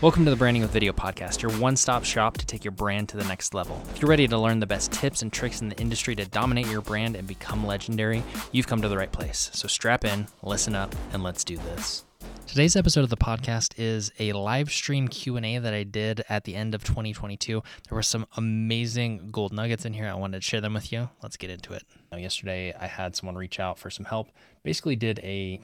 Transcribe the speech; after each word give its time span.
Welcome 0.00 0.24
to 0.26 0.30
the 0.30 0.36
Branding 0.36 0.62
with 0.62 0.70
Video 0.70 0.92
podcast, 0.92 1.42
your 1.42 1.50
one 1.58 1.74
stop 1.74 2.04
shop 2.04 2.38
to 2.38 2.46
take 2.46 2.64
your 2.64 2.70
brand 2.70 3.08
to 3.08 3.16
the 3.16 3.24
next 3.24 3.52
level. 3.52 3.82
If 3.90 4.00
you're 4.00 4.08
ready 4.08 4.28
to 4.28 4.38
learn 4.38 4.60
the 4.60 4.66
best 4.66 4.92
tips 4.92 5.22
and 5.22 5.32
tricks 5.32 5.60
in 5.60 5.70
the 5.70 5.76
industry 5.80 6.14
to 6.14 6.24
dominate 6.24 6.68
your 6.68 6.82
brand 6.82 7.16
and 7.16 7.26
become 7.26 7.66
legendary, 7.66 8.22
you've 8.52 8.68
come 8.68 8.80
to 8.80 8.88
the 8.88 8.96
right 8.96 9.10
place. 9.10 9.50
So 9.54 9.66
strap 9.66 10.04
in, 10.04 10.28
listen 10.40 10.76
up, 10.76 10.94
and 11.12 11.24
let's 11.24 11.42
do 11.42 11.56
this. 11.56 12.04
Today's 12.46 12.76
episode 12.76 13.02
of 13.02 13.10
the 13.10 13.16
podcast 13.16 13.74
is 13.76 14.12
a 14.20 14.34
live 14.34 14.70
stream 14.70 15.08
Q&A 15.08 15.58
that 15.58 15.74
I 15.74 15.82
did 15.82 16.22
at 16.28 16.44
the 16.44 16.54
end 16.54 16.76
of 16.76 16.84
2022. 16.84 17.60
There 17.88 17.96
were 17.96 18.02
some 18.04 18.24
amazing 18.36 19.30
gold 19.32 19.52
nuggets 19.52 19.84
in 19.84 19.94
here. 19.94 20.06
I 20.06 20.14
wanted 20.14 20.42
to 20.42 20.48
share 20.48 20.60
them 20.60 20.74
with 20.74 20.92
you. 20.92 21.08
Let's 21.24 21.36
get 21.36 21.50
into 21.50 21.72
it. 21.72 21.82
Now, 22.12 22.18
yesterday 22.18 22.72
I 22.78 22.86
had 22.86 23.16
someone 23.16 23.34
reach 23.34 23.58
out 23.58 23.80
for 23.80 23.90
some 23.90 24.04
help. 24.06 24.28
Basically 24.62 24.94
did 24.94 25.18
a 25.24 25.60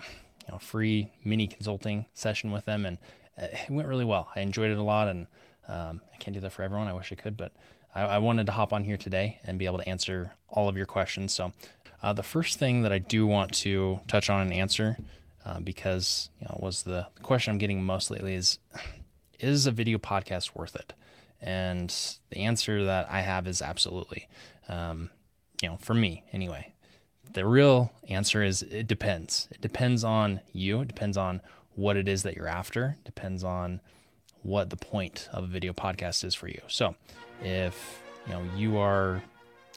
you 0.47 0.53
know, 0.53 0.59
free 0.59 1.13
mini 1.25 1.47
consulting 1.47 2.07
session 2.15 2.51
with 2.51 2.65
them 2.65 2.85
and 2.85 2.99
it 3.37 3.71
went 3.71 3.89
really 3.89 4.05
well. 4.05 4.31
I 4.35 4.41
enjoyed 4.41 4.71
it 4.71 4.79
a 4.79 4.83
lot, 4.83 5.09
and 5.09 5.27
um, 5.69 6.01
I 6.13 6.17
can't 6.19 6.35
do 6.35 6.41
that 6.41 6.53
for 6.53 6.63
everyone. 6.63 6.89
I 6.89 6.93
wish 6.93 7.13
I 7.13 7.15
could, 7.15 7.37
but 7.37 7.53
I, 7.95 8.03
I, 8.03 8.19
wanted 8.19 8.47
to 8.47 8.53
hop 8.53 8.73
on 8.73 8.85
here 8.85 8.97
today 8.97 9.41
and 9.45 9.59
be 9.59 9.67
able 9.67 9.79
to 9.79 9.89
answer 9.89 10.33
all 10.49 10.69
of 10.69 10.77
your 10.77 10.87
questions. 10.87 11.33
So, 11.33 11.53
uh, 12.03 12.13
the 12.13 12.23
first 12.23 12.59
thing 12.59 12.83
that 12.83 12.93
I 12.93 12.99
do 12.99 13.27
want 13.27 13.53
to 13.55 14.01
touch 14.09 14.29
on 14.29 14.43
and 14.43 14.53
answer, 14.53 14.99
uh, 15.45 15.61
because 15.61 16.29
you 16.41 16.47
know, 16.47 16.59
was 16.61 16.83
the 16.83 17.07
question 17.23 17.53
I'm 17.53 17.59
getting 17.59 17.83
most 17.83 18.11
lately 18.11 18.35
is, 18.35 18.59
is 19.41 19.67
a 19.67 19.71
video 19.71 19.99
podcast 19.99 20.55
worth 20.55 20.77
it? 20.77 20.93
And 21.41 21.95
the 22.31 22.39
answer 22.39 22.85
that 22.85 23.11
I 23.11 23.21
have 23.21 23.47
is 23.47 23.61
absolutely. 23.61 24.29
Um, 24.69 25.11
you 25.63 25.69
know, 25.69 25.77
for 25.81 25.95
me 25.95 26.25
anyway. 26.33 26.73
The 27.33 27.47
real 27.47 27.91
answer 28.09 28.43
is 28.43 28.63
it 28.63 28.87
depends. 28.87 29.49
It 29.51 29.61
depends 29.61 30.05
on 30.05 30.41
you. 30.53 30.83
It 30.83 30.89
depends 30.89 31.17
on 31.17 31.41
what 31.77 31.97
it 31.97 32.09
is 32.09 32.23
that 32.23 32.37
you're 32.37 32.49
after 32.49 32.97
depends 33.05 33.43
on 33.45 33.81
what 34.43 34.71
the 34.71 34.77
point 34.77 35.29
of 35.33 35.45
a 35.45 35.47
video 35.47 35.73
podcast 35.73 36.25
is 36.25 36.35
for 36.35 36.49
you. 36.49 36.61
So, 36.69 36.95
if 37.43 38.01
you 38.27 38.33
know 38.33 38.43
you 38.57 38.79
are 38.79 39.23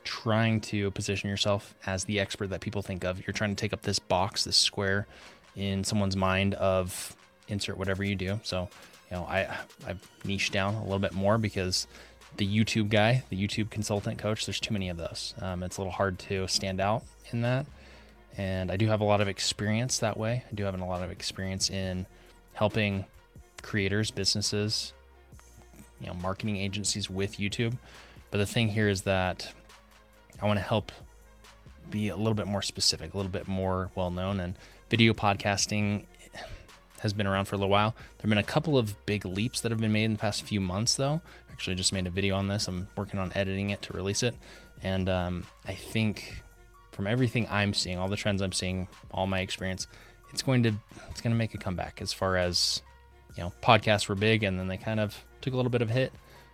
trying 0.04 0.62
to 0.62 0.90
position 0.92 1.30
yourself 1.30 1.76
as 1.86 2.06
the 2.06 2.20
expert 2.20 2.50
that 2.50 2.62
people 2.62 2.82
think 2.82 3.04
of, 3.04 3.26
you're 3.26 3.34
trying 3.34 3.56
to 3.56 3.60
take 3.60 3.74
up 3.74 3.82
this 3.82 4.00
box, 4.00 4.44
this 4.44 4.58
square 4.58 5.08
in 5.56 5.84
someone's 5.84 6.16
mind 6.16 6.54
of 6.56 7.16
insert 7.48 7.78
whatever 7.78 8.04
you 8.04 8.16
do. 8.16 8.40
So, 8.44 8.70
you 9.10 9.18
know, 9.18 9.24
I 9.24 9.58
I've 9.86 10.06
niched 10.24 10.54
down 10.54 10.76
a 10.76 10.84
little 10.84 11.00
bit 11.00 11.14
more 11.14 11.38
because 11.38 11.88
the 12.38 12.48
YouTube 12.48 12.90
guy, 12.90 13.24
the 13.30 13.48
YouTube 13.48 13.70
consultant 13.70 14.20
coach, 14.20 14.46
there's 14.46 14.60
too 14.60 14.74
many 14.74 14.90
of 14.90 14.98
those. 14.98 15.34
Um, 15.42 15.64
it's 15.64 15.78
a 15.78 15.82
little 15.82 15.94
hard 15.94 16.20
to 16.20 16.48
stand 16.48 16.80
out 16.80 17.04
in 17.32 17.42
that 17.42 17.66
and 18.36 18.72
I 18.72 18.78
do 18.78 18.88
have 18.88 19.02
a 19.02 19.04
lot 19.04 19.22
of 19.22 19.28
experience 19.28 20.00
that 20.00 20.18
way. 20.18 20.44
I 20.50 20.56
do 20.56 20.64
have 20.64 20.80
a 20.80 20.84
lot 20.84 21.04
of 21.04 21.12
experience 21.12 21.70
in 21.70 22.06
helping 22.54 23.06
creators, 23.62 24.12
businesses, 24.12 24.94
you 26.00 26.08
know, 26.08 26.14
marketing 26.16 26.58
agencies 26.58 27.10
with 27.10 27.38
YouTube. 27.38 27.78
But 28.30 28.40
the 28.40 28.46
thing 28.46 28.70
here 28.70 28.90
is 28.90 29.04
that 29.04 29.52
I 30.42 30.46
want 30.46 30.60
to 30.60 30.64
help 30.64 30.92
be 31.90 32.10
a 32.10 32.16
little 32.16 32.34
bit 32.34 32.48
more 32.48 32.62
specific, 32.62 33.14
a 33.14 33.18
little 33.18 33.32
bit 33.32 33.48
more 33.48 33.90
well 33.96 34.12
known. 34.12 34.40
And 34.40 34.56
video 34.90 35.14
podcasting 35.14 36.06
has 37.02 37.14
been 37.14 37.28
around 37.28 37.46
for 37.46 37.56
a 37.56 37.58
little 37.58 37.70
while. 37.70 37.92
There 37.92 38.24
have 38.24 38.30
been 38.30 38.38
a 38.38 38.44
couple 38.44 38.78
of 38.78 39.06
big 39.06 39.26
leaps 39.26 39.62
that 39.62 39.72
have 39.72 39.80
been 39.80 39.92
made 39.92 40.06
in 40.06 40.14
the 40.14 40.20
past 40.20 40.44
few 40.44 40.60
months, 40.60 40.96
though. 40.96 41.22
Actually, 41.52 41.76
just 41.76 41.94
made 41.94 42.08
a 42.08 42.10
video 42.10 42.36
on 42.36 42.48
this. 42.48 42.68
I'm 42.68 42.88
working 42.96 43.20
on 43.20 43.32
editing 43.36 43.70
it 43.72 43.82
to 43.84 43.94
release 43.94 44.24
it, 44.24 44.36
and 44.84 45.10
um, 45.10 45.46
I 45.66 45.74
think 45.74 46.44
from 46.98 47.06
everything 47.06 47.48
I'm 47.52 47.76
seeing, 47.76 48.00
all 48.00 48.10
the 48.10 48.16
trends 48.16 48.42
I'm 48.42 48.52
seeing, 48.52 48.88
all 49.12 49.28
my 49.28 49.42
experience, 49.42 49.86
it's 50.34 50.42
going 50.42 50.64
to 50.64 50.74
it's 51.12 51.22
going 51.22 51.32
to 51.32 51.38
make 51.38 51.54
a 51.54 51.58
comeback 51.60 52.02
as 52.02 52.12
far 52.12 52.38
as 52.38 52.82
you 53.36 53.44
know, 53.44 53.54
podcasts 53.62 54.10
were 54.10 54.16
big 54.16 54.44
and 54.44 54.60
then 54.60 54.68
they 54.68 54.78
kind 54.78 55.00
of 55.00 55.24
took 55.40 55.54
a 55.54 55.56
little 55.56 55.70
bit 55.70 55.84
of 55.84 55.92
a 55.92 55.94
hit. 55.94 56.12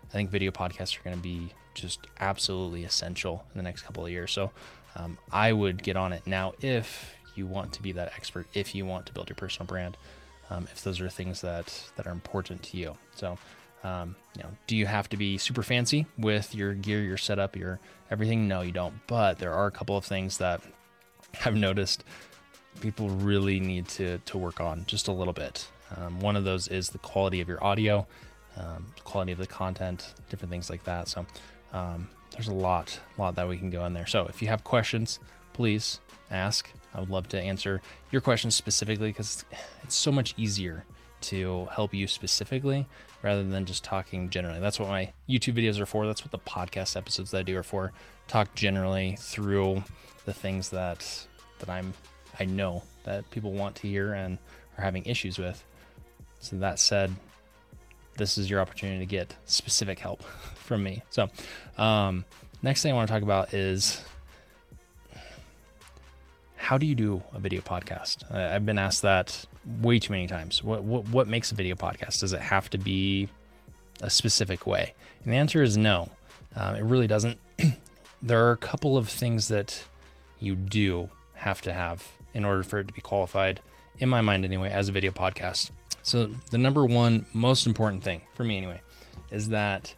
I 0.09 0.11
think 0.11 0.29
video 0.29 0.51
podcasts 0.51 0.99
are 0.99 1.03
going 1.03 1.15
to 1.15 1.21
be 1.21 1.53
just 1.73 2.05
absolutely 2.19 2.83
essential 2.83 3.45
in 3.53 3.57
the 3.57 3.63
next 3.63 3.83
couple 3.83 4.05
of 4.05 4.11
years. 4.11 4.33
So 4.33 4.51
um, 4.97 5.17
I 5.31 5.53
would 5.53 5.81
get 5.81 5.95
on 5.95 6.11
it 6.11 6.27
now 6.27 6.53
if 6.59 7.15
you 7.35 7.47
want 7.47 7.71
to 7.73 7.81
be 7.81 7.93
that 7.93 8.11
expert, 8.17 8.45
if 8.53 8.75
you 8.75 8.85
want 8.85 9.05
to 9.05 9.13
build 9.13 9.29
your 9.29 9.37
personal 9.37 9.65
brand, 9.65 9.95
um, 10.49 10.67
if 10.73 10.83
those 10.83 10.99
are 10.99 11.09
things 11.09 11.39
that 11.39 11.89
that 11.95 12.05
are 12.05 12.11
important 12.11 12.61
to 12.63 12.77
you. 12.77 12.97
So 13.15 13.37
um, 13.83 14.15
you 14.35 14.43
know, 14.43 14.49
do 14.67 14.75
you 14.75 14.85
have 14.85 15.09
to 15.09 15.17
be 15.17 15.37
super 15.37 15.63
fancy 15.63 16.05
with 16.17 16.55
your 16.55 16.73
gear, 16.73 17.01
your 17.01 17.17
setup, 17.17 17.55
your 17.55 17.79
everything? 18.09 18.47
No, 18.47 18.61
you 18.61 18.71
don't. 18.71 18.95
But 19.07 19.39
there 19.39 19.53
are 19.53 19.67
a 19.67 19.71
couple 19.71 19.97
of 19.97 20.05
things 20.05 20.37
that 20.37 20.61
I've 21.45 21.55
noticed 21.55 22.03
people 22.79 23.09
really 23.09 23.59
need 23.59 23.87
to 23.89 24.17
to 24.19 24.37
work 24.37 24.59
on 24.59 24.85
just 24.87 25.07
a 25.07 25.11
little 25.11 25.33
bit. 25.33 25.67
Um, 25.95 26.19
one 26.19 26.35
of 26.35 26.43
those 26.43 26.67
is 26.67 26.89
the 26.89 26.97
quality 26.97 27.41
of 27.41 27.47
your 27.47 27.63
audio, 27.63 28.07
um, 28.57 28.87
quality 29.03 29.31
of 29.31 29.37
the 29.37 29.47
content, 29.47 30.13
different 30.29 30.51
things 30.51 30.69
like 30.69 30.83
that. 30.85 31.07
So 31.07 31.25
um, 31.71 32.07
there's 32.31 32.47
a 32.47 32.53
lot, 32.53 32.99
lot 33.17 33.35
that 33.35 33.47
we 33.47 33.57
can 33.57 33.69
go 33.69 33.85
in 33.85 33.93
there. 33.93 34.07
So 34.07 34.25
if 34.25 34.41
you 34.41 34.47
have 34.47 34.63
questions, 34.63 35.19
please 35.53 35.99
ask. 36.31 36.69
I 36.95 36.99
would 36.99 37.09
love 37.09 37.27
to 37.29 37.39
answer 37.39 37.81
your 38.11 38.21
questions 38.21 38.55
specifically 38.55 39.09
because 39.09 39.45
it's 39.83 39.95
so 39.95 40.11
much 40.11 40.33
easier 40.37 40.85
to 41.23 41.67
help 41.71 41.93
you 41.93 42.07
specifically 42.07 42.87
rather 43.21 43.43
than 43.43 43.65
just 43.65 43.83
talking 43.83 44.29
generally. 44.29 44.59
That's 44.59 44.79
what 44.79 44.89
my 44.89 45.11
YouTube 45.27 45.55
videos 45.55 45.79
are 45.79 45.85
for. 45.85 46.05
That's 46.05 46.23
what 46.23 46.31
the 46.31 46.39
podcast 46.39 46.95
episodes 46.95 47.31
that 47.31 47.39
I 47.39 47.43
do 47.43 47.57
are 47.57 47.63
for. 47.63 47.91
Talk 48.27 48.53
generally 48.55 49.17
through 49.19 49.83
the 50.25 50.33
things 50.33 50.69
that 50.69 51.27
that 51.59 51.69
I'm 51.69 51.93
I 52.39 52.45
know 52.45 52.83
that 53.03 53.29
people 53.31 53.51
want 53.51 53.75
to 53.77 53.87
hear 53.87 54.13
and 54.13 54.37
are 54.77 54.83
having 54.83 55.05
issues 55.05 55.37
with. 55.37 55.63
So 56.39 56.57
that 56.57 56.79
said, 56.79 57.13
this 58.17 58.37
is 58.37 58.49
your 58.49 58.59
opportunity 58.59 58.99
to 58.99 59.05
get 59.05 59.35
specific 59.45 59.99
help 59.99 60.23
from 60.55 60.83
me. 60.83 61.03
So, 61.09 61.29
um, 61.77 62.25
next 62.61 62.81
thing 62.81 62.91
I 62.91 62.95
want 62.95 63.07
to 63.07 63.13
talk 63.13 63.23
about 63.23 63.53
is 63.53 64.03
how 66.63 66.77
do 66.77 66.85
you 66.85 66.95
do 66.95 67.21
a 67.33 67.39
video 67.39 67.59
podcast? 67.59 68.33
I've 68.33 68.65
been 68.65 68.77
asked 68.79 69.01
that 69.01 69.45
way 69.81 69.99
too 69.99 70.13
many 70.13 70.27
times. 70.27 70.63
What, 70.63 70.81
what, 70.81 71.05
what 71.09 71.27
makes 71.27 71.51
a 71.51 71.55
video 71.55 71.75
podcast? 71.75 72.21
Does 72.21 72.31
it 72.31 72.39
have 72.39 72.69
to 72.69 72.77
be 72.77 73.27
a 73.99 74.09
specific 74.09 74.65
way? 74.65 74.93
And 75.25 75.33
the 75.33 75.37
answer 75.37 75.61
is 75.61 75.75
no. 75.75 76.09
Um, 76.55 76.75
it 76.75 76.83
really 76.85 77.05
doesn't. 77.05 77.37
there 78.21 78.47
are 78.47 78.51
a 78.51 78.57
couple 78.57 78.95
of 78.95 79.09
things 79.09 79.49
that 79.49 79.83
you 80.39 80.55
do 80.55 81.09
have 81.33 81.61
to 81.63 81.73
have 81.73 82.07
in 82.33 82.45
order 82.45 82.63
for 82.63 82.79
it 82.79 82.87
to 82.87 82.93
be 82.93 83.01
qualified, 83.01 83.59
in 83.99 84.07
my 84.07 84.21
mind 84.21 84.45
anyway, 84.45 84.69
as 84.69 84.87
a 84.87 84.93
video 84.93 85.11
podcast. 85.11 85.69
So 86.01 86.27
the 86.49 86.57
number 86.57 86.85
one 86.85 87.25
most 87.33 87.67
important 87.67 88.05
thing 88.05 88.21
for 88.35 88.45
me 88.45 88.55
anyway 88.55 88.79
is 89.31 89.49
that 89.49 89.93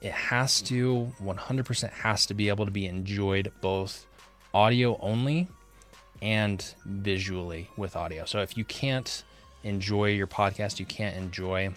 it 0.00 0.12
has 0.12 0.62
to 0.62 1.12
100% 1.22 1.90
has 1.90 2.24
to 2.24 2.32
be 2.32 2.48
able 2.48 2.64
to 2.64 2.70
be 2.70 2.86
enjoyed 2.86 3.52
both 3.60 4.06
audio 4.54 4.98
only 5.02 5.46
and 6.22 6.74
visually 6.84 7.68
with 7.76 7.96
audio. 7.96 8.24
So 8.24 8.40
if 8.40 8.56
you 8.56 8.64
can't 8.64 9.24
enjoy 9.64 10.10
your 10.10 10.26
podcast, 10.26 10.78
you 10.78 10.86
can't 10.86 11.16
enjoy 11.16 11.72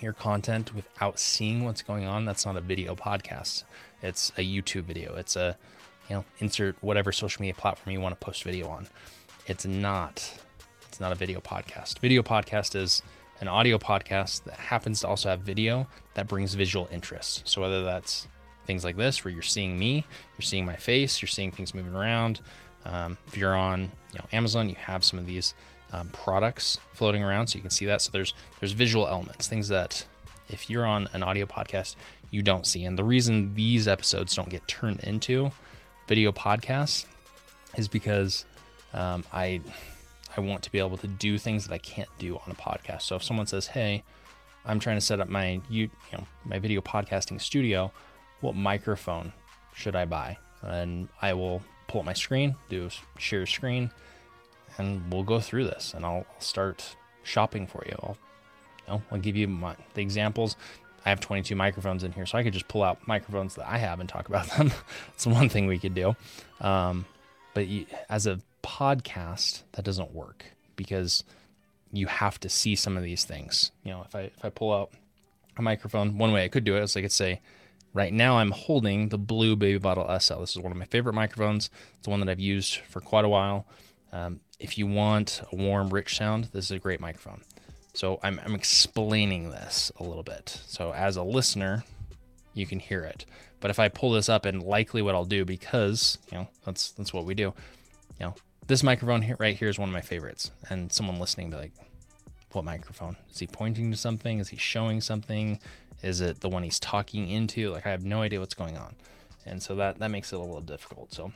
your 0.00 0.12
content 0.12 0.74
without 0.74 1.18
seeing 1.18 1.64
what's 1.64 1.82
going 1.82 2.06
on, 2.06 2.24
that's 2.24 2.44
not 2.44 2.56
a 2.56 2.60
video 2.60 2.94
podcast. 2.94 3.64
It's 4.02 4.30
a 4.36 4.40
YouTube 4.40 4.84
video. 4.84 5.14
It's 5.14 5.36
a, 5.36 5.56
you 6.08 6.16
know, 6.16 6.24
insert 6.40 6.76
whatever 6.80 7.12
social 7.12 7.40
media 7.42 7.54
platform 7.54 7.92
you 7.92 8.00
want 8.00 8.18
to 8.18 8.24
post 8.24 8.42
video 8.42 8.68
on. 8.68 8.88
It's 9.46 9.64
not 9.64 10.32
it's 10.88 11.00
not 11.00 11.10
a 11.10 11.14
video 11.14 11.40
podcast. 11.40 12.00
Video 12.00 12.22
podcast 12.22 12.74
is 12.74 13.02
an 13.40 13.48
audio 13.48 13.78
podcast 13.78 14.44
that 14.44 14.54
happens 14.54 15.00
to 15.00 15.08
also 15.08 15.30
have 15.30 15.40
video 15.40 15.86
that 16.14 16.28
brings 16.28 16.52
visual 16.52 16.86
interest. 16.92 17.48
So 17.48 17.62
whether 17.62 17.82
that's 17.82 18.28
things 18.66 18.84
like 18.84 18.96
this 18.96 19.24
where 19.24 19.32
you're 19.32 19.42
seeing 19.42 19.78
me, 19.78 20.04
you're 20.36 20.42
seeing 20.42 20.66
my 20.66 20.76
face, 20.76 21.22
you're 21.22 21.28
seeing 21.28 21.50
things 21.50 21.74
moving 21.74 21.94
around, 21.94 22.40
um, 22.84 23.16
if 23.26 23.36
you're 23.36 23.54
on 23.56 23.82
you 24.12 24.18
know, 24.18 24.24
Amazon, 24.32 24.68
you 24.68 24.74
have 24.76 25.04
some 25.04 25.18
of 25.18 25.26
these 25.26 25.54
um, 25.92 26.08
products 26.08 26.78
floating 26.92 27.22
around, 27.22 27.48
so 27.48 27.56
you 27.56 27.62
can 27.62 27.70
see 27.70 27.86
that. 27.86 28.02
So 28.02 28.10
there's 28.12 28.34
there's 28.60 28.72
visual 28.72 29.06
elements, 29.06 29.48
things 29.48 29.68
that 29.68 30.04
if 30.48 30.68
you're 30.68 30.86
on 30.86 31.08
an 31.12 31.22
audio 31.22 31.46
podcast, 31.46 31.96
you 32.30 32.42
don't 32.42 32.66
see. 32.66 32.84
And 32.84 32.98
the 32.98 33.04
reason 33.04 33.54
these 33.54 33.88
episodes 33.88 34.34
don't 34.34 34.48
get 34.48 34.66
turned 34.66 35.00
into 35.00 35.50
video 36.08 36.32
podcasts 36.32 37.06
is 37.76 37.88
because 37.88 38.44
um, 38.92 39.24
I 39.32 39.60
I 40.36 40.40
want 40.40 40.62
to 40.62 40.72
be 40.72 40.78
able 40.78 40.96
to 40.98 41.06
do 41.06 41.38
things 41.38 41.66
that 41.66 41.74
I 41.74 41.78
can't 41.78 42.08
do 42.18 42.36
on 42.36 42.50
a 42.50 42.54
podcast. 42.54 43.02
So 43.02 43.16
if 43.16 43.22
someone 43.22 43.46
says, 43.46 43.66
"Hey, 43.66 44.02
I'm 44.64 44.80
trying 44.80 44.96
to 44.96 45.00
set 45.00 45.20
up 45.20 45.28
my 45.28 45.60
you, 45.68 45.90
you 46.10 46.18
know 46.18 46.26
my 46.44 46.58
video 46.58 46.80
podcasting 46.80 47.40
studio, 47.40 47.92
what 48.40 48.54
microphone 48.54 49.32
should 49.74 49.94
I 49.94 50.06
buy?" 50.06 50.38
And 50.62 51.08
I 51.20 51.34
will 51.34 51.62
pull 51.92 52.00
up 52.00 52.06
my 52.06 52.14
screen, 52.14 52.56
do 52.70 52.88
share 53.18 53.44
screen, 53.44 53.90
and 54.78 55.12
we'll 55.12 55.22
go 55.22 55.38
through 55.38 55.64
this 55.64 55.92
and 55.94 56.06
I'll 56.06 56.26
start 56.38 56.96
shopping 57.22 57.66
for 57.66 57.84
you. 57.86 57.94
I'll, 58.02 58.16
you 58.78 58.94
know, 58.94 59.02
I'll 59.12 59.18
give 59.18 59.36
you 59.36 59.46
my, 59.46 59.76
the 59.92 60.00
examples. 60.00 60.56
I 61.04 61.10
have 61.10 61.20
22 61.20 61.54
microphones 61.54 62.02
in 62.02 62.12
here, 62.12 62.24
so 62.24 62.38
I 62.38 62.42
could 62.42 62.54
just 62.54 62.68
pull 62.68 62.82
out 62.82 63.06
microphones 63.06 63.56
that 63.56 63.68
I 63.68 63.76
have 63.76 64.00
and 64.00 64.08
talk 64.08 64.28
about 64.28 64.46
them. 64.56 64.72
It's 65.12 65.26
one 65.26 65.50
thing 65.50 65.66
we 65.66 65.78
could 65.78 65.94
do. 65.94 66.16
Um, 66.62 67.04
but 67.52 67.66
you, 67.66 67.84
as 68.08 68.26
a 68.26 68.40
podcast, 68.62 69.62
that 69.72 69.84
doesn't 69.84 70.14
work 70.14 70.46
because 70.76 71.24
you 71.92 72.06
have 72.06 72.40
to 72.40 72.48
see 72.48 72.74
some 72.74 72.96
of 72.96 73.02
these 73.02 73.24
things. 73.24 73.70
You 73.84 73.90
know, 73.90 74.02
if 74.06 74.14
I 74.14 74.20
if 74.20 74.44
I 74.44 74.48
pull 74.48 74.72
out 74.72 74.90
a 75.58 75.62
microphone, 75.62 76.16
one 76.16 76.32
way 76.32 76.44
I 76.44 76.48
could 76.48 76.64
do 76.64 76.76
it 76.76 76.82
is 76.82 76.96
I 76.96 77.02
could 77.02 77.12
say, 77.12 77.40
right 77.92 78.12
now 78.12 78.38
I'm 78.38 78.50
holding 78.50 79.08
the 79.08 79.18
blue 79.18 79.56
Baby 79.56 79.78
Bottle 79.78 80.04
SL. 80.18 80.40
This 80.40 80.56
is 80.56 80.58
one 80.58 80.72
of 80.72 80.78
my 80.78 80.84
favorite 80.84 81.14
microphones. 81.14 81.70
It's 81.96 82.04
the 82.04 82.10
one 82.10 82.20
that 82.20 82.28
I've 82.28 82.40
used 82.40 82.76
for 82.76 83.00
quite 83.00 83.24
a 83.24 83.28
while. 83.28 83.66
Um, 84.12 84.40
if 84.58 84.78
you 84.78 84.86
want 84.86 85.42
a 85.52 85.56
warm, 85.56 85.90
rich 85.90 86.16
sound, 86.16 86.48
this 86.52 86.66
is 86.66 86.70
a 86.70 86.78
great 86.78 87.00
microphone. 87.00 87.42
So 87.94 88.18
I'm, 88.22 88.40
I'm 88.44 88.54
explaining 88.54 89.50
this 89.50 89.92
a 89.98 90.02
little 90.02 90.22
bit. 90.22 90.60
So 90.66 90.92
as 90.92 91.16
a 91.16 91.22
listener, 91.22 91.84
you 92.54 92.66
can 92.66 92.78
hear 92.78 93.02
it. 93.04 93.24
But 93.60 93.70
if 93.70 93.78
I 93.78 93.88
pull 93.88 94.12
this 94.12 94.28
up, 94.28 94.44
and 94.44 94.62
likely 94.62 95.02
what 95.02 95.14
I'll 95.14 95.24
do, 95.24 95.44
because 95.44 96.18
you 96.30 96.38
know 96.38 96.48
that's 96.64 96.90
that's 96.92 97.12
what 97.14 97.24
we 97.24 97.34
do, 97.34 97.54
you 98.18 98.26
know, 98.26 98.34
this 98.66 98.82
microphone 98.82 99.22
here 99.22 99.36
right 99.38 99.56
here 99.56 99.68
is 99.68 99.78
one 99.78 99.88
of 99.88 99.92
my 99.92 100.00
favorites. 100.00 100.50
And 100.68 100.92
someone 100.92 101.18
listening 101.18 101.50
be 101.50 101.56
like, 101.56 101.72
what 102.50 102.64
microphone? 102.64 103.16
Is 103.30 103.38
he 103.38 103.46
pointing 103.46 103.90
to 103.90 103.96
something? 103.96 104.38
Is 104.38 104.48
he 104.48 104.56
showing 104.56 105.00
something? 105.00 105.60
Is 106.02 106.20
it 106.20 106.40
the 106.40 106.48
one 106.48 106.62
he's 106.62 106.80
talking 106.80 107.28
into? 107.28 107.70
Like 107.70 107.86
I 107.86 107.90
have 107.90 108.04
no 108.04 108.22
idea 108.22 108.40
what's 108.40 108.54
going 108.54 108.76
on. 108.76 108.96
And 109.46 109.62
so 109.62 109.74
that 109.76 109.98
that 109.98 110.10
makes 110.10 110.32
it 110.32 110.36
a 110.36 110.38
little 110.38 110.60
difficult. 110.60 111.12
So 111.12 111.32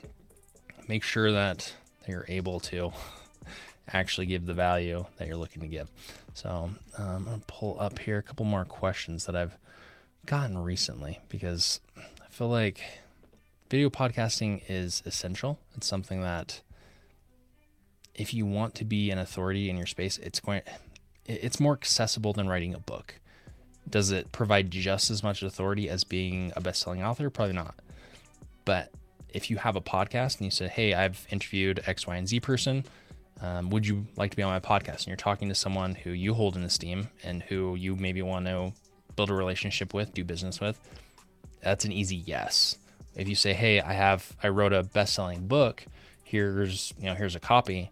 make 0.87 1.03
sure 1.03 1.31
that 1.31 1.73
you're 2.07 2.25
able 2.27 2.59
to 2.61 2.91
actually 3.93 4.25
give 4.25 4.45
the 4.45 4.53
value 4.53 5.05
that 5.17 5.27
you're 5.27 5.37
looking 5.37 5.61
to 5.61 5.67
give. 5.67 5.89
So 6.33 6.49
um, 6.97 7.07
I'm 7.07 7.23
gonna 7.25 7.41
pull 7.47 7.77
up 7.79 7.99
here 7.99 8.17
a 8.17 8.23
couple 8.23 8.45
more 8.45 8.65
questions 8.65 9.25
that 9.25 9.35
I've 9.35 9.57
gotten 10.25 10.57
recently 10.57 11.19
because 11.29 11.79
I 11.97 12.29
feel 12.29 12.49
like 12.49 12.81
video 13.69 13.89
podcasting 13.89 14.61
is 14.67 15.01
essential. 15.05 15.59
It's 15.75 15.87
something 15.87 16.21
that 16.21 16.61
if 18.13 18.33
you 18.33 18.45
want 18.45 18.75
to 18.75 18.85
be 18.85 19.11
an 19.11 19.19
authority 19.19 19.69
in 19.69 19.77
your 19.77 19.85
space, 19.85 20.17
it's 20.17 20.39
going 20.39 20.61
it's 21.25 21.59
more 21.59 21.73
accessible 21.73 22.33
than 22.33 22.47
writing 22.47 22.73
a 22.73 22.79
book. 22.79 23.15
Does 23.89 24.11
it 24.11 24.31
provide 24.31 24.71
just 24.71 25.09
as 25.09 25.23
much 25.23 25.43
authority 25.43 25.89
as 25.89 26.03
being 26.03 26.51
a 26.55 26.61
best-selling 26.61 27.03
author? 27.03 27.29
Probably 27.29 27.53
not. 27.53 27.75
But 28.65 28.91
if 29.29 29.49
you 29.49 29.57
have 29.57 29.75
a 29.75 29.81
podcast 29.81 30.37
and 30.37 30.45
you 30.45 30.51
say, 30.51 30.67
"Hey, 30.67 30.93
I've 30.93 31.25
interviewed 31.29 31.81
X, 31.85 32.05
Y, 32.05 32.15
and 32.15 32.27
Z 32.27 32.39
person," 32.41 32.83
um, 33.41 33.69
would 33.69 33.85
you 33.85 34.07
like 34.15 34.31
to 34.31 34.37
be 34.37 34.43
on 34.43 34.51
my 34.51 34.59
podcast? 34.59 34.99
And 34.99 35.07
you're 35.07 35.15
talking 35.15 35.47
to 35.49 35.55
someone 35.55 35.95
who 35.95 36.09
you 36.09 36.33
hold 36.33 36.55
in 36.57 36.63
esteem 36.63 37.09
and 37.23 37.43
who 37.43 37.75
you 37.75 37.95
maybe 37.95 38.21
want 38.21 38.45
to 38.45 38.73
build 39.15 39.29
a 39.29 39.33
relationship 39.33 39.93
with, 39.93 40.13
do 40.13 40.23
business 40.23 40.59
with. 40.59 40.79
That's 41.61 41.85
an 41.85 41.91
easy 41.91 42.15
yes. 42.17 42.77
If 43.15 43.27
you 43.27 43.35
say, 43.35 43.53
"Hey, 43.53 43.79
I 43.79 43.93
have 43.93 44.35
I 44.43 44.49
wrote 44.49 44.73
a 44.73 44.83
best-selling 44.83 45.47
book. 45.47 45.85
Here's 46.23 46.93
you 46.99 47.05
know 47.05 47.15
here's 47.15 47.35
a 47.35 47.39
copy," 47.39 47.91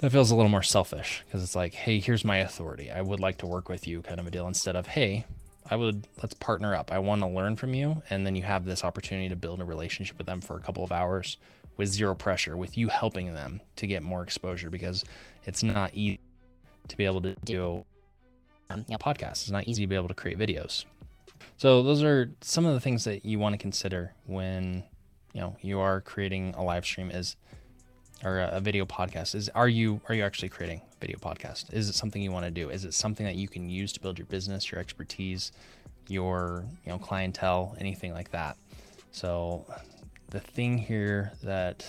that 0.00 0.10
feels 0.10 0.30
a 0.30 0.36
little 0.36 0.50
more 0.50 0.62
selfish 0.62 1.22
because 1.26 1.42
it's 1.42 1.56
like, 1.56 1.74
"Hey, 1.74 2.00
here's 2.00 2.24
my 2.24 2.38
authority. 2.38 2.90
I 2.90 3.00
would 3.00 3.20
like 3.20 3.38
to 3.38 3.46
work 3.46 3.68
with 3.68 3.86
you," 3.86 4.02
kind 4.02 4.20
of 4.20 4.26
a 4.26 4.30
deal. 4.30 4.46
Instead 4.46 4.76
of, 4.76 4.88
"Hey, 4.88 5.24
I 5.68 5.76
would 5.76 6.06
let's 6.22 6.34
partner 6.34 6.74
up. 6.74 6.92
I 6.92 6.98
want 6.98 7.22
to 7.22 7.28
learn 7.28 7.56
from 7.56 7.74
you, 7.74 8.02
and 8.10 8.26
then 8.26 8.34
you 8.34 8.42
have 8.42 8.64
this 8.64 8.84
opportunity 8.84 9.28
to 9.28 9.36
build 9.36 9.60
a 9.60 9.64
relationship 9.64 10.18
with 10.18 10.26
them 10.26 10.40
for 10.40 10.56
a 10.56 10.60
couple 10.60 10.84
of 10.84 10.92
hours." 10.92 11.36
with 11.80 11.88
zero 11.88 12.14
pressure, 12.14 12.58
with 12.58 12.76
you 12.76 12.88
helping 12.88 13.32
them 13.32 13.58
to 13.74 13.86
get 13.86 14.02
more 14.02 14.22
exposure 14.22 14.68
because 14.68 15.02
it's 15.46 15.62
not 15.62 15.90
easy 15.94 16.20
to 16.88 16.96
be 16.96 17.06
able 17.06 17.22
to 17.22 17.34
do 17.42 17.82
um, 18.68 18.84
you 18.86 18.92
know, 18.92 18.98
podcasts. 18.98 19.42
It's 19.42 19.50
not 19.50 19.66
easy 19.66 19.84
to 19.84 19.86
be 19.86 19.96
able 19.96 20.08
to 20.08 20.14
create 20.14 20.38
videos. 20.38 20.84
So 21.56 21.82
those 21.82 22.02
are 22.02 22.30
some 22.42 22.66
of 22.66 22.74
the 22.74 22.80
things 22.80 23.04
that 23.04 23.24
you 23.24 23.38
want 23.38 23.54
to 23.54 23.56
consider 23.56 24.12
when 24.26 24.84
you 25.32 25.40
know 25.40 25.56
you 25.62 25.80
are 25.80 26.02
creating 26.02 26.54
a 26.56 26.62
live 26.62 26.84
stream 26.84 27.10
is 27.10 27.36
or 28.24 28.40
a, 28.40 28.60
video 28.60 28.84
podcast 28.84 29.34
is 29.34 29.48
are 29.50 29.68
you 29.68 30.00
are 30.08 30.14
you 30.14 30.22
actually 30.22 30.48
creating 30.48 30.80
a 30.92 31.00
video 31.00 31.18
podcast 31.18 31.72
is 31.72 31.88
it 31.88 31.94
something 31.94 32.20
you 32.20 32.32
want 32.32 32.44
to 32.44 32.50
do 32.50 32.70
is 32.70 32.84
it 32.84 32.92
something 32.92 33.24
that 33.24 33.36
you 33.36 33.48
can 33.48 33.68
use 33.68 33.92
to 33.92 34.00
build 34.00 34.18
your 34.18 34.26
business 34.26 34.70
your 34.70 34.80
expertise 34.80 35.52
your 36.08 36.64
you 36.84 36.90
know 36.90 36.98
clientele 36.98 37.74
anything 37.78 38.12
like 38.12 38.30
that 38.30 38.56
so 39.10 39.66
the 40.30 40.40
thing 40.40 40.78
here 40.78 41.32
that 41.42 41.84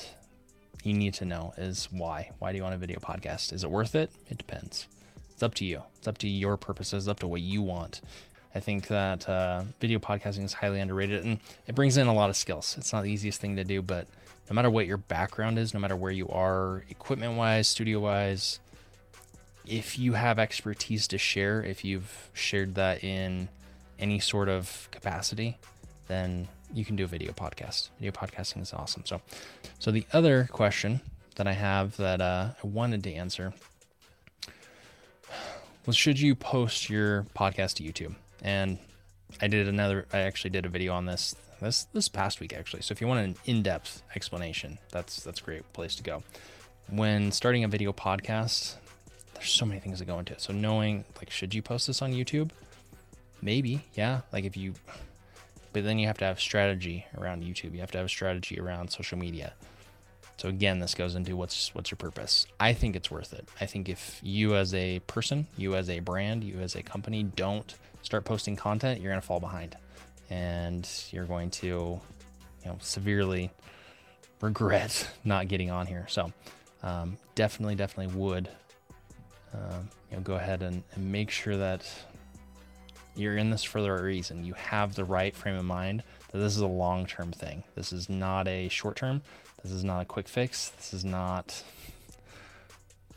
you 0.84 0.94
need 0.94 1.14
to 1.16 1.26
know 1.26 1.54
is 1.58 1.88
why. 1.92 2.32
Why 2.40 2.52
do 2.52 2.58
you 2.58 2.64
want 2.64 2.76
a 2.76 2.78
video 2.78 3.00
podcast? 3.00 3.54
Is 3.54 3.64
it 3.64 3.70
worth 3.70 3.96
it? 3.96 4.12
It 4.30 4.38
depends. 4.38 4.88
It's 5.32 5.44
up 5.44 5.54
to 5.56 5.66
you. 5.66 5.84
It's 5.98 6.08
up 6.08 6.18
to 6.20 6.28
your 6.28 6.58
purposes, 6.58 7.08
up 7.08 7.20
to 7.20 7.28
what 7.28 7.42
you 7.42 7.62
want. 7.62 8.02
I 8.54 8.60
think 8.60 8.88
that 8.88 9.30
uh, 9.30 9.64
video 9.80 10.00
podcasting 10.00 10.44
is 10.44 10.54
highly 10.54 10.82
underrated 10.82 11.24
and 11.24 11.40
it 11.68 11.76
brings 11.76 11.98
in 11.98 12.08
a 12.08 12.14
lot 12.14 12.30
of 12.30 12.36
skills. 12.36 12.76
It's 12.78 12.92
not 12.92 13.04
the 13.04 13.12
easiest 13.12 13.40
thing 13.40 13.56
to 13.56 13.64
do, 13.64 13.82
but 13.82 14.08
no 14.52 14.56
matter 14.56 14.70
what 14.70 14.86
your 14.86 14.98
background 14.98 15.58
is, 15.58 15.74
no 15.74 15.80
matter 15.80 15.96
where 15.96 16.12
you 16.12 16.28
are, 16.28 16.84
equipment 16.90 17.38
wise, 17.38 17.70
studio 17.70 18.02
wise, 18.02 18.60
if 19.66 19.98
you 19.98 20.12
have 20.12 20.40
expertise 20.40 21.08
to 21.08 21.18
share, 21.18 21.64
if 21.64 21.86
you've 21.86 22.30
shared 22.34 22.76
that 22.76 23.02
in 23.02 23.48
any 23.98 24.20
sort 24.20 24.50
of 24.50 24.90
capacity, 24.92 25.58
then 26.10 26.50
you 26.74 26.84
can 26.84 26.98
do 26.98 27.06
a 27.06 27.08
video 27.08 27.32
podcast. 27.32 27.92
Video 27.98 28.12
podcasting 28.12 28.62
is 28.62 28.74
awesome. 28.74 29.06
So, 29.06 29.22
so 29.80 29.90
the 29.90 30.06
other 30.12 30.50
question 30.52 31.00
that 31.36 31.48
I 31.48 31.54
have 31.54 31.96
that 31.96 32.20
uh, 32.20 32.50
I 32.62 32.68
wanted 32.68 33.06
to 33.06 33.14
answer 33.14 33.54
was, 35.86 35.96
should 35.96 36.20
you 36.20 36.36
post 36.36 36.90
your 36.90 37.26
podcast 37.38 37.76
to 37.76 37.84
YouTube? 37.84 38.16
And 38.42 38.80
I 39.42 39.48
did 39.48 39.70
another. 39.70 40.08
I 40.12 40.20
actually 40.20 40.50
did 40.50 40.66
a 40.66 40.70
video 40.70 40.94
on 40.94 41.06
this 41.06 41.38
this 41.62 41.86
this 41.94 42.10
past 42.10 42.40
week 42.40 42.54
actually. 42.54 42.82
So 42.82 42.92
if 42.92 43.02
you 43.02 43.08
want 43.08 43.22
an 43.22 43.36
in-depth 43.46 44.04
explanation, 44.16 44.78
that's 44.92 45.24
that's 45.24 45.40
a 45.40 45.44
great 45.44 45.72
place 45.74 45.96
to 45.96 46.04
go. 46.04 46.24
When 46.90 47.32
starting 47.32 47.64
a 47.64 47.68
video 47.68 47.94
podcast, 47.94 48.76
there's 49.36 49.50
so 49.50 49.66
many 49.66 49.80
things 49.80 50.00
that 50.00 50.06
go 50.06 50.20
into 50.20 50.34
it. 50.34 50.42
So 50.42 50.54
knowing 50.54 51.06
like, 51.18 51.30
should 51.30 51.54
you 51.54 51.62
post 51.62 51.88
this 51.88 52.02
on 52.02 52.12
YouTube? 52.12 52.52
Maybe, 53.42 53.86
yeah. 53.94 54.22
Like 54.34 54.44
if 54.44 54.58
you 54.58 54.74
but 55.74 55.86
then 55.86 56.00
you 56.00 56.08
have 56.08 56.18
to 56.18 56.26
have 56.26 56.40
strategy 56.40 57.06
around 57.18 57.44
YouTube. 57.44 57.74
You 57.74 57.80
have 57.80 57.92
to 57.92 57.98
have 58.00 58.08
a 58.08 58.10
strategy 58.10 58.60
around 58.60 58.92
social 58.92 59.18
media. 59.18 59.54
So 60.38 60.50
again, 60.50 60.80
this 60.80 60.96
goes 60.96 61.16
into 61.16 61.36
what's 61.36 61.74
what's 61.76 61.92
your 61.92 61.98
purpose. 61.98 62.48
I 62.60 62.74
think 62.74 62.96
it's 62.96 63.12
worth 63.12 63.32
it. 63.34 63.48
I 63.62 63.68
think 63.68 63.88
if 63.88 64.20
you 64.24 64.56
as 64.56 64.74
a 64.74 65.00
person, 65.02 65.48
you 65.56 65.76
as 65.76 65.90
a 65.90 66.00
brand, 66.00 66.44
you 66.44 66.60
as 66.60 66.76
a 66.76 66.82
company 66.82 67.24
don't 67.24 67.74
start 68.02 68.26
posting 68.26 68.56
content, 68.56 69.00
you're 69.00 69.12
going 69.12 69.22
to 69.22 69.26
fall 69.26 69.40
behind 69.40 69.76
and 70.32 70.90
you're 71.12 71.26
going 71.26 71.52
to 71.52 71.68
you 71.68 72.02
know 72.66 72.78
severely 72.80 73.52
regret 74.40 75.08
not 75.24 75.48
getting 75.48 75.70
on 75.70 75.86
here. 75.86 76.08
So 76.10 76.32
um, 76.82 77.18
definitely, 77.36 77.76
definitely 77.76 78.16
would 78.18 78.50
um, 79.54 79.90
you 80.10 80.18
know 80.18 80.24
go 80.24 80.34
ahead 80.36 80.64
and, 80.64 80.82
and 80.96 81.12
make 81.12 81.30
sure 81.30 81.58
that 81.58 81.86
you're 83.16 83.38
in 83.38 83.50
this 83.50 83.62
for 83.64 83.82
the 83.82 83.92
right 83.92 84.02
reason. 84.02 84.46
You 84.46 84.54
have 84.54 84.96
the 84.96 85.04
right 85.04 85.36
frame 85.36 85.58
of 85.58 85.66
mind 85.66 86.02
that 86.32 86.40
this 86.40 86.56
is 86.56 86.62
a 86.62 86.68
long 86.68 87.06
term 87.06 87.32
thing. 87.32 87.64
This 87.76 87.92
is 87.92 88.10
not 88.10 88.48
a 88.48 88.70
short 88.70 88.96
term. 88.96 89.22
This 89.62 89.74
is 89.74 89.84
not 89.84 90.02
a 90.02 90.06
quick 90.06 90.28
fix. 90.28 90.70
This 90.70 90.94
is 90.94 91.06
not 91.06 91.62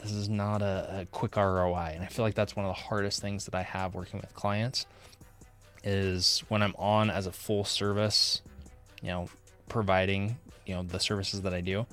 this 0.02 0.12
is 0.12 0.28
not 0.28 0.60
a, 0.60 1.00
a, 1.00 1.06
quick 1.06 1.34
ROI. 1.34 1.92
And 1.94 2.02
I 2.02 2.08
feel 2.08 2.26
like 2.26 2.34
that's 2.34 2.54
one 2.54 2.66
of 2.66 2.76
the 2.76 2.82
hardest 2.82 3.22
things 3.22 3.46
that 3.46 3.54
I 3.54 3.62
have 3.62 3.94
working 3.94 4.20
with 4.20 4.34
clients 4.34 4.84
is 5.84 6.42
when 6.48 6.62
I'm 6.62 6.74
on 6.76 7.10
as 7.10 7.26
a 7.26 7.32
full 7.32 7.64
service, 7.64 8.42
you 9.02 9.08
know, 9.08 9.28
providing, 9.68 10.38
you 10.66 10.74
know, 10.74 10.82
the 10.82 10.98
services 10.98 11.42
that 11.42 11.54
I 11.54 11.60
do, 11.60 11.86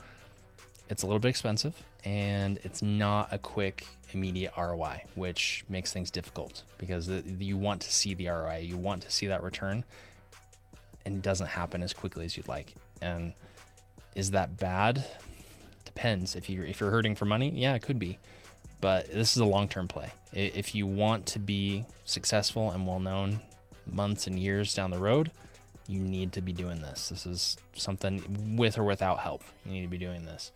it's 0.90 1.04
a 1.04 1.06
little 1.06 1.20
bit 1.20 1.30
expensive 1.30 1.76
and 2.04 2.60
it's 2.64 2.82
not 2.82 3.30
a 3.32 3.38
quick 3.38 3.86
immediate 4.14 4.54
ROI, 4.58 5.04
which 5.16 5.64
makes 5.70 5.94
things 5.94 6.10
difficult 6.10 6.64
because 6.78 7.10
you 7.10 7.58
want 7.58 7.82
to 7.82 7.92
see 7.92 8.14
the 8.14 8.28
ROI, 8.28 8.64
you 8.64 8.78
want 8.78 9.04
to 9.04 9.12
see 9.12 9.28
that 9.28 9.44
return, 9.44 9.84
and 11.06 11.18
it 11.18 11.22
doesn't 11.22 11.48
happen 11.48 11.84
as 11.84 11.94
quickly 11.94 12.26
as 12.26 12.36
you'd 12.36 12.48
like. 12.48 12.74
And 13.02 13.34
is 14.16 14.32
that 14.32 14.58
bad? 14.58 15.06
Depends. 15.86 16.36
If 16.36 16.50
you're 16.50 16.66
if 16.66 16.80
you're 16.80 16.92
hurting 16.92 17.16
for 17.16 17.26
money, 17.26 17.50
yeah, 17.50 17.76
it 17.76 17.82
could 17.82 18.00
be. 18.00 18.18
But 18.80 19.12
this 19.12 19.36
is 19.36 19.38
a 19.38 19.46
long-term 19.46 19.88
play. 19.88 20.12
If 20.34 20.74
you 20.74 20.88
want 20.88 21.28
to 21.28 21.40
be 21.40 21.86
successful 22.06 22.72
and 22.72 22.88
well-known 22.88 23.42
months 23.92 24.28
and 24.28 24.40
years 24.40 24.74
down 24.74 24.92
the 24.92 25.00
road, 25.00 25.32
you 25.88 26.00
need 26.00 26.32
to 26.34 26.42
be 26.42 26.54
doing 26.54 26.82
this. 26.82 27.10
This 27.10 27.26
is 27.26 27.58
something 27.74 28.56
with 28.58 28.78
or 28.78 28.84
without 28.84 29.20
help. 29.20 29.44
You 29.66 29.74
need 29.74 29.82
to 29.82 29.88
be 29.88 29.98
doing 29.98 30.26
this. 30.26 30.52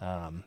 Um, 0.00 0.44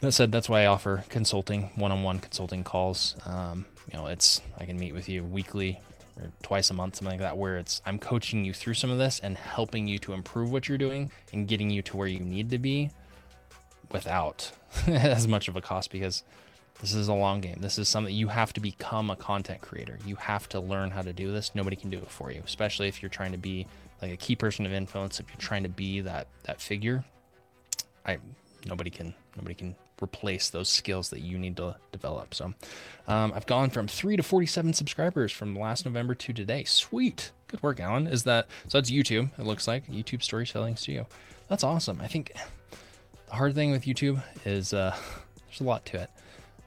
that 0.00 0.12
said, 0.12 0.30
that's 0.30 0.48
why 0.48 0.62
I 0.62 0.66
offer 0.66 1.04
consulting, 1.08 1.70
one-on-one 1.74 2.20
consulting 2.20 2.62
calls. 2.64 3.16
Um, 3.26 3.66
you 3.90 3.98
know, 3.98 4.06
it's 4.06 4.40
I 4.58 4.64
can 4.64 4.78
meet 4.78 4.92
with 4.92 5.08
you 5.08 5.24
weekly 5.24 5.80
or 6.20 6.30
twice 6.42 6.70
a 6.70 6.74
month, 6.74 6.96
something 6.96 7.18
like 7.18 7.20
that, 7.20 7.36
where 7.36 7.58
it's 7.58 7.80
I'm 7.84 7.98
coaching 7.98 8.44
you 8.44 8.52
through 8.52 8.74
some 8.74 8.90
of 8.90 8.98
this 8.98 9.20
and 9.20 9.36
helping 9.36 9.88
you 9.88 9.98
to 10.00 10.12
improve 10.12 10.52
what 10.52 10.68
you're 10.68 10.78
doing 10.78 11.10
and 11.32 11.48
getting 11.48 11.70
you 11.70 11.82
to 11.82 11.96
where 11.96 12.08
you 12.08 12.20
need 12.20 12.50
to 12.50 12.58
be 12.58 12.90
without 13.90 14.52
as 14.86 15.26
much 15.26 15.48
of 15.48 15.56
a 15.56 15.60
cost 15.60 15.90
because 15.90 16.22
this 16.80 16.94
is 16.94 17.08
a 17.08 17.14
long 17.14 17.40
game. 17.40 17.58
This 17.60 17.78
is 17.78 17.88
something 17.88 18.14
you 18.14 18.28
have 18.28 18.52
to 18.52 18.60
become 18.60 19.10
a 19.10 19.16
content 19.16 19.60
creator. 19.60 19.98
You 20.06 20.16
have 20.16 20.48
to 20.50 20.60
learn 20.60 20.90
how 20.90 21.02
to 21.02 21.12
do 21.12 21.32
this. 21.32 21.54
Nobody 21.54 21.76
can 21.76 21.90
do 21.90 21.98
it 21.98 22.10
for 22.10 22.30
you, 22.30 22.42
especially 22.44 22.88
if 22.88 23.02
you're 23.02 23.08
trying 23.08 23.32
to 23.32 23.38
be 23.38 23.66
like 24.00 24.12
a 24.12 24.16
key 24.16 24.36
person 24.36 24.64
of 24.64 24.72
influence. 24.72 25.18
If 25.18 25.28
you're 25.28 25.40
trying 25.40 25.64
to 25.64 25.68
be 25.68 26.00
that 26.02 26.28
that 26.44 26.60
figure, 26.60 27.04
I 28.06 28.18
nobody 28.66 28.90
can 28.90 29.14
nobody 29.36 29.54
can 29.54 29.74
replace 30.00 30.50
those 30.50 30.68
skills 30.68 31.10
that 31.10 31.20
you 31.20 31.38
need 31.38 31.56
to 31.56 31.74
develop. 31.90 32.32
So 32.34 32.54
um, 33.08 33.32
I've 33.34 33.46
gone 33.46 33.70
from 33.70 33.88
three 33.88 34.16
to 34.16 34.22
47 34.22 34.72
subscribers 34.72 35.32
from 35.32 35.58
last 35.58 35.84
November 35.84 36.14
to 36.14 36.32
today. 36.32 36.62
Sweet. 36.64 37.32
Good 37.48 37.62
work, 37.62 37.80
Alan. 37.80 38.06
Is 38.06 38.22
that 38.24 38.46
so? 38.68 38.78
That's 38.78 38.90
YouTube, 38.90 39.30
it 39.38 39.44
looks 39.44 39.66
like 39.66 39.86
YouTube 39.88 40.22
Storytelling 40.22 40.76
Studio. 40.76 41.08
That's 41.48 41.64
awesome. 41.64 42.00
I 42.00 42.06
think 42.06 42.32
the 43.28 43.34
hard 43.34 43.54
thing 43.54 43.72
with 43.72 43.84
YouTube 43.84 44.22
is 44.44 44.72
uh, 44.72 44.94
there's 45.48 45.60
a 45.60 45.64
lot 45.64 45.84
to 45.86 46.02
it. 46.02 46.10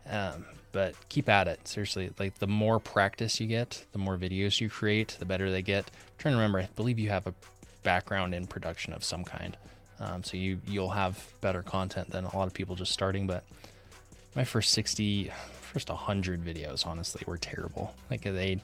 Um, 0.10 0.46
but 0.72 0.96
keep 1.10 1.28
at 1.30 1.48
it. 1.48 1.68
Seriously, 1.68 2.12
like 2.18 2.40
the 2.40 2.48
more 2.48 2.80
practice 2.80 3.40
you 3.40 3.48
get, 3.48 3.86
the 3.92 4.00
more 4.00 4.18
videos 4.18 4.62
you 4.62 4.70
create, 4.70 5.18
the 5.20 5.26
better 5.26 5.52
they 5.52 5.62
get. 5.62 5.86
I'm 5.86 6.18
trying 6.18 6.34
to 6.34 6.38
remember, 6.38 6.60
I 6.60 6.70
believe 6.76 7.00
you 7.00 7.10
have 7.10 7.28
a 7.28 7.34
background 7.84 8.34
in 8.34 8.48
production 8.48 8.94
of 8.94 9.04
some 9.04 9.24
kind. 9.24 9.58
Um, 10.00 10.24
so 10.24 10.38
you 10.38 10.60
you'll 10.66 10.90
have 10.90 11.24
better 11.42 11.62
content 11.62 12.10
than 12.10 12.26
a 12.26 12.36
lot 12.36 12.48
of 12.48 12.54
people 12.54 12.76
just 12.76 12.92
starting. 12.92 13.28
But 13.28 13.44
my 14.36 14.44
first 14.44 14.72
60, 14.72 15.32
first 15.62 15.90
100 15.90 16.44
videos, 16.44 16.88
honestly, 16.88 17.24
were 17.28 17.38
terrible. 17.38 17.94
Like 18.10 18.22
they, 18.22 18.62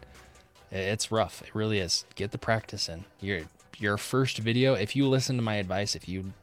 it's 0.71 1.11
rough. 1.11 1.43
It 1.43 1.53
really 1.53 1.79
is. 1.79 2.05
Get 2.15 2.31
the 2.31 2.37
practice 2.37 2.89
in. 2.89 3.05
Your 3.21 3.41
your 3.77 3.97
first 3.97 4.39
video. 4.39 4.73
If 4.73 4.95
you 4.95 5.07
listen 5.07 5.35
to 5.35 5.43
my 5.43 5.55
advice, 5.55 5.95
if 5.95 6.09
you 6.09 6.33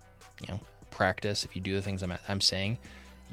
you 0.40 0.48
know 0.48 0.60
practice, 0.90 1.44
if 1.44 1.56
you 1.56 1.62
do 1.62 1.74
the 1.74 1.82
things 1.82 2.02
I'm 2.02 2.14
I'm 2.28 2.40
saying, 2.40 2.78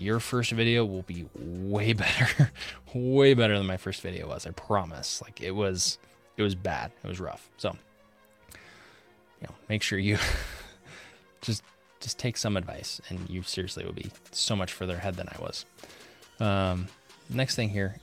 your 0.01 0.19
first 0.19 0.51
video 0.51 0.83
will 0.83 1.03
be 1.03 1.25
way 1.35 1.93
better, 1.93 2.51
way 2.93 3.33
better 3.33 3.57
than 3.57 3.67
my 3.67 3.77
first 3.77 4.01
video 4.01 4.27
was. 4.27 4.47
I 4.47 4.51
promise. 4.51 5.21
Like 5.21 5.41
it 5.41 5.51
was, 5.51 5.97
it 6.37 6.43
was 6.43 6.55
bad. 6.55 6.91
It 7.03 7.07
was 7.07 7.19
rough. 7.19 7.49
So, 7.57 7.75
you 9.39 9.47
know, 9.47 9.55
make 9.69 9.83
sure 9.83 9.99
you 9.99 10.17
just 11.41 11.63
just 11.99 12.17
take 12.17 12.35
some 12.35 12.57
advice, 12.57 12.99
and 13.09 13.29
you 13.29 13.43
seriously 13.43 13.85
will 13.85 13.93
be 13.93 14.09
so 14.31 14.55
much 14.55 14.73
further 14.73 14.95
ahead 14.95 15.15
than 15.15 15.29
I 15.29 15.39
was. 15.39 15.65
Um, 16.39 16.87
next 17.29 17.55
thing 17.55 17.69
here, 17.69 17.97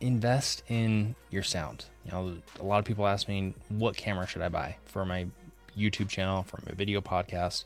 invest 0.00 0.64
in 0.66 1.14
your 1.30 1.44
sound. 1.44 1.84
You 2.04 2.10
know, 2.10 2.34
a 2.58 2.64
lot 2.64 2.80
of 2.80 2.84
people 2.84 3.06
ask 3.06 3.28
me, 3.28 3.54
what 3.68 3.96
camera 3.96 4.26
should 4.26 4.42
I 4.42 4.48
buy 4.48 4.76
for 4.86 5.04
my 5.04 5.28
YouTube 5.78 6.08
channel, 6.08 6.42
for 6.42 6.58
my 6.66 6.72
video 6.72 7.00
podcast? 7.00 7.64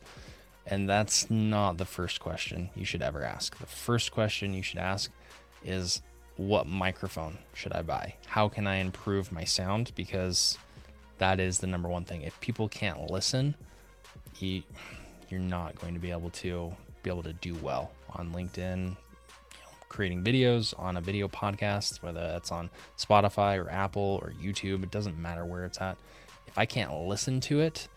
And 0.67 0.89
that's 0.89 1.31
not 1.31 1.77
the 1.79 1.85
first 1.85 2.21
question 2.21 2.71
you 2.77 2.85
should 2.85 3.03
ever 3.03 3.25
ask. 3.25 3.59
The 3.59 3.67
first 3.67 4.13
question 4.13 4.55
you 4.55 4.63
should 4.63 4.79
ask 4.79 5.11
is, 5.65 6.03
what 6.37 6.67
microphone 6.67 7.39
should 7.53 7.73
I 7.73 7.83
buy? 7.83 8.15
How 8.27 8.49
can 8.49 8.67
I 8.67 8.77
improve 8.77 9.33
my 9.33 9.45
sound? 9.45 9.93
Because 9.95 10.57
that 11.19 11.41
is 11.41 11.59
the 11.59 11.67
number 11.67 11.89
one 11.89 12.05
thing. 12.05 12.23
If 12.23 12.41
people 12.41 12.69
can't 12.69 13.11
listen, 13.11 13.55
you, 14.39 14.63
you're 15.29 15.41
not 15.41 15.79
going 15.81 15.95
to 15.95 16.01
be 16.01 16.11
able 16.11 16.31
to 16.31 16.73
be 17.03 17.11
able 17.11 17.23
to 17.25 17.33
do 17.35 17.55
well 17.57 17.91
on 18.11 18.33
LinkedIn, 18.33 18.79
you 18.87 18.93
know, 18.93 19.71
creating 19.89 20.23
videos 20.23 20.73
on 20.79 20.97
a 20.97 21.01
video 21.01 21.29
podcast, 21.29 22.03
whether 22.03 22.21
that's 22.21 22.53
on 22.53 22.71
Spotify 22.97 23.63
or 23.63 23.69
Apple 23.69 24.21
or 24.23 24.33
YouTube. 24.43 24.83
It 24.85 24.91
doesn't 24.91 25.19
matter 25.19 25.45
where 25.45 25.65
it's 25.65 25.81
at. 25.81 25.99
If 26.47 26.57
I 26.57 26.67
can't 26.67 26.93
listen 27.07 27.41
to 27.41 27.61
it, 27.61 27.89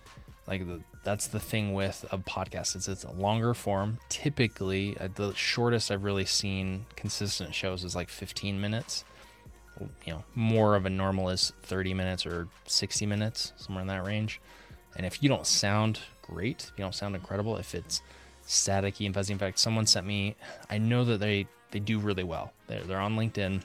like 0.47 0.65
the, 0.65 0.81
that's 1.03 1.27
the 1.27 1.39
thing 1.39 1.73
with 1.73 2.05
a 2.11 2.17
podcast 2.17 2.75
is 2.75 2.87
it's 2.87 3.03
a 3.03 3.11
longer 3.11 3.53
form. 3.53 3.99
Typically, 4.09 4.95
uh, 4.99 5.07
the 5.13 5.33
shortest 5.33 5.91
I've 5.91 6.03
really 6.03 6.25
seen 6.25 6.85
consistent 6.95 7.55
shows 7.55 7.83
is 7.83 7.95
like 7.95 8.09
15 8.09 8.59
minutes. 8.59 9.05
You 10.05 10.13
know, 10.13 10.23
more 10.35 10.75
of 10.75 10.85
a 10.85 10.89
normal 10.89 11.29
is 11.29 11.51
30 11.63 11.93
minutes 11.93 12.25
or 12.25 12.47
60 12.65 13.05
minutes, 13.05 13.53
somewhere 13.57 13.81
in 13.81 13.87
that 13.87 14.05
range. 14.05 14.39
And 14.95 15.05
if 15.05 15.21
you 15.21 15.29
don't 15.29 15.45
sound 15.45 15.99
great, 16.21 16.69
if 16.71 16.77
you 16.77 16.83
don't 16.83 16.95
sound 16.95 17.15
incredible, 17.15 17.57
if 17.57 17.75
it's 17.75 18.01
staticky 18.47 19.05
and 19.05 19.13
fuzzy, 19.13 19.33
in 19.33 19.39
fact, 19.39 19.59
someone 19.59 19.85
sent 19.85 20.05
me. 20.05 20.35
I 20.69 20.77
know 20.77 21.03
that 21.05 21.19
they 21.19 21.47
they 21.71 21.79
do 21.79 21.99
really 21.99 22.23
well. 22.23 22.53
They're 22.67 22.83
they're 22.83 22.99
on 22.99 23.17
LinkedIn. 23.17 23.61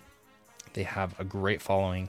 They 0.73 0.83
have 0.83 1.19
a 1.21 1.25
great 1.25 1.63
following, 1.63 2.09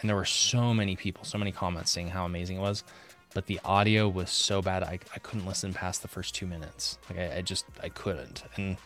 and 0.00 0.08
there 0.08 0.16
were 0.16 0.24
so 0.24 0.72
many 0.72 0.94
people, 0.94 1.24
so 1.24 1.38
many 1.38 1.50
comments 1.50 1.90
saying 1.90 2.08
how 2.08 2.24
amazing 2.24 2.58
it 2.58 2.60
was. 2.60 2.84
But 3.32 3.46
the 3.46 3.60
audio 3.64 4.08
was 4.08 4.30
so 4.30 4.60
bad, 4.60 4.82
I, 4.82 4.98
I 5.14 5.18
couldn't 5.20 5.46
listen 5.46 5.72
past 5.72 6.02
the 6.02 6.08
first 6.08 6.34
two 6.34 6.46
minutes. 6.46 6.98
Like 7.08 7.18
I, 7.18 7.36
I 7.36 7.42
just 7.42 7.64
I 7.82 7.88
couldn't. 7.88 8.42
And 8.56 8.76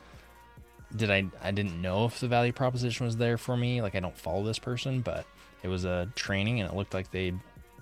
did 0.94 1.10
I 1.10 1.24
I 1.42 1.50
didn't 1.50 1.80
know 1.80 2.04
if 2.04 2.20
the 2.20 2.28
value 2.28 2.52
proposition 2.52 3.06
was 3.06 3.16
there 3.16 3.38
for 3.38 3.56
me. 3.56 3.80
Like 3.80 3.94
I 3.94 4.00
don't 4.00 4.16
follow 4.16 4.44
this 4.44 4.58
person, 4.58 5.00
but 5.00 5.26
it 5.62 5.68
was 5.68 5.84
a 5.84 6.08
training, 6.14 6.60
and 6.60 6.70
it 6.70 6.76
looked 6.76 6.94
like 6.94 7.10
they 7.10 7.32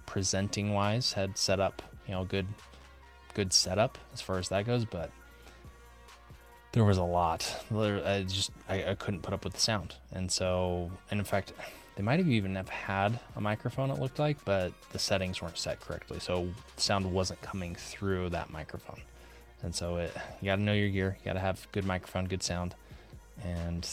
presenting 0.07 0.73
wise 0.73 1.13
had 1.13 1.37
set 1.39 1.59
up 1.61 1.83
you 2.07 2.13
know 2.13 2.25
good 2.25 2.47
good 3.35 3.53
setup 3.53 3.99
as 4.13 4.21
far 4.21 4.39
as 4.39 4.49
that 4.51 4.67
goes, 4.67 4.85
but 4.85 5.11
there 6.73 6.85
was 6.85 6.99
a 6.99 7.05
lot. 7.05 7.65
I 7.71 8.25
just 8.27 8.51
I, 8.69 8.91
I, 8.91 8.95
couldn't 8.95 9.23
put 9.23 9.35
up 9.35 9.45
with 9.45 9.55
the 9.55 9.61
sound, 9.61 9.95
and 10.11 10.31
so 10.31 10.91
and 11.11 11.21
in 11.21 11.25
fact, 11.25 11.53
they 11.97 12.03
might 12.03 12.19
have 12.19 12.29
even 12.29 12.55
have 12.55 12.69
had 12.69 13.19
a 13.37 13.41
microphone. 13.41 13.91
It 13.91 13.99
looked 13.99 14.19
like, 14.19 14.43
but 14.45 14.73
the 14.93 14.99
settings 14.99 15.43
weren't 15.43 15.59
set 15.59 15.81
correctly, 15.81 16.21
so 16.21 16.49
sound 16.77 17.11
wasn't 17.13 17.41
coming 17.43 17.75
through 17.75 18.31
that 18.31 18.51
microphone. 18.51 19.01
And 19.63 19.75
so 19.75 19.97
it 19.97 20.17
you 20.41 20.47
got 20.47 20.57
to 20.57 20.63
know 20.63 20.73
your 20.73 20.89
gear. 20.89 21.17
You 21.21 21.25
got 21.25 21.35
to 21.35 21.41
have 21.41 21.67
good 21.73 21.85
microphone, 21.85 22.27
good 22.27 22.43
sound, 22.43 22.75
and 23.45 23.89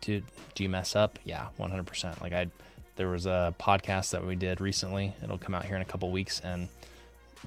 do 0.00 0.22
do 0.54 0.62
you 0.62 0.68
mess 0.68 0.96
up? 0.96 1.18
Yeah, 1.24 1.48
100%. 1.58 2.20
Like 2.20 2.32
I, 2.32 2.48
there 2.96 3.08
was 3.08 3.26
a 3.26 3.54
podcast 3.60 4.10
that 4.10 4.26
we 4.26 4.34
did 4.34 4.60
recently. 4.60 5.14
It'll 5.22 5.38
come 5.38 5.54
out 5.54 5.64
here 5.64 5.76
in 5.76 5.82
a 5.82 5.86
couple 5.86 6.10
weeks, 6.10 6.40
and 6.40 6.68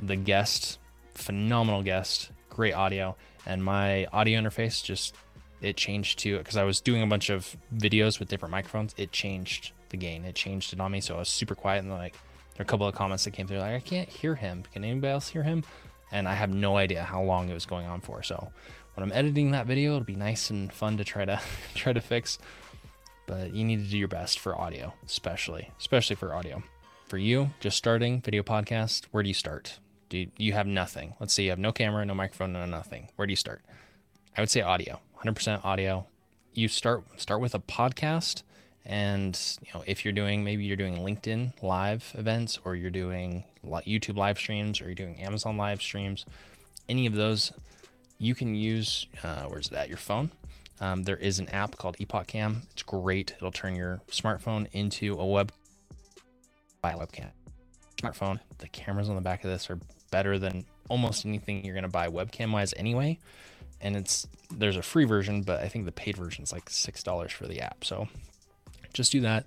the 0.01 0.15
guest 0.15 0.79
phenomenal 1.13 1.83
guest, 1.83 2.31
great 2.49 2.73
audio, 2.73 3.15
and 3.45 3.63
my 3.63 4.05
audio 4.07 4.39
interface 4.39 4.83
just 4.83 5.15
it 5.61 5.77
changed 5.77 6.19
to 6.19 6.37
because 6.39 6.57
I 6.57 6.63
was 6.63 6.81
doing 6.81 7.01
a 7.01 7.07
bunch 7.07 7.29
of 7.29 7.55
videos 7.75 8.19
with 8.19 8.29
different 8.29 8.51
microphones. 8.51 8.93
It 8.97 9.11
changed 9.11 9.71
the 9.89 9.97
gain. 9.97 10.25
It 10.25 10.35
changed 10.35 10.73
it 10.73 10.79
on 10.79 10.91
me, 10.91 11.01
so 11.01 11.15
I 11.15 11.19
was 11.19 11.29
super 11.29 11.55
quiet. 11.55 11.83
And 11.83 11.91
like 11.91 12.13
there 12.13 12.61
are 12.61 12.63
a 12.63 12.65
couple 12.65 12.87
of 12.87 12.95
comments 12.95 13.23
that 13.25 13.31
came 13.31 13.47
through 13.47 13.59
like 13.59 13.75
I 13.75 13.79
can't 13.79 14.09
hear 14.09 14.35
him. 14.35 14.63
Can 14.73 14.83
anybody 14.83 15.11
else 15.11 15.29
hear 15.29 15.43
him? 15.43 15.63
And 16.11 16.27
I 16.27 16.33
have 16.33 16.49
no 16.49 16.77
idea 16.77 17.03
how 17.03 17.21
long 17.21 17.49
it 17.49 17.53
was 17.53 17.65
going 17.65 17.85
on 17.85 18.01
for. 18.01 18.23
So 18.23 18.51
when 18.95 19.03
I'm 19.03 19.15
editing 19.15 19.51
that 19.51 19.67
video, 19.67 19.91
it'll 19.91 20.03
be 20.03 20.15
nice 20.15 20.49
and 20.49 20.71
fun 20.73 20.97
to 20.97 21.03
try 21.03 21.25
to 21.25 21.39
try 21.75 21.93
to 21.93 22.01
fix. 22.01 22.39
But 23.27 23.53
you 23.53 23.63
need 23.63 23.83
to 23.83 23.89
do 23.89 23.97
your 23.97 24.07
best 24.07 24.39
for 24.39 24.59
audio, 24.59 24.93
especially 25.05 25.69
especially 25.79 26.15
for 26.15 26.33
audio. 26.33 26.63
For 27.07 27.17
you, 27.17 27.51
just 27.59 27.77
starting 27.77 28.21
video 28.21 28.41
podcast, 28.41 29.05
where 29.11 29.21
do 29.21 29.27
you 29.27 29.33
start? 29.33 29.79
Do 30.07 30.17
you, 30.17 30.31
you 30.37 30.53
have 30.53 30.65
nothing? 30.65 31.13
Let's 31.19 31.33
say 31.33 31.43
you 31.43 31.49
have 31.49 31.59
no 31.59 31.73
camera, 31.73 32.05
no 32.05 32.15
microphone, 32.15 32.53
no 32.53 32.65
nothing. 32.65 33.09
Where 33.17 33.25
do 33.25 33.31
you 33.31 33.37
start? 33.37 33.61
I 34.37 34.41
would 34.41 34.49
say 34.49 34.61
audio, 34.61 35.01
100% 35.23 35.63
audio. 35.63 36.05
You 36.53 36.67
start 36.67 37.03
start 37.17 37.41
with 37.41 37.55
a 37.55 37.59
podcast, 37.59 38.43
and 38.85 39.39
you 39.61 39.71
know 39.73 39.83
if 39.85 40.03
you're 40.03 40.13
doing 40.13 40.43
maybe 40.43 40.63
you're 40.63 40.75
doing 40.77 40.97
LinkedIn 40.97 41.61
live 41.61 42.13
events, 42.17 42.59
or 42.65 42.75
you're 42.75 42.89
doing 42.89 43.43
YouTube 43.63 44.17
live 44.17 44.37
streams, 44.37 44.81
or 44.81 44.85
you're 44.85 44.95
doing 44.95 45.21
Amazon 45.21 45.57
live 45.57 45.81
streams, 45.81 46.25
any 46.89 47.05
of 47.05 47.13
those, 47.13 47.53
you 48.17 48.35
can 48.35 48.55
use 48.55 49.07
uh, 49.23 49.43
where's 49.43 49.69
that 49.69 49.87
your 49.87 49.97
phone. 49.97 50.31
Um, 50.81 51.03
there 51.03 51.17
is 51.17 51.37
an 51.37 51.47
app 51.49 51.77
called 51.77 51.95
EpocCam. 51.97 52.63
It's 52.71 52.81
great. 52.81 53.33
It'll 53.37 53.51
turn 53.51 53.75
your 53.75 54.01
smartphone 54.09 54.67
into 54.71 55.13
a 55.19 55.25
web 55.25 55.51
by 56.81 56.93
webcam. 56.93 57.29
Smartphone. 57.97 58.39
The 58.57 58.67
cameras 58.67 59.07
on 59.07 59.15
the 59.15 59.21
back 59.21 59.43
of 59.43 59.51
this 59.51 59.69
are 59.69 59.79
better 60.09 60.39
than 60.39 60.65
almost 60.89 61.25
anything 61.25 61.63
you're 61.63 61.75
going 61.75 61.83
to 61.83 61.89
buy 61.89 62.07
webcam 62.07 62.51
wise 62.51 62.73
anyway. 62.75 63.19
And 63.81 63.95
it's 63.95 64.27
there's 64.51 64.77
a 64.77 64.81
free 64.81 65.05
version, 65.05 65.41
but 65.41 65.61
I 65.61 65.67
think 65.67 65.85
the 65.85 65.91
paid 65.91 66.17
version 66.17 66.43
is 66.43 66.51
like 66.51 66.69
six 66.69 67.03
dollars 67.03 67.31
for 67.31 67.47
the 67.47 67.61
app. 67.61 67.83
So 67.83 68.07
just 68.93 69.11
do 69.11 69.21
that. 69.21 69.45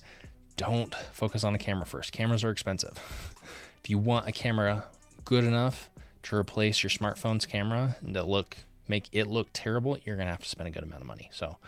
Don't 0.57 0.95
focus 1.13 1.45
on 1.45 1.53
the 1.53 1.59
camera 1.59 1.87
first. 1.87 2.13
Cameras 2.13 2.45
are 2.45 2.51
expensive. 2.51 2.99
If 3.83 3.91
you 3.91 3.99
want 3.99 4.27
a 4.27 4.33
camera 4.33 4.87
good 5.27 5.45
enough 5.45 5.91
to 6.23 6.37
replace 6.37 6.83
your 6.83 6.89
smartphone's 6.89 7.45
camera 7.45 7.97
and 8.01 8.15
to 8.15 8.23
look 8.23 8.57
make 8.89 9.11
it 9.13 9.27
look 9.27 9.49
terrible, 9.53 9.99
you're 10.05 10.17
gonna 10.17 10.31
have 10.31 10.43
to 10.43 10.49
spend 10.49 10.69
a 10.69 10.71
good 10.71 10.83
amount 10.83 11.03
of 11.03 11.07
money. 11.07 11.29
So 11.35 11.59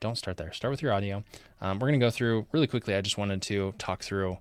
don't 0.00 0.16
start 0.16 0.38
there. 0.38 0.54
Start 0.54 0.70
with 0.70 0.80
your 0.80 0.94
audio. 0.94 1.22
Um, 1.60 1.78
we're 1.78 1.88
gonna 1.88 1.98
go 1.98 2.08
through 2.08 2.46
really 2.50 2.66
quickly. 2.66 2.94
I 2.94 3.02
just 3.02 3.18
wanted 3.18 3.42
to 3.42 3.74
talk 3.76 4.02
through 4.02 4.38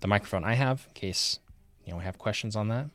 the 0.00 0.06
microphone 0.06 0.44
I 0.44 0.54
have 0.54 0.84
in 0.86 0.94
case 0.94 1.40
you 1.84 1.92
know 1.92 1.98
have 1.98 2.18
questions 2.18 2.54
on 2.54 2.68
that 2.68 2.86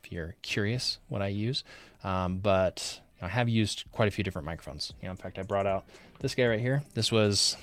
If 0.00 0.12
you're 0.12 0.36
curious 0.42 0.98
what 1.08 1.22
I 1.22 1.28
use. 1.28 1.64
Um, 2.04 2.38
but 2.38 3.00
I 3.22 3.28
have 3.28 3.48
used 3.48 3.84
quite 3.92 4.08
a 4.08 4.10
few 4.10 4.24
different 4.24 4.46
microphones. 4.46 4.92
You 5.00 5.06
know, 5.06 5.12
in 5.12 5.16
fact, 5.16 5.38
I 5.38 5.42
brought 5.42 5.66
out 5.66 5.84
this 6.20 6.34
guy 6.34 6.46
right 6.46 6.60
here. 6.60 6.82
This 6.94 7.12
was 7.12 7.56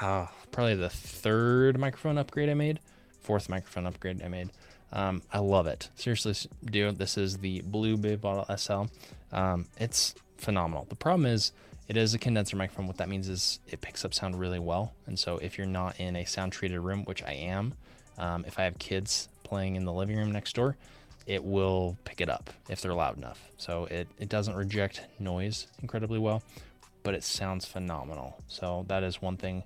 uh, 0.00 0.26
probably 0.50 0.74
the 0.74 0.90
third 0.90 1.78
microphone 1.78 2.18
upgrade 2.18 2.48
I 2.48 2.54
made, 2.54 2.80
fourth 3.20 3.48
microphone 3.48 3.86
upgrade 3.86 4.22
I 4.22 4.28
made. 4.28 4.50
Um, 4.92 5.22
I 5.32 5.38
love 5.38 5.66
it. 5.66 5.88
Seriously, 5.94 6.34
dude, 6.64 6.98
this 6.98 7.16
is 7.16 7.38
the 7.38 7.62
Blue 7.62 7.96
Baby 7.96 8.16
Bottle 8.16 8.56
SL. 8.56 8.84
Um, 9.32 9.66
it's 9.78 10.14
phenomenal. 10.36 10.86
The 10.88 10.96
problem 10.96 11.24
is 11.26 11.52
it 11.88 11.96
is 11.96 12.12
a 12.14 12.18
condenser 12.18 12.56
microphone. 12.56 12.86
What 12.86 12.98
that 12.98 13.08
means 13.08 13.28
is 13.28 13.58
it 13.66 13.80
picks 13.80 14.04
up 14.04 14.12
sound 14.12 14.38
really 14.38 14.58
well. 14.58 14.92
And 15.06 15.18
so 15.18 15.38
if 15.38 15.56
you're 15.56 15.66
not 15.66 15.98
in 15.98 16.16
a 16.16 16.24
sound 16.24 16.52
treated 16.52 16.80
room, 16.80 17.04
which 17.04 17.22
I 17.22 17.32
am, 17.32 17.74
um, 18.18 18.44
if 18.46 18.58
I 18.58 18.64
have 18.64 18.78
kids 18.78 19.28
playing 19.44 19.76
in 19.76 19.84
the 19.84 19.92
living 19.92 20.16
room 20.16 20.30
next 20.30 20.54
door, 20.54 20.76
it 21.26 21.44
will 21.44 21.96
pick 22.04 22.20
it 22.20 22.28
up 22.28 22.50
if 22.68 22.80
they're 22.80 22.94
loud 22.94 23.16
enough. 23.16 23.48
So 23.56 23.86
it, 23.86 24.08
it 24.18 24.28
doesn't 24.28 24.54
reject 24.54 25.02
noise 25.18 25.66
incredibly 25.80 26.18
well, 26.18 26.42
but 27.02 27.14
it 27.14 27.24
sounds 27.24 27.64
phenomenal. 27.64 28.40
So 28.48 28.84
that 28.88 29.02
is 29.02 29.22
one 29.22 29.36
thing. 29.36 29.62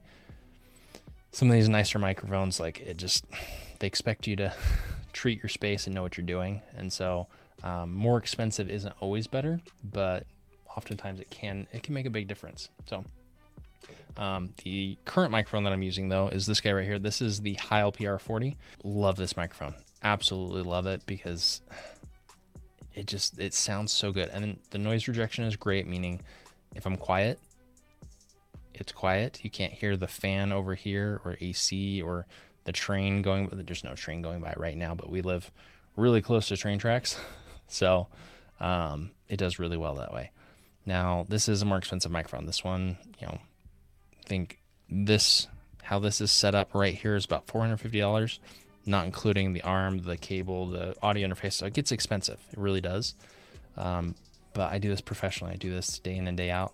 Some 1.32 1.48
of 1.48 1.54
these 1.54 1.68
nicer 1.68 1.98
microphones, 1.98 2.60
like 2.60 2.80
it 2.80 2.96
just, 2.96 3.24
they 3.78 3.86
expect 3.86 4.26
you 4.26 4.36
to 4.36 4.52
treat 5.12 5.42
your 5.42 5.48
space 5.48 5.86
and 5.86 5.94
know 5.94 6.02
what 6.02 6.16
you're 6.16 6.26
doing. 6.26 6.62
And 6.76 6.92
so 6.92 7.26
um, 7.62 7.94
more 7.94 8.18
expensive 8.18 8.70
isn't 8.70 8.94
always 9.00 9.26
better, 9.26 9.60
but 9.82 10.26
oftentimes 10.76 11.20
it 11.20 11.30
can 11.30 11.66
it 11.72 11.82
can 11.82 11.94
make 11.94 12.06
a 12.06 12.10
big 12.10 12.28
difference. 12.28 12.68
So 12.86 13.04
um, 14.16 14.50
the 14.62 14.98
current 15.04 15.30
microphone 15.30 15.64
that 15.64 15.72
I'm 15.72 15.82
using 15.82 16.08
though 16.08 16.28
is 16.28 16.46
this 16.46 16.60
guy 16.60 16.72
right 16.72 16.84
here. 16.84 16.98
This 16.98 17.20
is 17.20 17.40
the 17.40 17.54
Heil 17.54 17.92
PR40. 17.92 18.56
Love 18.84 19.16
this 19.16 19.36
microphone. 19.36 19.74
Absolutely 20.02 20.62
love 20.62 20.86
it 20.86 21.04
because 21.06 21.62
it 22.94 23.06
just 23.06 23.38
it 23.38 23.54
sounds 23.54 23.92
so 23.92 24.12
good. 24.12 24.30
And 24.30 24.58
the 24.70 24.78
noise 24.78 25.06
rejection 25.06 25.44
is 25.44 25.56
great, 25.56 25.86
meaning 25.86 26.20
if 26.74 26.86
I'm 26.86 26.96
quiet, 26.96 27.38
it's 28.74 28.92
quiet. 28.92 29.40
You 29.42 29.50
can't 29.50 29.72
hear 29.72 29.96
the 29.96 30.08
fan 30.08 30.52
over 30.52 30.74
here 30.74 31.20
or 31.24 31.36
AC 31.40 32.02
or 32.02 32.26
the 32.64 32.72
train 32.72 33.22
going. 33.22 33.48
There's 33.52 33.84
no 33.84 33.94
train 33.94 34.22
going 34.22 34.40
by 34.40 34.54
right 34.56 34.76
now, 34.76 34.94
but 34.94 35.10
we 35.10 35.22
live 35.22 35.50
really 35.96 36.20
close 36.20 36.48
to 36.48 36.56
train 36.56 36.78
tracks, 36.78 37.18
so 37.68 38.08
um, 38.60 39.10
it 39.28 39.38
does 39.38 39.58
really 39.58 39.76
well 39.76 39.94
that 39.96 40.12
way. 40.12 40.30
Now 40.84 41.26
this 41.28 41.48
is 41.48 41.62
a 41.62 41.66
more 41.66 41.78
expensive 41.78 42.12
microphone. 42.12 42.46
This 42.46 42.62
one, 42.62 42.96
you 43.18 43.26
know, 43.26 43.38
I 44.20 44.22
think 44.26 44.60
this 44.88 45.48
how 45.82 45.98
this 45.98 46.20
is 46.20 46.32
set 46.32 46.54
up 46.54 46.74
right 46.74 46.94
here 46.94 47.14
is 47.14 47.24
about 47.24 47.46
four 47.46 47.60
hundred 47.60 47.78
fifty 47.78 48.00
dollars, 48.00 48.40
not 48.86 49.04
including 49.04 49.52
the 49.52 49.62
arm, 49.62 49.98
the 49.98 50.16
cable, 50.16 50.68
the 50.68 50.94
audio 51.02 51.28
interface. 51.28 51.54
So 51.54 51.66
it 51.66 51.74
gets 51.74 51.92
expensive. 51.92 52.38
It 52.52 52.58
really 52.58 52.80
does. 52.80 53.14
Um, 53.76 54.14
but 54.54 54.72
I 54.72 54.78
do 54.78 54.88
this 54.88 55.00
professionally. 55.00 55.52
I 55.52 55.56
do 55.56 55.70
this 55.70 55.98
day 55.98 56.16
in 56.16 56.28
and 56.28 56.36
day 56.36 56.50
out. 56.50 56.72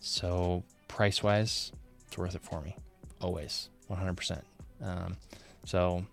So 0.00 0.62
price 0.86 1.22
wise, 1.22 1.72
it's 2.06 2.16
worth 2.16 2.34
it 2.34 2.42
for 2.42 2.60
me. 2.62 2.76
Always, 3.20 3.68
one 3.88 3.98
hundred 3.98 4.16
percent. 4.16 4.44
Um, 4.82 5.16
so 5.64 6.04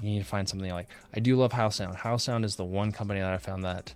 you 0.00 0.10
need 0.10 0.20
to 0.20 0.24
find 0.24 0.48
something 0.48 0.70
like. 0.70 0.88
I 1.14 1.20
do 1.20 1.36
love 1.36 1.52
Heil 1.52 1.70
Sound. 1.70 1.96
Heil 1.96 2.18
Sound 2.18 2.44
is 2.44 2.56
the 2.56 2.64
one 2.64 2.92
company 2.92 3.20
that 3.20 3.32
I 3.32 3.38
found 3.38 3.64
that 3.64 3.94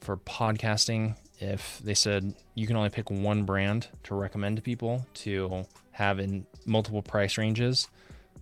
for 0.00 0.16
podcasting, 0.16 1.16
if 1.38 1.80
they 1.84 1.94
said 1.94 2.34
you 2.54 2.66
can 2.66 2.76
only 2.76 2.90
pick 2.90 3.10
one 3.10 3.44
brand 3.44 3.88
to 4.04 4.14
recommend 4.14 4.56
to 4.56 4.62
people 4.62 5.06
to 5.14 5.66
have 5.92 6.18
in 6.18 6.46
multiple 6.66 7.02
price 7.02 7.38
ranges, 7.38 7.88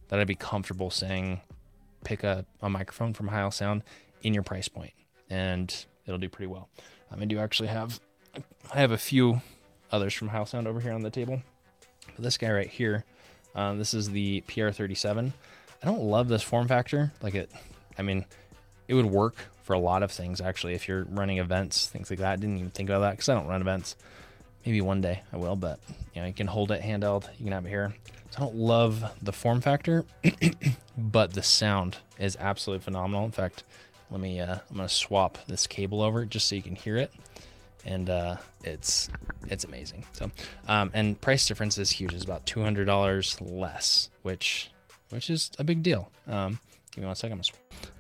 that 0.09 0.19
I'd 0.19 0.27
be 0.27 0.35
comfortable 0.35 0.91
saying 0.91 1.41
pick 2.05 2.25
a, 2.25 2.45
a 2.61 2.69
microphone 2.69 3.15
from 3.15 3.29
Heil 3.29 3.51
Sound 3.51 3.83
in 4.23 4.35
your 4.35 4.43
price 4.43 4.69
point, 4.69 4.93
and 5.31 5.85
it'll 6.07 6.19
do 6.19 6.29
pretty 6.29 6.49
well. 6.49 6.69
Um, 7.11 7.23
I 7.23 7.25
do 7.25 7.39
actually 7.39 7.69
have 7.69 8.01
I 8.73 8.79
have 8.79 8.93
a 8.93 8.99
few 8.99 9.43
others 9.91 10.15
from 10.15 10.29
Heil 10.29 10.47
Sound 10.47 10.67
over 10.67 10.81
here 10.81 10.93
on 10.93 11.03
the 11.03 11.11
table. 11.11 11.43
But 12.15 12.25
this 12.25 12.39
guy 12.39 12.51
right 12.51 12.69
here, 12.69 13.05
um, 13.55 13.79
this 13.79 13.95
is 13.95 14.11
the 14.11 14.43
PR37. 14.49 15.33
I 15.83 15.87
don't 15.87 16.03
love 16.03 16.29
this 16.29 16.43
form 16.43 16.69
factor. 16.69 17.13
Like 17.23 17.35
it, 17.35 17.51
I 17.99 18.03
mean, 18.03 18.25
it 18.89 18.95
would 18.95 19.07
work 19.07 19.37
for 19.63 19.75
a 19.75 19.79
lot 19.79 20.03
of 20.03 20.11
things 20.11 20.41
actually. 20.41 20.75
If 20.75 20.89
you're 20.89 21.05
running 21.05 21.39
events, 21.39 21.87
things 21.87 22.11
like 22.11 22.19
that. 22.21 22.33
I 22.33 22.37
didn't 22.37 22.57
even 22.59 22.71
think 22.71 22.89
about 22.89 23.01
that 23.01 23.13
because 23.13 23.29
I 23.29 23.35
don't 23.35 23.47
run 23.47 23.61
events. 23.61 23.97
Maybe 24.65 24.81
one 24.81 25.01
day 25.01 25.23
I 25.33 25.37
will, 25.37 25.57
but 25.57 25.81
you 26.15 26.21
know, 26.21 26.27
you 26.27 26.33
can 26.33 26.47
hold 26.47 26.71
it 26.71 26.83
handheld. 26.83 27.29
You 27.39 27.45
can 27.45 27.53
have 27.53 27.67
it 27.67 27.71
here. 27.71 27.95
I 28.37 28.41
don't 28.41 28.55
love 28.55 29.05
the 29.23 29.33
form 29.33 29.61
factor, 29.61 30.05
but 30.99 31.35
the 31.35 31.43
sound 31.43 31.99
is 32.19 32.37
absolutely 32.41 32.83
phenomenal. 32.83 33.25
In 33.25 33.33
fact, 33.33 33.65
let 34.11 34.21
me. 34.21 34.41
Uh, 34.41 34.59
I'm 34.71 34.77
gonna 34.77 34.89
swap 34.89 35.39
this 35.47 35.67
cable 35.67 36.03
over 36.03 36.25
just 36.25 36.49
so 36.49 36.55
you 36.55 36.63
can 36.63 36.77
hear 36.77 36.97
it 36.97 37.13
and 37.85 38.11
uh, 38.11 38.37
it's 38.65 39.09
it's 39.49 39.65
amazing. 39.65 40.05
So, 40.13 40.31
um, 40.69 40.91
and 40.95 41.21
price 41.21 41.47
difference 41.47 41.79
is 41.79 41.91
huge. 41.91 42.15
It's 42.15 42.25
about 42.25 42.47
two 42.47 42.63
hundred 42.63 42.87
dollars 42.87 43.41
less, 43.41 44.11
which 44.23 44.71
which 45.11 45.31
is 45.31 45.51
a 45.59 45.65
big 45.65 45.83
deal. 45.83 46.11
Um, 46.29 46.59
give 46.93 47.03
me 47.03 47.07
one 47.07 47.17
second. 47.17 47.51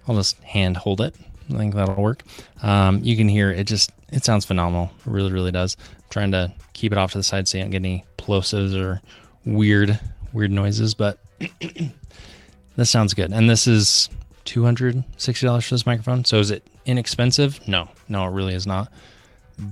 I'll 0.06 0.14
just 0.14 0.38
hand 0.42 0.76
hold 0.76 1.00
it. 1.00 1.14
I 1.52 1.56
think 1.58 1.74
that'll 1.74 2.02
work. 2.02 2.22
Um, 2.62 3.00
you 3.02 3.16
can 3.16 3.28
hear 3.28 3.50
it. 3.50 3.64
Just 3.64 3.90
it 4.12 4.24
sounds 4.24 4.44
phenomenal. 4.44 4.90
It 5.00 5.10
really 5.10 5.32
really 5.32 5.52
does. 5.52 5.76
I'm 5.80 6.04
trying 6.10 6.32
to 6.32 6.52
keep 6.72 6.92
it 6.92 6.98
off 6.98 7.12
to 7.12 7.18
the 7.18 7.24
side 7.24 7.48
so 7.48 7.58
you 7.58 7.64
don't 7.64 7.70
get 7.70 7.78
any 7.78 8.04
plosives 8.18 8.74
or 8.80 9.00
weird 9.44 9.98
weird 10.32 10.50
noises, 10.50 10.94
but 10.94 11.18
this 12.76 12.90
sounds 12.90 13.14
good. 13.14 13.32
And 13.32 13.48
this 13.48 13.66
is 13.66 14.08
two 14.44 14.64
hundred 14.64 15.02
sixty 15.16 15.46
dollars 15.46 15.66
for 15.66 15.74
this 15.74 15.86
microphone. 15.86 16.24
So 16.24 16.38
is 16.38 16.50
it 16.50 16.66
inexpensive? 16.84 17.66
No, 17.68 17.88
no, 18.08 18.26
it 18.26 18.30
really 18.30 18.54
is 18.54 18.66
not 18.66 18.92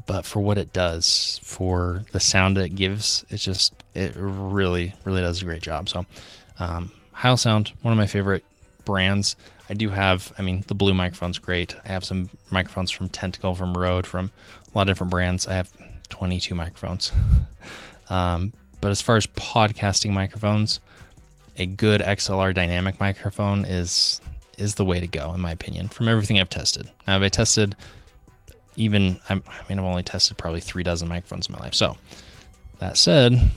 but 0.07 0.25
for 0.25 0.41
what 0.41 0.59
it 0.59 0.73
does, 0.73 1.41
for 1.43 2.05
the 2.13 2.21
sound 2.21 2.59
it 2.59 2.75
gives, 2.75 3.25
it 3.31 3.39
just 3.39 3.75
it 3.95 4.13
really 4.17 4.95
really 5.05 5.21
does 5.21 5.43
a 5.43 5.45
great 5.45 5.63
job. 5.63 5.89
So, 5.89 6.07
um, 6.59 6.93
Heil 7.13 7.37
Sound, 7.37 7.73
one 7.83 7.93
of 7.93 7.99
my 7.99 8.07
favorite 8.07 8.45
brands. 8.85 9.37
I 9.69 9.75
do 9.75 9.89
have, 9.89 10.33
I 10.37 10.43
mean, 10.43 10.65
the 10.67 10.75
blue 10.75 10.95
microphone's 10.95 11.39
great. 11.39 11.77
I 11.85 11.89
have 11.89 12.05
some 12.05 12.29
microphones 12.51 12.91
from 12.91 13.09
Tentacle, 13.09 13.55
from 13.55 13.77
Rode, 13.77 14.05
from 14.05 14.33
a 14.67 14.79
lot 14.79 14.83
of 14.83 14.89
different 14.89 15.13
brands. 15.13 15.47
I 15.47 15.55
have 15.55 15.71
22 16.09 16.57
microphones. 16.57 17.13
um, 18.11 18.53
but 18.81 18.91
as 18.91 19.01
far 19.01 19.17
as 19.17 19.27
podcasting 19.27 20.13
microphones, 20.13 20.81
a 21.57 21.67
good 21.67 22.01
XLR 22.01 22.55
dynamic 22.55 22.99
microphone 23.01 23.65
is 23.65 24.21
is 24.59 24.75
the 24.75 24.85
way 24.85 25.01
to 25.01 25.07
go, 25.07 25.33
in 25.33 25.41
my 25.41 25.53
opinion, 25.53 25.89
from 25.89 26.07
everything 26.07 26.39
I've 26.39 26.51
tested. 26.51 26.91
Now, 27.07 27.21
I've 27.21 27.31
tested 27.31 27.75
even 28.77 29.19
i 29.29 29.35
mean 29.35 29.79
I've 29.79 29.81
only 29.81 30.03
tested 30.03 30.39
probably 30.39 30.61
three 30.61 30.83
dozen 30.83 31.09
microphones 31.09 31.49
in 31.49 31.53
my 31.53 31.59
life. 31.59 31.75
So 31.75 31.97
that 32.79 32.97
said, 32.97 33.51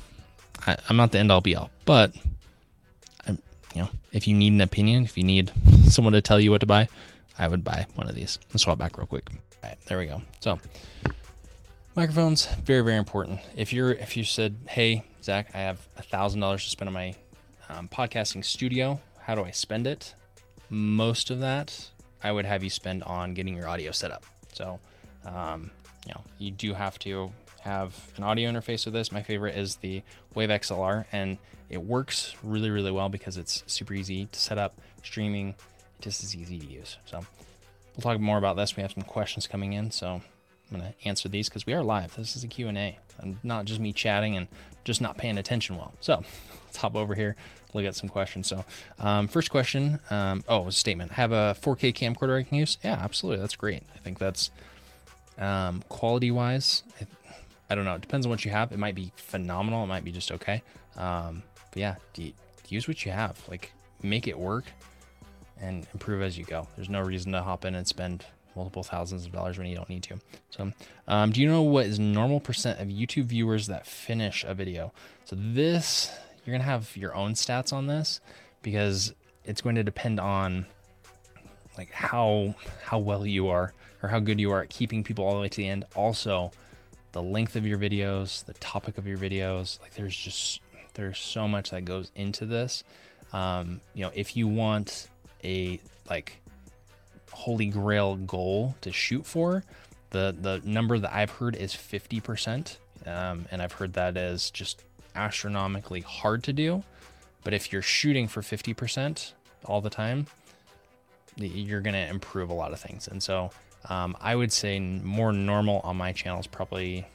I, 0.65 0.77
am 0.89 0.97
not 0.97 1.11
the 1.11 1.19
end 1.19 1.31
all 1.31 1.41
be 1.41 1.55
all, 1.55 1.69
but 1.85 2.13
I'm, 3.27 3.39
you 3.73 3.81
know, 3.81 3.89
if 4.11 4.27
you 4.27 4.35
need 4.35 4.53
an 4.53 4.61
opinion, 4.61 5.03
if 5.03 5.17
you 5.17 5.23
need 5.23 5.51
someone 5.87 6.13
to 6.13 6.21
tell 6.21 6.39
you 6.39 6.51
what 6.51 6.61
to 6.61 6.65
buy, 6.65 6.87
I 7.37 7.47
would 7.47 7.63
buy 7.63 7.85
one 7.95 8.07
of 8.07 8.15
these. 8.15 8.39
Let's 8.49 8.63
swap 8.63 8.77
back 8.77 8.97
real 8.97 9.07
quick. 9.07 9.29
All 9.31 9.69
right, 9.69 9.77
there 9.85 9.97
we 9.97 10.07
go. 10.07 10.21
So 10.39 10.59
microphones, 11.95 12.45
very 12.63 12.81
very 12.81 12.97
important. 12.97 13.39
If 13.55 13.71
you're 13.73 13.91
if 13.91 14.17
you 14.17 14.23
said, 14.23 14.55
hey 14.67 15.03
Zach, 15.23 15.49
I 15.53 15.59
have 15.59 15.87
a 15.97 16.03
thousand 16.03 16.39
dollars 16.39 16.63
to 16.63 16.69
spend 16.69 16.87
on 16.87 16.93
my 16.93 17.15
um, 17.69 17.87
podcasting 17.87 18.43
studio, 18.43 18.99
how 19.19 19.35
do 19.35 19.43
I 19.43 19.51
spend 19.51 19.87
it? 19.87 20.15
Most 20.69 21.29
of 21.29 21.39
that 21.39 21.89
I 22.23 22.31
would 22.31 22.45
have 22.45 22.63
you 22.63 22.69
spend 22.69 23.03
on 23.03 23.33
getting 23.33 23.55
your 23.55 23.67
audio 23.67 23.91
set 23.91 24.11
up. 24.11 24.25
So 24.53 24.79
um, 25.25 25.71
you 26.05 26.13
know, 26.13 26.21
you 26.37 26.51
do 26.51 26.73
have 26.73 26.99
to 26.99 27.31
have 27.61 27.95
an 28.17 28.23
audio 28.23 28.51
interface 28.51 28.85
with 28.85 28.93
this. 28.93 29.11
My 29.11 29.23
favorite 29.23 29.55
is 29.55 29.77
the 29.77 30.01
Wave 30.35 30.49
XLR, 30.49 31.05
and 31.11 31.37
it 31.69 31.81
works 31.81 32.35
really, 32.43 32.69
really 32.69 32.91
well 32.91 33.07
because 33.07 33.37
it's 33.37 33.63
super 33.67 33.93
easy 33.93 34.25
to 34.25 34.39
set 34.39 34.57
up, 34.57 34.75
streaming, 35.01 35.55
just 36.01 36.23
as 36.23 36.35
easy 36.35 36.59
to 36.59 36.65
use. 36.65 36.97
So 37.05 37.19
we'll 37.95 38.01
talk 38.01 38.19
more 38.19 38.37
about 38.37 38.57
this. 38.57 38.75
We 38.75 38.81
have 38.81 38.91
some 38.91 39.03
questions 39.03 39.47
coming 39.47 39.73
in, 39.73 39.91
so 39.91 40.21
I'm 40.73 40.79
gonna 40.79 40.93
answer 41.05 41.29
these 41.29 41.49
because 41.49 41.65
we 41.65 41.73
are 41.73 41.83
live. 41.83 42.15
This 42.15 42.35
is 42.35 42.43
a 42.43 42.47
Q&A, 42.47 42.97
and 43.19 43.37
not 43.43 43.65
just 43.65 43.79
me 43.79 43.93
chatting 43.93 44.35
and 44.35 44.47
just 44.83 45.01
not 45.01 45.17
paying 45.17 45.37
attention 45.37 45.77
well. 45.77 45.93
So 45.99 46.23
let's 46.65 46.77
hop 46.77 46.95
over 46.95 47.13
here, 47.13 47.35
look 47.73 47.85
at 47.85 47.95
some 47.95 48.09
questions. 48.09 48.47
So 48.47 48.65
um, 48.99 49.27
first 49.27 49.51
question, 49.51 49.99
um, 50.09 50.43
oh, 50.47 50.69
statement. 50.69 51.11
Have 51.11 51.31
a 51.31 51.55
4K 51.61 51.93
camcorder 51.93 52.39
I 52.39 52.43
can 52.43 52.57
use? 52.57 52.77
Yeah, 52.83 52.93
absolutely. 52.99 53.41
That's 53.41 53.55
great. 53.55 53.83
I 53.95 53.99
think 53.99 54.17
that's 54.17 54.49
um, 55.37 55.83
quality 55.89 56.31
wise, 56.31 56.83
I, 57.69 57.75
don't 57.75 57.85
know. 57.85 57.95
It 57.95 58.01
depends 58.01 58.25
on 58.25 58.29
what 58.29 58.45
you 58.45 58.51
have. 58.51 58.71
It 58.71 58.77
might 58.77 58.95
be 58.95 59.11
phenomenal. 59.15 59.83
It 59.83 59.87
might 59.87 60.03
be 60.03 60.11
just 60.11 60.31
okay. 60.31 60.61
Um, 60.95 61.43
but 61.71 61.79
yeah, 61.79 61.95
use 62.67 62.87
what 62.87 63.05
you 63.05 63.11
have. 63.11 63.41
Like 63.49 63.73
make 64.01 64.27
it 64.27 64.37
work 64.37 64.65
and 65.59 65.87
improve 65.93 66.21
as 66.21 66.37
you 66.37 66.45
go. 66.45 66.67
There's 66.75 66.89
no 66.89 67.01
reason 67.01 67.31
to 67.31 67.41
hop 67.41 67.65
in 67.65 67.73
and 67.73 67.87
spend 67.87 68.25
multiple 68.55 68.83
thousands 68.83 69.25
of 69.25 69.31
dollars 69.31 69.57
when 69.57 69.67
you 69.67 69.75
don't 69.75 69.89
need 69.89 70.03
to. 70.03 70.19
So, 70.49 70.71
um, 71.07 71.31
do 71.31 71.41
you 71.41 71.47
know 71.47 71.61
what 71.61 71.85
is 71.85 71.99
normal 71.99 72.39
percent 72.39 72.79
of 72.79 72.87
YouTube 72.87 73.25
viewers 73.25 73.67
that 73.67 73.85
finish 73.85 74.43
a 74.47 74.53
video? 74.53 74.93
So 75.25 75.35
this, 75.39 76.11
you're 76.45 76.53
gonna 76.53 76.63
have 76.63 76.95
your 76.95 77.15
own 77.15 77.33
stats 77.33 77.73
on 77.73 77.87
this 77.87 78.19
because 78.61 79.13
it's 79.45 79.61
going 79.61 79.75
to 79.75 79.83
depend 79.83 80.19
on 80.19 80.65
like 81.77 81.91
how 81.91 82.55
how 82.83 82.99
well 82.99 83.25
you 83.25 83.49
are 83.49 83.73
or 84.01 84.09
how 84.09 84.19
good 84.19 84.39
you 84.39 84.51
are 84.51 84.61
at 84.61 84.69
keeping 84.69 85.03
people 85.03 85.25
all 85.25 85.35
the 85.35 85.41
way 85.41 85.49
to 85.49 85.57
the 85.57 85.67
end. 85.67 85.85
Also, 85.95 86.51
the 87.11 87.21
length 87.21 87.55
of 87.55 87.65
your 87.65 87.77
videos, 87.77 88.43
the 88.45 88.53
topic 88.53 88.97
of 88.97 89.07
your 89.07 89.17
videos. 89.17 89.79
Like 89.81 89.93
there's 89.93 90.15
just 90.15 90.61
there's 90.93 91.19
so 91.19 91.47
much 91.47 91.71
that 91.71 91.85
goes 91.85 92.11
into 92.15 92.45
this. 92.45 92.83
Um, 93.31 93.81
you 93.93 94.03
know, 94.03 94.11
if 94.13 94.37
you 94.37 94.47
want 94.47 95.07
a 95.43 95.79
like 96.09 96.37
holy 97.33 97.67
grail 97.67 98.15
goal 98.15 98.75
to 98.81 98.91
shoot 98.91 99.25
for, 99.25 99.63
the 100.11 100.35
the 100.39 100.61
number 100.63 100.97
that 100.99 101.13
I've 101.13 101.31
heard 101.31 101.55
is 101.55 101.73
50%. 101.73 102.77
Um, 103.05 103.45
and 103.51 103.61
I've 103.61 103.73
heard 103.73 103.93
that 103.93 104.15
is 104.15 104.49
just 104.49 104.83
astronomically 105.15 106.01
hard 106.01 106.43
to 106.43 106.53
do. 106.53 106.83
But 107.43 107.53
if 107.53 107.73
you're 107.73 107.81
shooting 107.81 108.27
for 108.27 108.41
50% 108.41 109.33
all 109.65 109.81
the 109.81 109.89
time, 109.89 110.27
you're 111.35 111.81
going 111.81 111.93
to 111.95 112.07
improve 112.07 112.49
a 112.49 112.53
lot 112.53 112.71
of 112.71 112.79
things. 112.79 113.07
And 113.07 113.21
so 113.21 113.51
um, 113.89 114.15
I 114.21 114.35
would 114.35 114.51
say 114.51 114.79
more 114.79 115.33
normal 115.33 115.81
on 115.81 115.97
my 115.97 116.13
channel 116.13 116.39
is 116.39 116.47
probably 116.47 117.05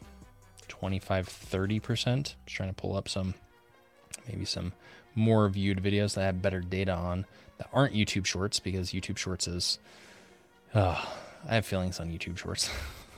25, 0.68 1.28
30%. 1.28 2.22
Just 2.22 2.36
trying 2.46 2.68
to 2.68 2.74
pull 2.74 2.96
up 2.96 3.08
some, 3.08 3.34
maybe 4.28 4.44
some 4.44 4.72
more 5.14 5.48
viewed 5.48 5.82
videos 5.82 6.14
that 6.14 6.22
I 6.22 6.26
have 6.26 6.42
better 6.42 6.60
data 6.60 6.92
on 6.92 7.24
that 7.56 7.68
aren't 7.72 7.94
YouTube 7.94 8.26
shorts 8.26 8.60
because 8.60 8.92
YouTube 8.92 9.16
shorts 9.16 9.48
is, 9.48 9.78
uh, 10.74 11.04
I 11.48 11.54
have 11.54 11.66
feelings 11.66 12.00
on 12.00 12.10
YouTube 12.10 12.38
shorts. 12.38 12.70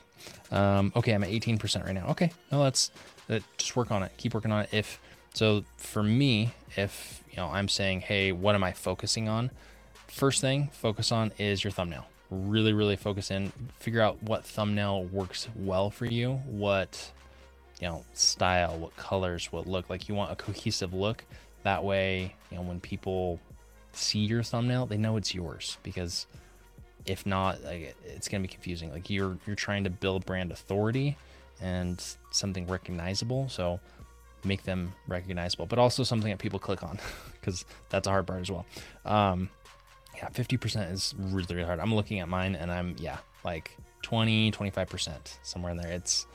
um, 0.50 0.92
okay, 0.96 1.12
I'm 1.12 1.24
at 1.24 1.30
18% 1.30 1.84
right 1.84 1.94
now. 1.94 2.06
Okay, 2.08 2.30
no, 2.52 2.62
that, 2.62 3.42
just 3.56 3.76
work 3.76 3.90
on 3.90 4.02
it. 4.02 4.12
Keep 4.16 4.34
working 4.34 4.52
on 4.52 4.62
it. 4.62 4.70
If, 4.72 5.00
so 5.34 5.64
for 5.76 6.02
me, 6.02 6.52
if, 6.76 7.22
you 7.30 7.36
know, 7.36 7.48
I'm 7.48 7.68
saying, 7.68 8.00
hey, 8.02 8.32
what 8.32 8.54
am 8.54 8.64
I 8.64 8.72
focusing 8.72 9.28
on? 9.28 9.50
First 10.08 10.40
thing, 10.40 10.70
focus 10.72 11.12
on 11.12 11.32
is 11.38 11.62
your 11.62 11.70
thumbnail. 11.70 12.06
Really, 12.30 12.72
really 12.72 12.96
focus 12.96 13.30
in, 13.30 13.52
figure 13.78 14.00
out 14.00 14.22
what 14.22 14.44
thumbnail 14.44 15.04
works 15.04 15.48
well 15.56 15.90
for 15.90 16.06
you, 16.06 16.34
what, 16.46 17.10
you 17.80 17.88
know, 17.88 18.04
style, 18.14 18.78
what 18.78 18.96
colors, 18.96 19.50
what 19.52 19.66
look. 19.66 19.90
Like 19.90 20.08
you 20.08 20.14
want 20.14 20.30
a 20.30 20.36
cohesive 20.36 20.92
look. 20.92 21.24
That 21.62 21.82
way, 21.84 22.34
you 22.50 22.56
know, 22.56 22.62
when 22.62 22.80
people 22.80 23.40
see 23.92 24.20
your 24.20 24.42
thumbnail, 24.42 24.86
they 24.86 24.96
know 24.96 25.16
it's 25.16 25.34
yours 25.34 25.78
because 25.82 26.26
if 27.06 27.26
not, 27.26 27.62
like, 27.64 27.96
it's 28.04 28.28
gonna 28.28 28.42
be 28.42 28.48
confusing. 28.48 28.90
Like 28.92 29.10
you're 29.10 29.38
you're 29.46 29.56
trying 29.56 29.84
to 29.84 29.90
build 29.90 30.26
brand 30.26 30.52
authority 30.52 31.16
and 31.60 32.02
something 32.30 32.66
recognizable, 32.66 33.48
so 33.48 33.80
make 34.44 34.64
them 34.64 34.92
recognizable, 35.06 35.66
but 35.66 35.78
also 35.78 36.02
something 36.02 36.30
that 36.30 36.38
people 36.38 36.58
click 36.58 36.82
on 36.82 36.98
because 37.32 37.64
that's 37.88 38.06
a 38.06 38.10
hard 38.10 38.26
part 38.26 38.40
as 38.40 38.50
well. 38.50 38.66
Um, 39.04 39.50
yeah, 40.16 40.28
50% 40.28 40.92
is 40.92 41.14
really, 41.18 41.54
really 41.54 41.66
hard. 41.66 41.78
I'm 41.78 41.94
looking 41.94 42.20
at 42.20 42.28
mine 42.28 42.54
and 42.54 42.70
I'm, 42.70 42.96
yeah, 42.98 43.18
like 43.44 43.76
20, 44.02 44.50
25%, 44.52 45.38
somewhere 45.42 45.72
in 45.72 45.78
there. 45.78 45.92
It's, 45.92 46.26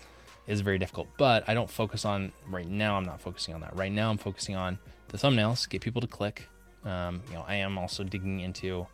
is 0.48 0.62
very 0.62 0.78
difficult, 0.78 1.08
but 1.18 1.44
I 1.48 1.56
don't 1.56 1.70
focus 1.70 2.06
on 2.06 2.32
right 2.48 2.68
now. 2.68 2.98
I'm 2.98 3.04
not 3.04 3.20
focusing 3.20 3.56
on 3.56 3.62
that 3.62 3.76
right 3.76 3.92
now. 3.92 4.12
I'm 4.12 4.20
focusing 4.20 4.56
on 4.56 4.78
the 5.08 5.18
thumbnails, 5.18 5.68
get 5.68 5.82
people 5.82 6.02
to 6.02 6.08
click. 6.08 6.48
Um, 6.84 7.24
you 7.30 7.34
know, 7.34 7.44
I 7.48 7.56
am 7.56 7.80
also 7.80 8.04
digging 8.04 8.42
into 8.42 8.86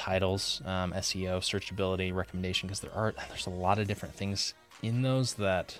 titles, 0.00 0.62
um, 0.64 0.94
SEO, 0.94 1.40
searchability, 1.40 2.14
recommendation, 2.14 2.66
because 2.66 2.80
there 2.80 2.94
are 2.94 3.12
there's 3.28 3.46
a 3.46 3.50
lot 3.50 3.78
of 3.78 3.86
different 3.86 4.14
things 4.14 4.54
in 4.82 5.02
those 5.02 5.34
that 5.34 5.78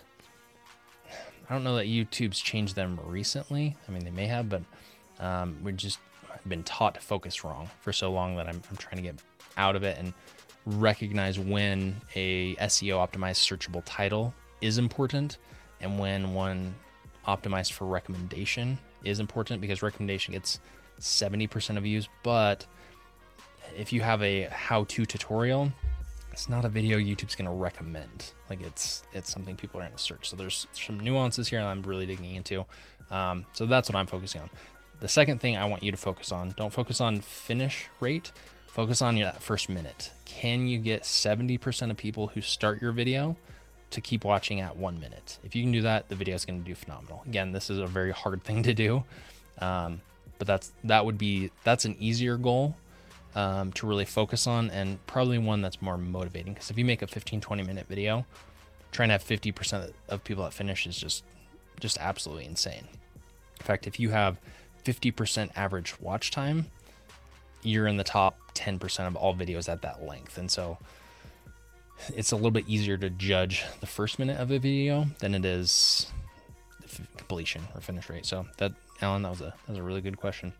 I 1.48 1.54
don't 1.54 1.64
know 1.64 1.76
that 1.76 1.86
YouTube's 1.86 2.38
changed 2.38 2.76
them 2.76 3.00
recently. 3.06 3.74
I 3.88 3.90
mean, 3.90 4.04
they 4.04 4.10
may 4.10 4.26
have, 4.26 4.50
but 4.50 4.62
um, 5.20 5.56
we've 5.64 5.76
just 5.76 6.00
been 6.46 6.62
taught 6.64 6.94
to 6.96 7.00
focus 7.00 7.44
wrong 7.44 7.70
for 7.80 7.94
so 7.94 8.12
long 8.12 8.36
that 8.36 8.46
I'm, 8.46 8.62
I'm 8.70 8.76
trying 8.76 8.96
to 8.96 9.02
get 9.02 9.16
out 9.56 9.74
of 9.74 9.84
it 9.84 9.96
and 9.98 10.12
recognize 10.66 11.38
when 11.38 11.98
a 12.14 12.54
SEO 12.56 12.96
optimized 12.96 13.40
searchable 13.40 13.82
title 13.86 14.34
is 14.60 14.76
important 14.76 15.38
and 15.80 15.98
when 15.98 16.34
one 16.34 16.74
optimized 17.26 17.72
for 17.72 17.86
recommendation 17.86 18.78
is 19.02 19.18
important 19.18 19.62
because 19.62 19.82
recommendation 19.82 20.32
gets 20.32 20.60
70% 21.00 21.78
of 21.78 21.82
views. 21.84 22.08
But 22.22 22.66
if 23.76 23.92
you 23.92 24.00
have 24.00 24.22
a 24.22 24.44
how 24.44 24.84
to 24.84 25.06
tutorial, 25.06 25.72
it's 26.32 26.48
not 26.48 26.64
a 26.64 26.68
video 26.68 26.98
YouTube's 26.98 27.34
going 27.34 27.46
to 27.46 27.54
recommend. 27.54 28.32
Like 28.48 28.60
it's 28.62 29.02
it's 29.12 29.30
something 29.30 29.56
people 29.56 29.80
are 29.80 29.84
going 29.84 29.96
to 29.96 29.98
search. 29.98 30.28
So 30.28 30.36
there's 30.36 30.66
some 30.72 31.00
nuances 31.00 31.48
here 31.48 31.60
that 31.60 31.66
I'm 31.66 31.82
really 31.82 32.06
digging 32.06 32.34
into. 32.34 32.64
Um, 33.10 33.44
so 33.52 33.66
that's 33.66 33.88
what 33.88 33.96
I'm 33.96 34.06
focusing 34.06 34.40
on. 34.40 34.50
The 35.00 35.08
second 35.08 35.40
thing 35.40 35.56
I 35.56 35.64
want 35.64 35.82
you 35.82 35.90
to 35.90 35.96
focus 35.96 36.30
on, 36.30 36.54
don't 36.56 36.72
focus 36.72 37.00
on 37.00 37.20
finish 37.20 37.88
rate, 38.00 38.32
focus 38.66 39.02
on 39.02 39.16
that 39.16 39.42
first 39.42 39.68
minute. 39.68 40.12
Can 40.24 40.66
you 40.66 40.78
get 40.78 41.02
70% 41.02 41.90
of 41.90 41.96
people 41.96 42.28
who 42.28 42.40
start 42.40 42.82
your 42.82 42.92
video 42.92 43.36
to 43.90 44.00
keep 44.00 44.24
watching 44.24 44.60
at 44.60 44.76
one 44.76 45.00
minute? 45.00 45.38
If 45.42 45.56
you 45.56 45.62
can 45.62 45.72
do 45.72 45.82
that, 45.82 46.08
the 46.08 46.14
video 46.14 46.34
is 46.34 46.44
going 46.44 46.62
to 46.62 46.66
do 46.66 46.74
phenomenal. 46.74 47.22
Again, 47.26 47.52
this 47.52 47.70
is 47.70 47.78
a 47.78 47.86
very 47.86 48.12
hard 48.12 48.44
thing 48.44 48.62
to 48.62 48.74
do, 48.74 49.02
um, 49.58 50.02
but 50.38 50.46
that's 50.46 50.72
that 50.84 51.04
would 51.04 51.18
be 51.18 51.50
that's 51.64 51.84
an 51.84 51.96
easier 51.98 52.36
goal 52.36 52.76
um, 53.34 53.72
to 53.72 53.86
really 53.86 54.04
focus 54.04 54.46
on 54.46 54.70
and 54.70 55.04
probably 55.06 55.38
one 55.38 55.62
that's 55.62 55.80
more 55.80 55.96
motivating. 55.96 56.54
Because 56.54 56.70
if 56.70 56.78
you 56.78 56.84
make 56.84 57.02
a 57.02 57.06
15, 57.06 57.40
20 57.40 57.62
minute 57.62 57.86
video, 57.88 58.24
trying 58.92 59.08
to 59.08 59.12
have 59.12 59.24
50% 59.24 59.92
of 60.08 60.24
people 60.24 60.44
that 60.44 60.52
finish 60.52 60.86
is 60.86 60.96
just 60.96 61.24
just 61.78 61.98
absolutely 61.98 62.44
insane. 62.44 62.86
In 63.58 63.64
fact, 63.64 63.86
if 63.86 63.98
you 63.98 64.10
have 64.10 64.38
50% 64.84 65.50
average 65.56 65.98
watch 66.00 66.30
time, 66.30 66.66
you're 67.62 67.86
in 67.86 67.96
the 67.96 68.04
top 68.04 68.38
10% 68.54 69.06
of 69.06 69.16
all 69.16 69.34
videos 69.34 69.68
at 69.68 69.82
that 69.82 70.02
length. 70.04 70.38
And 70.38 70.50
so 70.50 70.78
it's 72.14 72.32
a 72.32 72.36
little 72.36 72.50
bit 72.50 72.68
easier 72.68 72.96
to 72.98 73.10
judge 73.10 73.64
the 73.80 73.86
first 73.86 74.18
minute 74.18 74.38
of 74.38 74.50
a 74.50 74.58
video 74.58 75.06
than 75.20 75.34
it 75.34 75.44
is 75.44 76.10
completion 77.16 77.62
or 77.74 77.80
finish 77.80 78.08
rate. 78.08 78.26
So 78.26 78.46
that, 78.58 78.72
Alan, 79.00 79.22
that 79.22 79.30
was 79.30 79.40
a, 79.40 79.44
that 79.44 79.68
was 79.68 79.78
a 79.78 79.82
really 79.82 80.00
good 80.00 80.16
question. 80.16 80.52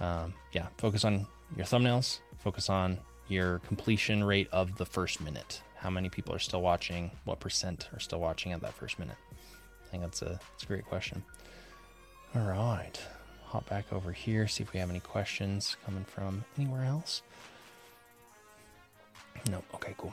Um, 0.00 0.34
yeah, 0.52 0.66
focus 0.78 1.04
on 1.04 1.26
your 1.56 1.66
thumbnails, 1.66 2.18
focus 2.38 2.68
on 2.68 2.98
your 3.28 3.60
completion 3.60 4.22
rate 4.24 4.48
of 4.52 4.76
the 4.76 4.86
first 4.86 5.20
minute. 5.20 5.62
How 5.76 5.90
many 5.90 6.08
people 6.08 6.34
are 6.34 6.38
still 6.38 6.62
watching? 6.62 7.10
What 7.24 7.40
percent 7.40 7.88
are 7.92 8.00
still 8.00 8.20
watching 8.20 8.52
at 8.52 8.60
that 8.62 8.74
first 8.74 8.98
minute? 8.98 9.16
I 9.86 9.90
think 9.90 10.02
that's 10.02 10.22
a, 10.22 10.40
that's 10.52 10.62
a 10.62 10.66
great 10.66 10.84
question. 10.84 11.22
All 12.34 12.42
right 12.42 12.98
hop 13.54 13.68
back 13.68 13.92
over 13.92 14.10
here, 14.10 14.48
see 14.48 14.64
if 14.64 14.72
we 14.72 14.80
have 14.80 14.90
any 14.90 14.98
questions 14.98 15.76
coming 15.86 16.04
from 16.04 16.44
anywhere 16.58 16.82
else. 16.82 17.22
No, 19.48 19.62
okay, 19.74 19.94
cool. 19.96 20.12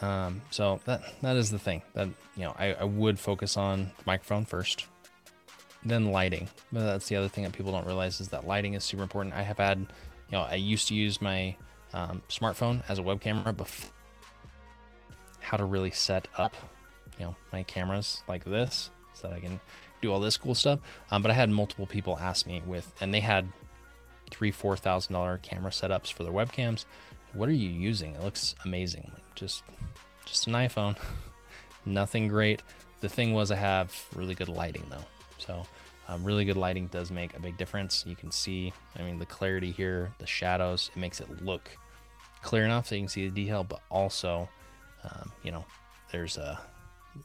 Um, 0.00 0.40
so 0.50 0.80
that 0.86 1.02
that 1.20 1.36
is 1.36 1.50
the 1.50 1.58
thing 1.58 1.82
that 1.92 2.08
you 2.34 2.44
know 2.44 2.54
I, 2.58 2.72
I 2.72 2.84
would 2.84 3.18
focus 3.18 3.58
on 3.58 3.90
the 3.98 4.04
microphone 4.06 4.46
first, 4.46 4.86
then 5.84 6.12
lighting. 6.12 6.48
But 6.72 6.84
that's 6.84 7.08
the 7.08 7.16
other 7.16 7.28
thing 7.28 7.44
that 7.44 7.52
people 7.52 7.72
don't 7.72 7.86
realize 7.86 8.22
is 8.22 8.28
that 8.28 8.46
lighting 8.46 8.72
is 8.72 8.84
super 8.84 9.02
important. 9.02 9.34
I 9.34 9.42
have 9.42 9.58
had, 9.58 9.86
you 10.30 10.38
know, 10.38 10.42
I 10.42 10.54
used 10.54 10.88
to 10.88 10.94
use 10.94 11.20
my 11.22 11.56
um, 11.92 12.22
smartphone 12.28 12.82
as 12.88 12.98
a 12.98 13.02
web 13.02 13.20
camera, 13.20 13.52
but 13.52 13.70
how 15.40 15.56
to 15.56 15.64
really 15.64 15.90
set 15.90 16.28
up, 16.36 16.54
you 17.18 17.24
know, 17.24 17.36
my 17.52 17.62
cameras 17.62 18.22
like 18.28 18.44
this 18.44 18.90
so 19.14 19.28
that 19.28 19.36
I 19.36 19.40
can 19.40 19.60
do 20.02 20.12
all 20.12 20.20
this 20.20 20.36
cool 20.36 20.54
stuff. 20.54 20.80
Um, 21.10 21.22
but 21.22 21.30
I 21.30 21.34
had 21.34 21.50
multiple 21.50 21.86
people 21.86 22.18
ask 22.18 22.46
me 22.46 22.62
with, 22.66 22.92
and 23.00 23.12
they 23.12 23.20
had 23.20 23.48
three, 24.30 24.50
four 24.50 24.76
thousand 24.76 25.14
dollar 25.14 25.38
camera 25.38 25.70
setups 25.70 26.12
for 26.12 26.22
their 26.22 26.32
webcams. 26.32 26.84
What 27.32 27.48
are 27.48 27.52
you 27.52 27.68
using? 27.68 28.14
It 28.14 28.22
looks 28.22 28.54
amazing. 28.64 29.10
Just, 29.34 29.62
just 30.24 30.46
an 30.46 30.52
iPhone. 30.54 30.96
Nothing 31.84 32.28
great. 32.28 32.62
The 33.00 33.08
thing 33.08 33.32
was, 33.32 33.50
I 33.50 33.56
have 33.56 33.94
really 34.14 34.34
good 34.34 34.48
lighting 34.48 34.84
though. 34.90 35.04
So, 35.38 35.66
um, 36.08 36.24
really 36.24 36.44
good 36.44 36.56
lighting 36.56 36.86
does 36.88 37.10
make 37.10 37.36
a 37.36 37.40
big 37.40 37.56
difference. 37.58 38.04
You 38.06 38.16
can 38.16 38.30
see, 38.30 38.72
I 38.98 39.02
mean, 39.02 39.18
the 39.18 39.26
clarity 39.26 39.70
here, 39.70 40.10
the 40.18 40.26
shadows, 40.26 40.90
it 40.94 40.98
makes 40.98 41.20
it 41.20 41.44
look 41.44 41.70
clear 42.42 42.64
enough 42.64 42.88
so 42.88 42.94
you 42.94 43.02
can 43.02 43.08
see 43.08 43.28
the 43.28 43.34
detail, 43.34 43.62
but 43.62 43.80
also, 43.90 44.48
um, 45.04 45.30
you 45.42 45.52
know, 45.52 45.64
there's 46.10 46.38
a 46.38 46.58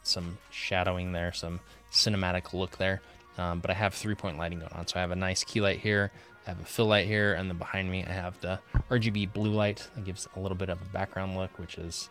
some 0.02 0.38
shadowing 0.50 1.12
there, 1.12 1.32
some 1.32 1.60
cinematic 1.91 2.54
look 2.54 2.78
there. 2.78 3.02
Um, 3.38 3.60
but 3.60 3.72
I 3.72 3.74
have 3.74 3.93
three 3.93 4.15
point 4.15 4.38
lighting 4.38 4.60
going 4.60 4.74
on. 4.74 4.86
So 4.86 4.98
I 4.98 5.02
have 5.02 5.12
a 5.12 5.15
nice 5.15 5.43
key 5.43 5.62
light 5.62 5.80
here, 5.80 6.12
I 6.46 6.50
have 6.50 6.60
a 6.60 6.65
fill 6.65 6.88
light 6.88 7.08
here, 7.08 7.34
and 7.36 7.50
then 7.50 7.58
behind 7.58 7.89
me 7.89 8.04
I 8.04 8.12
have 8.12 8.39
the 8.41 8.60
RGB 8.91 9.34
blue 9.34 9.52
light 9.52 9.88
that 9.96 10.04
gives 10.04 10.28
a 10.36 10.39
little 10.39 10.58
bit 10.58 10.69
of 10.69 10.82
a 10.82 10.86
background 10.86 11.38
look, 11.38 11.58
which 11.58 11.78
is 11.78 12.10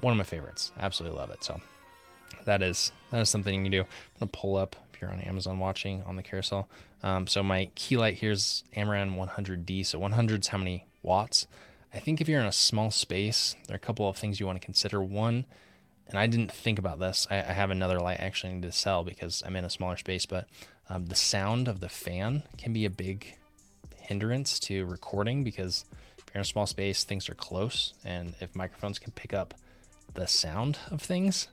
one 0.00 0.12
of 0.12 0.18
my 0.18 0.24
favorites. 0.24 0.72
absolutely 0.78 1.18
love 1.18 1.30
it. 1.30 1.42
So 1.42 1.60
that 2.44 2.62
is 2.62 2.92
that 3.10 3.20
is 3.20 3.30
something 3.30 3.54
you 3.54 3.62
can 3.62 3.72
do. 3.72 3.80
I'm 3.80 3.86
gonna 4.20 4.30
pull 4.32 4.56
up 4.56 4.76
you're 5.04 5.12
on 5.12 5.20
Amazon 5.20 5.58
watching 5.58 6.02
on 6.02 6.16
the 6.16 6.22
carousel. 6.22 6.68
Um, 7.02 7.26
so 7.26 7.42
my 7.42 7.70
key 7.74 7.96
light 7.96 8.18
here's 8.18 8.64
Amaran 8.76 9.16
100D. 9.16 9.86
So 9.86 9.98
100 9.98 10.40
is 10.42 10.48
how 10.48 10.58
many 10.58 10.86
watts. 11.02 11.46
I 11.92 11.98
think 11.98 12.20
if 12.20 12.28
you're 12.28 12.40
in 12.40 12.46
a 12.46 12.52
small 12.52 12.90
space, 12.90 13.54
there 13.66 13.74
are 13.74 13.76
a 13.76 13.80
couple 13.80 14.08
of 14.08 14.16
things 14.16 14.40
you 14.40 14.46
want 14.46 14.60
to 14.60 14.64
consider. 14.64 15.02
One 15.02 15.44
and 16.08 16.18
I 16.18 16.26
didn't 16.26 16.52
think 16.52 16.78
about 16.78 16.98
this. 16.98 17.26
I, 17.30 17.36
I, 17.38 17.52
have 17.52 17.70
another 17.70 17.98
light 17.98 18.20
I 18.20 18.24
actually 18.24 18.54
need 18.54 18.62
to 18.62 18.72
sell 18.72 19.04
because 19.04 19.42
I'm 19.44 19.56
in 19.56 19.64
a 19.64 19.70
smaller 19.70 19.96
space, 19.96 20.26
but 20.26 20.46
um, 20.88 21.06
the 21.06 21.14
sound 21.14 21.66
of 21.66 21.80
the 21.80 21.88
fan 21.88 22.42
can 22.58 22.72
be 22.72 22.84
a 22.84 22.90
big 22.90 23.36
hindrance 23.96 24.58
to 24.60 24.84
recording 24.84 25.44
because 25.44 25.86
if 26.18 26.24
you're 26.26 26.40
in 26.40 26.42
a 26.42 26.44
small 26.44 26.66
space, 26.66 27.04
things 27.04 27.28
are 27.28 27.34
close, 27.34 27.94
and 28.04 28.34
if 28.40 28.54
microphones 28.54 28.98
can 28.98 29.12
pick 29.12 29.32
up 29.32 29.54
the 30.12 30.26
sound 30.26 30.78
of 30.90 31.00
things, 31.00 31.48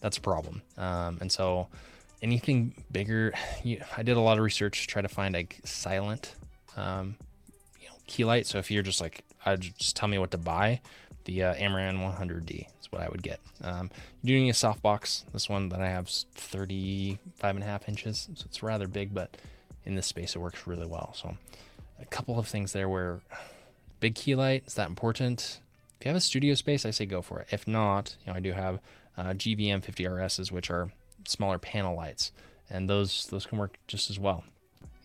that's 0.00 0.18
a 0.18 0.20
problem. 0.20 0.62
Um, 0.76 1.18
and 1.20 1.32
so 1.32 1.68
anything 2.22 2.74
bigger, 2.90 3.34
you, 3.64 3.80
I 3.96 4.02
did 4.02 4.16
a 4.16 4.20
lot 4.20 4.38
of 4.38 4.44
research 4.44 4.82
to 4.82 4.86
try 4.86 5.02
to 5.02 5.08
find 5.08 5.36
a 5.36 5.46
silent 5.64 6.34
um, 6.76 7.16
you 7.80 7.88
know, 7.88 7.94
key 8.06 8.24
light. 8.24 8.46
So 8.46 8.58
if 8.58 8.70
you're 8.70 8.82
just 8.82 9.00
like, 9.00 9.24
I 9.44 9.56
just 9.56 9.96
tell 9.96 10.08
me 10.08 10.18
what 10.18 10.30
to 10.32 10.38
buy, 10.38 10.80
the 11.24 11.42
uh, 11.42 11.54
Amaran 11.54 11.98
100D 11.98 12.66
is 12.80 12.92
what 12.92 13.02
I 13.02 13.08
would 13.08 13.22
get. 13.22 13.40
Um, 13.62 13.90
you're 14.22 14.38
doing 14.38 14.50
a 14.50 14.52
softbox. 14.52 15.24
This 15.32 15.48
one 15.48 15.68
that 15.70 15.80
I 15.80 15.88
have 15.88 16.08
is 16.08 16.26
35 16.34 17.54
and 17.54 17.64
a 17.64 17.66
half 17.66 17.88
inches, 17.88 18.28
so 18.34 18.44
it's 18.46 18.62
rather 18.62 18.86
big, 18.86 19.14
but 19.14 19.36
in 19.84 19.94
this 19.94 20.06
space 20.06 20.34
it 20.34 20.38
works 20.38 20.66
really 20.66 20.86
well. 20.86 21.14
So 21.14 21.36
a 22.00 22.06
couple 22.06 22.38
of 22.38 22.46
things 22.46 22.72
there 22.72 22.88
where 22.88 23.20
big 24.00 24.14
key 24.14 24.34
light, 24.34 24.64
is 24.66 24.74
that 24.74 24.88
important? 24.88 25.60
If 25.98 26.06
you 26.06 26.08
have 26.10 26.16
a 26.16 26.20
studio 26.20 26.54
space, 26.54 26.84
I 26.84 26.90
say 26.90 27.06
go 27.06 27.22
for 27.22 27.40
it. 27.40 27.48
If 27.50 27.66
not, 27.66 28.16
you 28.24 28.32
know, 28.32 28.36
I 28.36 28.40
do 28.40 28.52
have 28.52 28.80
uh, 29.16 29.28
GVM 29.28 29.82
50RSs, 29.82 30.50
which 30.50 30.70
are 30.70 30.90
smaller 31.26 31.58
panel 31.58 31.96
lights, 31.96 32.32
and 32.70 32.88
those 32.88 33.26
those 33.26 33.46
can 33.46 33.58
work 33.58 33.78
just 33.86 34.10
as 34.10 34.18
well. 34.18 34.44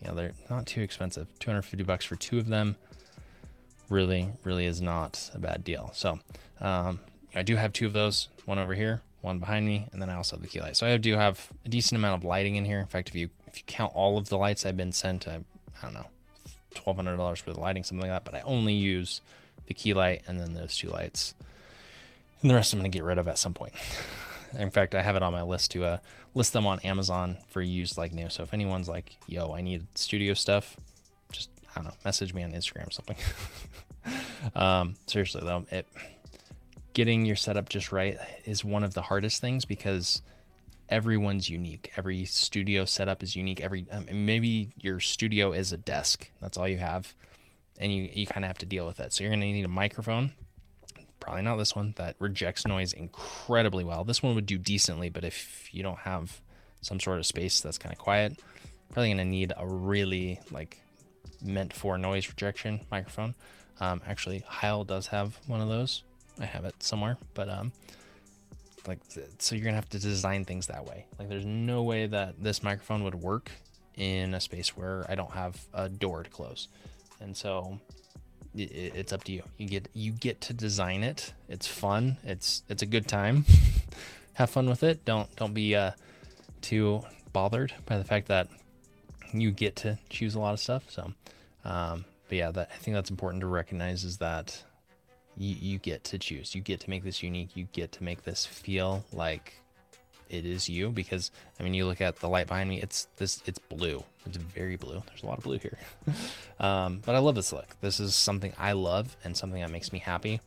You 0.02 0.10
know, 0.10 0.16
they're 0.16 0.34
not 0.50 0.66
too 0.66 0.82
expensive. 0.82 1.28
250 1.40 1.84
bucks 1.84 2.06
for 2.06 2.16
two 2.16 2.38
of 2.38 2.48
them 2.48 2.78
really, 3.90 4.30
really 4.44 4.66
is 4.66 4.82
not 4.82 5.30
a 5.34 5.40
bad 5.40 5.64
deal. 5.64 5.92
So 5.94 6.20
um, 6.62 7.00
I 7.36 7.44
do 7.44 7.56
have 7.56 7.74
two 7.74 7.86
of 7.86 7.94
those, 7.94 8.30
one 8.46 8.60
over 8.60 8.74
here, 8.74 9.02
one 9.22 9.40
behind 9.40 9.66
me, 9.66 9.88
and 9.92 10.02
then 10.02 10.10
I 10.10 10.16
also 10.16 10.36
have 10.36 10.44
the 10.44 10.48
key 10.48 10.62
light. 10.62 10.78
So 10.78 10.88
I 10.88 10.96
do 10.98 11.16
have 11.16 11.50
a 11.66 11.70
decent 11.70 11.98
amount 11.98 12.22
of 12.22 12.24
lighting 12.24 12.56
in 12.56 12.66
here. 12.66 12.80
In 12.80 12.88
fact, 12.88 13.10
if 13.10 13.16
you 13.16 13.30
if 13.48 13.58
you 13.58 13.64
count 13.66 13.92
all 13.96 14.18
of 14.18 14.30
the 14.30 14.38
lights 14.38 14.66
I've 14.66 14.78
been 14.78 14.92
sent, 14.92 15.28
I, 15.28 15.40
I 15.82 15.84
don't 15.84 15.94
know, 15.94 16.08
twelve 16.76 16.98
hundred 16.98 17.18
dollars 17.18 17.40
for 17.40 17.52
the 17.52 17.60
lighting, 17.60 17.84
something 17.84 18.08
like 18.08 18.24
that. 18.24 18.32
But 18.32 18.40
I 18.40 18.44
only 18.46 18.74
use 18.74 19.22
the 19.68 19.74
key 19.74 19.94
light 19.94 20.22
and 20.28 20.40
then 20.40 20.54
those 20.54 20.78
two 20.78 20.90
lights, 20.90 21.34
and 22.42 22.50
the 22.50 22.56
rest 22.56 22.74
I'm 22.74 22.80
gonna 22.80 22.90
get 22.90 23.04
rid 23.04 23.18
of 23.18 23.28
at 23.28 23.38
some 23.38 23.54
point. 23.54 23.74
in 24.58 24.70
fact, 24.70 24.96
I 24.96 25.02
have 25.02 25.16
it 25.16 25.24
on 25.24 25.32
my 25.32 25.44
list 25.44 25.72
to 25.72 25.86
uh, 25.86 25.98
list 26.34 26.54
them 26.54 26.66
on 26.66 26.80
Amazon 26.80 27.38
for 27.50 27.62
used 27.62 27.98
like 27.98 28.14
new. 28.14 28.30
So 28.30 28.44
if 28.44 28.54
anyone's 28.54 28.90
like, 28.90 29.18
"Yo, 29.28 29.54
I 29.54 29.62
need 29.62 29.86
studio 29.98 30.34
stuff," 30.34 30.78
just 31.32 31.50
I 31.72 31.76
don't 31.76 31.86
know, 31.86 31.94
message 32.06 32.34
me 32.34 32.44
on 32.44 32.52
Instagram 32.52 32.88
or 32.88 32.92
something. 32.92 33.18
um, 34.56 34.96
seriously 35.08 35.42
though, 35.44 35.66
it 35.72 35.88
getting 36.94 37.26
your 37.26 37.36
setup 37.36 37.70
just 37.70 37.92
right 37.92 38.18
is 38.46 38.66
one 38.66 38.84
of 38.84 38.94
the 38.94 39.02
hardest 39.02 39.42
things 39.42 39.66
because 39.66 40.22
everyone's 40.90 41.50
unique. 41.50 41.92
Every 41.96 42.26
studio 42.26 42.86
setup 42.86 43.24
is 43.24 43.36
unique. 43.36 43.62
Every 43.62 43.86
um, 43.92 44.06
maybe 44.12 44.72
your 44.78 45.00
studio 45.00 45.52
is 45.52 45.72
a 45.72 45.78
desk. 45.78 46.30
That's 46.42 46.58
all 46.58 46.68
you 46.68 46.78
have, 46.78 47.14
and 47.78 47.94
you 47.94 48.10
you 48.12 48.28
kind 48.28 48.44
of 48.44 48.50
have 48.50 48.58
to 48.60 48.66
deal 48.66 48.86
with 48.86 48.98
that. 48.98 49.14
So 49.14 49.24
you're 49.24 49.32
gonna 49.32 49.46
need 49.46 49.66
a 49.66 49.70
microphone. 49.70 50.34
Probably 51.20 51.42
not 51.42 51.58
this 51.58 51.76
one 51.76 51.94
that 51.98 52.16
rejects 52.20 52.66
noise 52.66 52.94
incredibly 52.94 53.84
well. 53.84 54.04
This 54.04 54.24
one 54.24 54.36
would 54.36 54.46
do 54.46 54.58
decently, 54.58 55.10
but 55.10 55.24
if 55.24 55.70
you 55.74 55.84
don't 55.84 56.00
have 56.00 56.42
some 56.82 57.00
sort 57.00 57.20
of 57.20 57.26
space 57.26 57.60
that's 57.62 57.78
kind 57.78 57.94
of 57.94 58.00
quiet, 58.00 58.40
probably 58.92 59.10
gonna 59.10 59.26
need 59.26 59.54
a 59.58 59.68
really 59.68 60.40
like 60.52 60.82
meant 61.42 61.74
for 61.74 61.98
noise 61.98 62.28
rejection 62.28 62.82
microphone. 62.92 63.36
Um, 63.80 64.02
actually, 64.08 64.44
Heil 64.48 64.84
does 64.84 65.08
have 65.08 65.40
one 65.48 65.62
of 65.62 65.70
those. 65.70 66.04
I 66.40 66.46
have 66.46 66.66
it 66.66 66.82
somewhere, 66.82 67.18
but 67.34 67.50
um, 67.50 67.72
like 68.88 69.00
so 69.38 69.56
you're 69.56 69.64
gonna 69.66 69.76
have 69.76 69.90
to 69.90 70.00
design 70.00 70.46
things 70.46 70.68
that 70.68 70.86
way. 70.86 71.06
Like 71.18 71.30
there's 71.30 71.46
no 71.46 71.84
way 71.84 72.08
that 72.08 72.42
this 72.42 72.64
microphone 72.64 73.04
would 73.04 73.16
work 73.16 73.52
in 73.96 74.34
a 74.34 74.40
space 74.40 74.76
where 74.76 75.06
I 75.10 75.16
don't 75.16 75.32
have 75.32 75.60
a 75.74 75.90
door 75.90 76.24
to 76.24 76.30
close, 76.30 76.68
and 77.20 77.36
so 77.36 77.80
it, 78.56 78.94
it's 78.96 79.14
up 79.14 79.24
to 79.26 79.32
you. 79.32 79.44
You 79.58 79.68
get 79.68 79.90
you 79.94 80.12
get 80.12 80.42
to 80.42 80.54
design 80.54 81.04
it. 81.04 81.34
It's 81.48 81.68
fun. 81.68 82.18
It's 82.24 82.64
it's 82.70 82.82
a 82.82 82.86
good 82.86 83.08
time. 83.08 83.46
have 84.34 84.50
fun 84.50 84.70
with 84.70 84.84
it. 84.84 85.06
Don't 85.06 85.34
don't 85.36 85.54
be 85.54 85.76
uh, 85.76 85.92
too 86.62 87.02
bothered 87.34 87.74
by 87.86 87.98
the 87.98 88.04
fact 88.04 88.28
that 88.28 88.48
you 89.34 89.52
get 89.52 89.76
to 89.78 89.98
choose 90.10 90.36
a 90.36 90.40
lot 90.40 90.54
of 90.54 90.60
stuff. 90.60 90.84
So, 90.90 91.14
um, 91.64 92.06
but 92.28 92.38
yeah, 92.38 92.52
that 92.52 92.70
I 92.74 92.78
think 92.78 92.96
that's 92.96 93.10
important 93.10 93.42
to 93.42 93.48
recognize 93.48 94.04
is 94.04 94.18
that 94.18 94.64
you, 95.38 95.56
you 95.60 95.78
get 95.78 96.04
to 96.06 96.18
choose. 96.18 96.56
You 96.56 96.62
get 96.62 96.80
to 96.82 96.90
make 96.90 97.04
this 97.04 97.24
unique. 97.24 97.56
You 97.56 97.68
get 97.72 97.92
to 97.94 98.04
make 98.04 98.24
this 98.24 98.46
feel 98.46 99.06
like 99.14 99.62
it 100.30 100.46
is 100.46 100.70
you 100.70 100.90
because 100.90 101.32
I 101.60 101.64
mean 101.64 101.74
you 101.74 101.86
look 101.86 102.02
at 102.02 102.18
the 102.18 102.30
light 102.30 102.48
behind 102.48 102.70
me 102.70 102.82
it's 102.82 103.08
this 103.18 103.42
it's 103.46 103.60
blue. 103.60 104.04
It's 104.26 104.38
very 104.38 104.76
blue. 104.76 105.02
There's 105.08 105.24
a 105.24 105.26
lot 105.26 105.38
of 105.38 105.44
blue 105.44 105.60
here. 105.60 105.78
Um, 106.62 107.02
but 107.06 107.16
I 107.16 107.20
love 107.20 107.36
this 107.36 107.54
look. 107.54 107.68
This 107.80 108.02
is 108.02 108.14
something 108.14 108.52
I 108.58 108.74
love 108.74 109.16
and 109.24 109.38
something 109.38 109.62
that 109.62 109.72
makes 109.72 109.94
me 109.94 110.00
happy. 110.00 110.42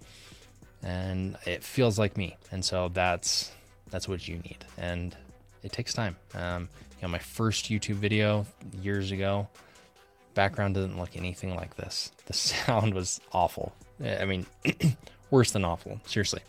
And 0.82 1.38
it 1.46 1.64
feels 1.64 1.98
like 1.98 2.18
me. 2.18 2.36
And 2.50 2.62
so 2.62 2.90
that's 2.92 3.50
that's 3.88 4.06
what 4.06 4.28
you 4.28 4.36
need. 4.36 4.58
And 4.76 5.16
it 5.62 5.72
takes 5.72 5.94
time. 5.94 6.16
Um, 6.34 6.68
you 7.00 7.08
know 7.08 7.08
my 7.08 7.18
first 7.18 7.70
YouTube 7.70 7.94
video 7.94 8.44
years 8.82 9.10
ago 9.10 9.48
background 10.34 10.74
didn't 10.74 10.98
look 10.98 11.16
anything 11.16 11.54
like 11.54 11.76
this. 11.76 12.10
The 12.26 12.34
sound 12.34 12.94
was 12.94 13.20
awful. 13.32 13.74
I 14.02 14.24
mean, 14.24 14.46
worse 15.30 15.50
than 15.50 15.64
awful. 15.64 16.00
Seriously. 16.06 16.40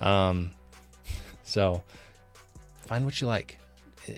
Um, 0.00 0.52
so 1.44 1.82
find 2.88 3.04
what 3.04 3.20
you 3.20 3.26
like. 3.26 3.58
Uh, 4.08 4.12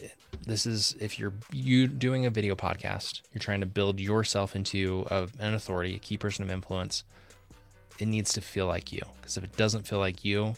this 0.47 0.65
is 0.65 0.97
if 1.01 1.19
you're 1.19 1.33
you 1.53 1.89
doing 1.89 2.25
a 2.25 2.31
video 2.31 2.55
podcast, 2.55 3.23
you're 3.35 3.41
trying 3.41 3.61
to 3.61 3.67
build 3.67 3.99
yourself 3.99 4.55
into 4.55 5.05
a, 5.11 5.29
an 5.41 5.55
authority, 5.55 5.97
a 5.97 5.99
key 5.99 6.17
person 6.17 6.45
of 6.45 6.51
influence. 6.51 7.03
It 7.99 8.07
needs 8.07 8.33
to 8.35 8.41
feel 8.41 8.67
like 8.67 8.93
you, 8.93 9.03
because 9.21 9.37
if 9.37 9.45
it 9.45 9.57
doesn't 9.57 9.87
feel 9.87 9.99
like 9.99 10.25
you, 10.25 10.55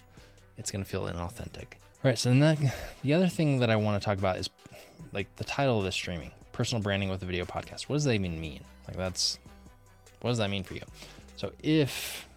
it's 0.58 0.70
going 0.70 0.84
to 0.84 0.88
feel 0.88 1.04
inauthentic. 1.04 1.72
All 2.04 2.10
right. 2.10 2.18
So 2.18 2.28
then 2.28 2.40
that, 2.40 2.58
the 3.02 3.14
other 3.14 3.28
thing 3.28 3.58
that 3.60 3.70
I 3.70 3.76
want 3.76 4.00
to 4.00 4.04
talk 4.04 4.18
about 4.18 4.36
is 4.36 4.50
like 5.12 5.34
the 5.36 5.44
title 5.44 5.78
of 5.78 5.84
this 5.84 5.94
streaming, 5.94 6.30
personal 6.52 6.82
branding 6.82 7.08
with 7.08 7.22
a 7.22 7.26
video 7.26 7.46
podcast. 7.46 7.84
What 7.84 7.96
does 7.96 8.04
that 8.04 8.14
even 8.14 8.38
mean? 8.40 8.60
Like 8.86 8.96
that's 8.96 9.38
what 10.20 10.30
does 10.30 10.38
that 10.38 10.50
mean 10.50 10.64
for 10.64 10.74
you? 10.74 10.82
So 11.36 11.50
if 11.62 12.28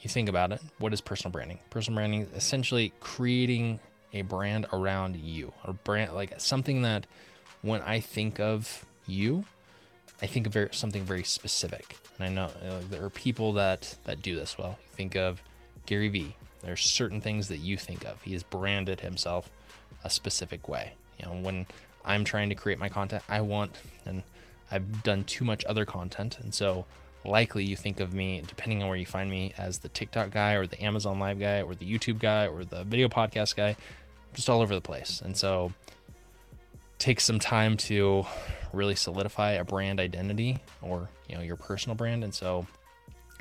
you 0.00 0.10
think 0.10 0.28
about 0.28 0.52
it, 0.52 0.60
what 0.78 0.92
is 0.92 1.00
personal 1.00 1.32
branding? 1.32 1.58
Personal 1.70 1.96
branding 1.96 2.20
is 2.20 2.28
essentially 2.36 2.92
creating 3.00 3.80
a 4.14 4.22
brand 4.22 4.66
around 4.72 5.16
you, 5.16 5.52
a 5.64 5.74
brand 5.74 6.14
like 6.14 6.40
something 6.40 6.82
that 6.82 7.06
when 7.60 7.82
I 7.82 8.00
think 8.00 8.40
of 8.40 8.86
you, 9.06 9.44
I 10.22 10.26
think 10.26 10.46
of 10.46 10.52
very, 10.52 10.68
something 10.72 11.04
very 11.04 11.24
specific. 11.24 11.98
And 12.16 12.26
I 12.26 12.28
know 12.30 12.50
there 12.88 13.04
are 13.04 13.10
people 13.10 13.52
that 13.54 13.96
that 14.04 14.22
do 14.22 14.36
this 14.36 14.56
well. 14.56 14.78
You 14.90 14.96
think 14.96 15.16
of 15.16 15.42
Gary 15.84 16.08
Vee. 16.08 16.36
There's 16.62 16.80
certain 16.80 17.20
things 17.20 17.48
that 17.48 17.58
you 17.58 17.76
think 17.76 18.06
of. 18.06 18.22
He 18.22 18.32
has 18.32 18.42
branded 18.42 19.00
himself 19.00 19.50
a 20.02 20.08
specific 20.08 20.68
way. 20.68 20.94
You 21.18 21.26
know, 21.26 21.34
when 21.34 21.66
I'm 22.04 22.24
trying 22.24 22.48
to 22.48 22.54
create 22.54 22.78
my 22.78 22.88
content, 22.88 23.22
I 23.28 23.40
want 23.40 23.76
and 24.06 24.22
I've 24.70 25.02
done 25.02 25.24
too 25.24 25.44
much 25.44 25.64
other 25.66 25.84
content, 25.84 26.38
and 26.40 26.54
so 26.54 26.86
likely 27.24 27.64
you 27.64 27.76
think 27.76 28.00
of 28.00 28.12
me, 28.12 28.42
depending 28.46 28.82
on 28.82 28.88
where 28.88 28.96
you 28.96 29.06
find 29.06 29.30
me, 29.30 29.52
as 29.56 29.78
the 29.78 29.88
TikTok 29.88 30.30
guy 30.30 30.54
or 30.54 30.66
the 30.66 30.82
Amazon 30.82 31.18
Live 31.18 31.38
guy 31.38 31.62
or 31.62 31.74
the 31.74 31.90
YouTube 31.90 32.18
guy 32.18 32.46
or 32.46 32.64
the 32.64 32.84
video 32.84 33.08
podcast 33.08 33.56
guy, 33.56 33.76
just 34.34 34.50
all 34.50 34.60
over 34.60 34.74
the 34.74 34.80
place. 34.80 35.22
And 35.24 35.36
so 35.36 35.72
take 36.98 37.20
some 37.20 37.38
time 37.38 37.76
to 37.76 38.24
really 38.72 38.94
solidify 38.94 39.52
a 39.52 39.64
brand 39.64 40.00
identity 40.00 40.58
or, 40.82 41.08
you 41.28 41.36
know, 41.36 41.42
your 41.42 41.56
personal 41.56 41.94
brand. 41.94 42.24
And 42.24 42.34
so 42.34 42.66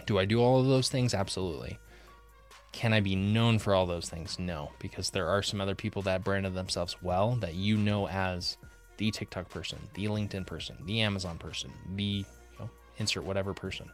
do 0.05 0.19
I 0.19 0.25
do 0.25 0.41
all 0.41 0.59
of 0.59 0.67
those 0.67 0.89
things? 0.89 1.13
Absolutely. 1.13 1.77
Can 2.71 2.93
I 2.93 3.01
be 3.01 3.15
known 3.15 3.59
for 3.59 3.75
all 3.75 3.85
those 3.85 4.09
things? 4.09 4.39
No, 4.39 4.71
because 4.79 5.11
there 5.11 5.27
are 5.27 5.43
some 5.43 5.61
other 5.61 5.75
people 5.75 6.01
that 6.03 6.23
branded 6.23 6.55
themselves 6.55 6.97
well 7.01 7.35
that 7.35 7.53
you 7.53 7.77
know 7.77 8.07
as 8.07 8.57
the 8.97 9.11
TikTok 9.11 9.49
person, 9.49 9.77
the 9.93 10.05
LinkedIn 10.05 10.45
person, 10.45 10.77
the 10.85 11.01
Amazon 11.01 11.37
person, 11.37 11.71
the 11.95 12.25
insert 12.97 13.23
whatever 13.23 13.53
person. 13.53 13.89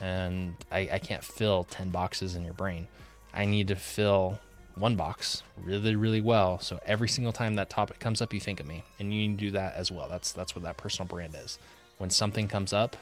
And 0.00 0.54
I, 0.70 0.88
I 0.92 0.98
can't 0.98 1.22
fill 1.22 1.64
10 1.64 1.90
boxes 1.90 2.34
in 2.34 2.44
your 2.44 2.54
brain. 2.54 2.88
I 3.32 3.44
need 3.44 3.68
to 3.68 3.76
fill 3.76 4.38
one 4.76 4.96
box 4.96 5.42
really, 5.56 5.96
really 5.96 6.20
well. 6.20 6.58
So 6.58 6.80
every 6.86 7.08
single 7.08 7.32
time 7.32 7.54
that 7.56 7.70
topic 7.70 7.98
comes 7.98 8.22
up, 8.22 8.32
you 8.32 8.40
think 8.40 8.60
of 8.60 8.66
me. 8.66 8.84
And 8.98 9.12
you 9.12 9.28
need 9.28 9.38
to 9.38 9.44
do 9.46 9.50
that 9.52 9.74
as 9.74 9.90
well. 9.90 10.08
That's 10.08 10.32
that's 10.32 10.54
what 10.54 10.64
that 10.64 10.76
personal 10.76 11.08
brand 11.08 11.34
is. 11.34 11.58
When 11.98 12.10
something 12.10 12.48
comes 12.48 12.72
up, 12.72 12.96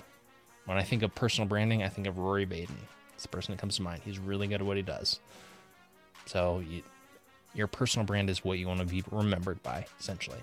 when 0.66 0.76
I 0.76 0.82
think 0.82 1.02
of 1.02 1.14
personal 1.14 1.48
branding, 1.48 1.82
I 1.82 1.88
think 1.88 2.06
of 2.06 2.18
Rory 2.18 2.46
Vaden. 2.46 2.76
It's 3.14 3.22
the 3.22 3.28
person 3.28 3.54
that 3.54 3.60
comes 3.60 3.76
to 3.76 3.82
mind. 3.82 4.02
He's 4.04 4.18
really 4.18 4.46
good 4.46 4.60
at 4.60 4.66
what 4.66 4.76
he 4.76 4.82
does. 4.82 5.20
So 6.26 6.60
you, 6.60 6.82
your 7.54 7.66
personal 7.66 8.06
brand 8.06 8.30
is 8.30 8.44
what 8.44 8.58
you 8.58 8.68
want 8.68 8.80
to 8.80 8.86
be 8.86 9.02
remembered 9.10 9.62
by, 9.62 9.86
essentially. 9.98 10.38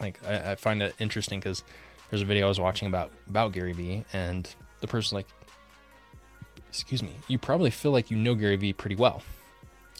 Like 0.00 0.18
I, 0.26 0.52
I 0.52 0.54
find 0.56 0.82
it 0.82 0.94
interesting 0.98 1.40
because 1.40 1.62
there's 2.10 2.22
a 2.22 2.26
video 2.26 2.46
I 2.46 2.48
was 2.48 2.60
watching 2.60 2.88
about 2.88 3.10
about 3.28 3.52
Gary 3.52 3.72
Vee, 3.72 4.04
and 4.12 4.48
the 4.80 4.86
person's 4.86 5.12
like, 5.12 5.26
"Excuse 6.68 7.02
me, 7.02 7.12
you 7.28 7.38
probably 7.38 7.70
feel 7.70 7.92
like 7.92 8.10
you 8.10 8.16
know 8.16 8.34
Gary 8.34 8.56
Vee 8.56 8.72
pretty 8.72 8.96
well." 8.96 9.22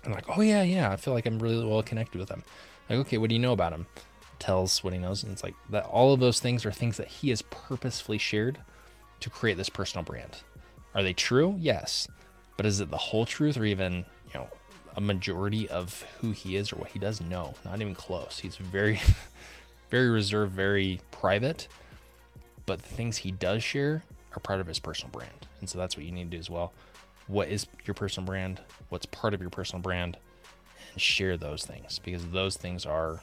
I'm 0.07 0.13
like, 0.13 0.37
"Oh 0.37 0.41
yeah, 0.41 0.63
yeah, 0.63 0.91
I 0.91 0.97
feel 0.97 1.15
like 1.15 1.27
I'm 1.27 1.39
really 1.39 1.65
well 1.65 1.83
connected 1.83 2.19
with 2.19 2.29
him." 2.29 2.43
Like, 2.89 2.99
okay, 3.01 3.19
what 3.19 3.29
do 3.29 3.35
you 3.35 3.41
know 3.41 3.53
about 3.53 3.73
him? 3.73 3.87
Tells 4.39 4.83
what 4.85 4.93
he 4.93 4.99
knows, 4.99 5.23
and 5.23 5.33
it's 5.33 5.43
like 5.43 5.55
that. 5.71 5.85
All 5.87 6.13
of 6.13 6.21
those 6.21 6.41
things 6.41 6.67
are 6.67 6.73
things 6.73 6.97
that 6.97 7.09
he 7.09 7.31
has 7.31 7.43
purposefully 7.43 8.19
shared 8.19 8.59
to 9.21 9.31
create 9.31 9.57
this 9.57 9.69
personal 9.69 10.05
brand. 10.05 10.43
Are 10.95 11.03
they 11.03 11.13
true? 11.13 11.57
Yes, 11.59 12.09
but 12.57 12.67
is 12.67 12.81
it 12.81 12.91
the 12.91 12.97
whole 12.97 13.27
truth, 13.27 13.57
or 13.57 13.65
even 13.65 14.05
you 14.33 14.35
know 14.35 14.49
a 14.97 15.01
majority 15.01 15.69
of 15.69 16.05
who 16.21 16.33
he 16.33 16.57
is 16.57 16.73
or 16.73 16.77
what 16.77 16.91
he 16.91 16.99
does? 16.99 17.21
No, 17.21 17.55
not 17.65 17.81
even 17.81 17.95
close. 17.95 18.39
He's 18.41 18.57
very, 18.57 19.01
very 19.91 20.09
reserved, 20.09 20.53
very 20.53 21.01
private 21.11 21.69
but 22.67 22.83
the 22.83 22.89
things 22.89 23.19
he 23.19 23.31
does 23.31 23.63
share 23.63 24.05
are 24.35 24.41
part 24.41 24.61
of 24.61 24.67
his 24.67 24.79
personal 24.79 25.11
brand. 25.11 25.47
And 25.61 25.69
so 25.69 25.79
that's 25.79 25.97
what 25.97 26.07
you 26.07 26.13
need 26.13 26.31
to 26.31 26.37
do 26.37 26.39
as 26.39 26.51
well. 26.51 26.73
What 27.27 27.49
is 27.49 27.67
your 27.85 27.95
personal 27.95 28.27
brand? 28.27 28.61
What's 28.89 29.07
part 29.07 29.35
of 29.35 29.41
your 29.41 29.51
personal 29.51 29.83
brand? 29.83 30.17
And 30.93 31.01
share 31.01 31.37
those 31.37 31.65
things 31.65 32.01
because 32.05 32.27
those 32.29 32.57
things 32.57 32.85
are 32.87 33.21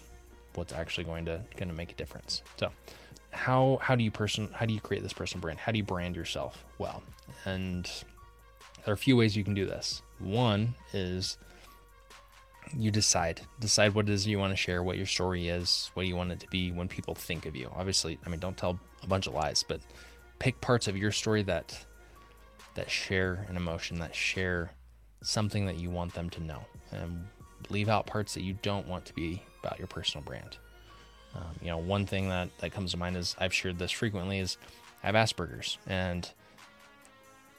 what's 0.55 0.73
actually 0.73 1.03
going 1.05 1.25
to 1.25 1.41
going 1.55 1.69
to 1.69 1.75
make 1.75 1.91
a 1.91 1.95
difference. 1.95 2.41
So, 2.59 2.71
how 3.31 3.79
how 3.81 3.95
do 3.95 4.03
you 4.03 4.11
person 4.11 4.49
how 4.53 4.65
do 4.65 4.73
you 4.73 4.79
create 4.81 5.03
this 5.03 5.13
personal 5.13 5.41
brand? 5.41 5.59
How 5.59 5.71
do 5.71 5.77
you 5.77 5.83
brand 5.83 6.15
yourself 6.15 6.65
well? 6.77 7.03
And 7.45 7.89
there 8.83 8.91
are 8.91 8.93
a 8.93 8.97
few 8.97 9.15
ways 9.15 9.35
you 9.37 9.43
can 9.43 9.53
do 9.53 9.65
this. 9.65 10.01
One 10.19 10.73
is 10.93 11.37
you 12.77 12.91
decide 12.91 13.41
decide 13.59 13.93
what 13.93 14.07
it 14.07 14.11
is 14.11 14.27
you 14.27 14.39
want 14.39 14.51
to 14.51 14.57
share 14.57 14.83
what 14.83 14.97
your 14.97 15.05
story 15.05 15.49
is 15.49 15.91
what 15.93 16.05
you 16.05 16.15
want 16.15 16.31
it 16.31 16.39
to 16.39 16.47
be 16.47 16.71
when 16.71 16.87
people 16.87 17.13
think 17.13 17.45
of 17.45 17.55
you 17.55 17.69
obviously 17.75 18.17
i 18.25 18.29
mean 18.29 18.39
don't 18.39 18.55
tell 18.55 18.79
a 19.03 19.07
bunch 19.07 19.27
of 19.27 19.33
lies 19.33 19.63
but 19.67 19.81
pick 20.39 20.59
parts 20.61 20.87
of 20.87 20.95
your 20.95 21.11
story 21.11 21.43
that 21.43 21.85
that 22.75 22.89
share 22.89 23.45
an 23.49 23.57
emotion 23.57 23.99
that 23.99 24.15
share 24.15 24.71
something 25.21 25.65
that 25.65 25.77
you 25.77 25.89
want 25.89 26.13
them 26.13 26.29
to 26.29 26.41
know 26.41 26.65
and 26.91 27.27
leave 27.69 27.89
out 27.89 28.05
parts 28.05 28.33
that 28.33 28.41
you 28.41 28.53
don't 28.61 28.87
want 28.87 29.05
to 29.05 29.13
be 29.13 29.43
about 29.63 29.77
your 29.77 29.87
personal 29.87 30.23
brand 30.25 30.57
um, 31.35 31.55
you 31.61 31.67
know 31.67 31.77
one 31.77 32.05
thing 32.05 32.29
that 32.29 32.49
that 32.59 32.71
comes 32.71 32.91
to 32.91 32.97
mind 32.97 33.15
is 33.15 33.35
i've 33.39 33.53
shared 33.53 33.77
this 33.77 33.91
frequently 33.91 34.39
is 34.39 34.57
i 35.03 35.07
have 35.07 35.15
asperger's 35.15 35.77
and 35.87 36.31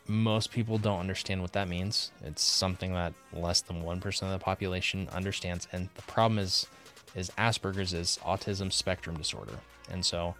most 0.07 0.51
people 0.51 0.79
don't 0.79 1.01
understand 1.01 1.40
what 1.40 1.53
that 1.53 1.68
means. 1.68 2.11
It's 2.22 2.42
something 2.42 2.92
that 2.94 3.14
less 3.33 3.61
than 3.61 3.83
1% 3.83 4.22
of 4.22 4.31
the 4.31 4.38
population 4.38 5.09
understands. 5.12 5.68
And 5.72 5.88
the 5.94 6.03
problem 6.03 6.38
is, 6.38 6.66
is 7.14 7.31
Asperger's 7.38 7.92
is 7.92 8.18
autism 8.25 8.72
spectrum 8.72 9.16
disorder. 9.16 9.59
And 9.90 10.05
so 10.05 10.35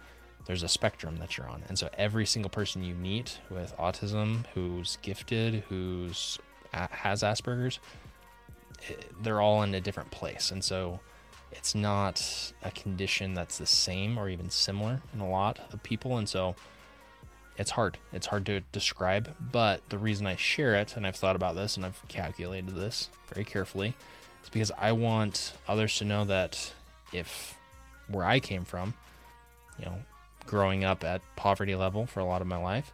there's 0.45 0.63
a 0.63 0.67
spectrum 0.67 1.17
that 1.17 1.37
you're 1.37 1.47
on. 1.47 1.63
And 1.69 1.77
so 1.77 1.89
every 1.97 2.25
single 2.25 2.49
person 2.49 2.83
you 2.83 2.95
meet 2.95 3.39
with 3.49 3.75
autism 3.77 4.45
who's 4.53 4.97
gifted, 5.01 5.63
who's 5.69 6.39
has 6.73 7.21
Asperger's, 7.21 7.79
eh, 8.89 8.93
they're 9.21 9.41
all 9.41 9.63
in 9.63 9.73
a 9.75 9.81
different 9.81 10.11
place. 10.11 10.51
And 10.51 10.63
so 10.63 10.99
it's 11.51 11.75
not 11.75 12.53
a 12.63 12.71
condition 12.71 13.33
that's 13.33 13.57
the 13.57 13.65
same 13.65 14.17
or 14.17 14.27
even 14.27 14.49
similar 14.49 15.01
in 15.13 15.19
a 15.19 15.29
lot 15.29 15.59
of 15.71 15.81
people. 15.83 16.17
And 16.17 16.27
so 16.27 16.55
it's 17.57 17.71
hard. 17.71 17.97
It's 18.11 18.27
hard 18.27 18.45
to 18.47 18.61
describe, 18.71 19.33
but 19.51 19.87
the 19.89 19.97
reason 19.97 20.25
I 20.25 20.35
share 20.35 20.75
it, 20.75 20.97
and 20.97 21.05
I've 21.05 21.15
thought 21.15 21.35
about 21.35 21.55
this 21.55 21.77
and 21.77 21.85
I've 21.85 22.01
calculated 22.07 22.75
this 22.75 23.09
very 23.31 23.45
carefully, 23.45 23.93
is 24.43 24.49
because 24.49 24.71
I 24.77 24.91
want 24.91 25.53
others 25.67 25.97
to 25.99 26.05
know 26.05 26.25
that 26.25 26.73
if 27.11 27.57
where 28.07 28.25
I 28.25 28.39
came 28.39 28.65
from, 28.65 28.95
you 29.77 29.85
know, 29.85 29.99
growing 30.45 30.83
up 30.83 31.03
at 31.03 31.21
poverty 31.35 31.75
level 31.75 32.05
for 32.05 32.19
a 32.19 32.25
lot 32.25 32.41
of 32.41 32.47
my 32.47 32.57
life, 32.57 32.93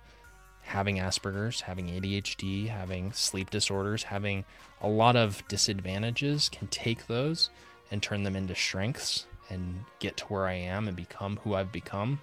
having 0.61 0.97
Asperger's, 0.97 1.61
having 1.61 1.87
ADHD, 1.87 2.67
having 2.67 3.11
sleep 3.11 3.49
disorders, 3.49 4.03
having 4.03 4.45
a 4.81 4.87
lot 4.87 5.15
of 5.15 5.45
disadvantages 5.47 6.49
can 6.49 6.67
take 6.67 7.07
those 7.07 7.49
and 7.91 8.01
turn 8.01 8.23
them 8.23 8.35
into 8.35 8.55
strengths 8.55 9.25
and 9.49 9.83
get 9.99 10.17
to 10.17 10.25
where 10.25 10.47
I 10.47 10.53
am 10.53 10.87
and 10.87 10.95
become 10.95 11.37
who 11.43 11.55
I've 11.55 11.71
become. 11.71 12.21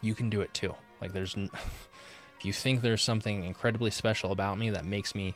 You 0.00 0.14
can 0.14 0.30
do 0.30 0.40
it 0.40 0.52
too. 0.52 0.74
Like 1.00 1.12
there's 1.12 1.36
if 2.38 2.44
you 2.44 2.52
think 2.52 2.82
there's 2.82 3.02
something 3.02 3.44
incredibly 3.44 3.90
special 3.90 4.32
about 4.32 4.58
me 4.58 4.70
that 4.70 4.84
makes 4.84 5.14
me 5.14 5.34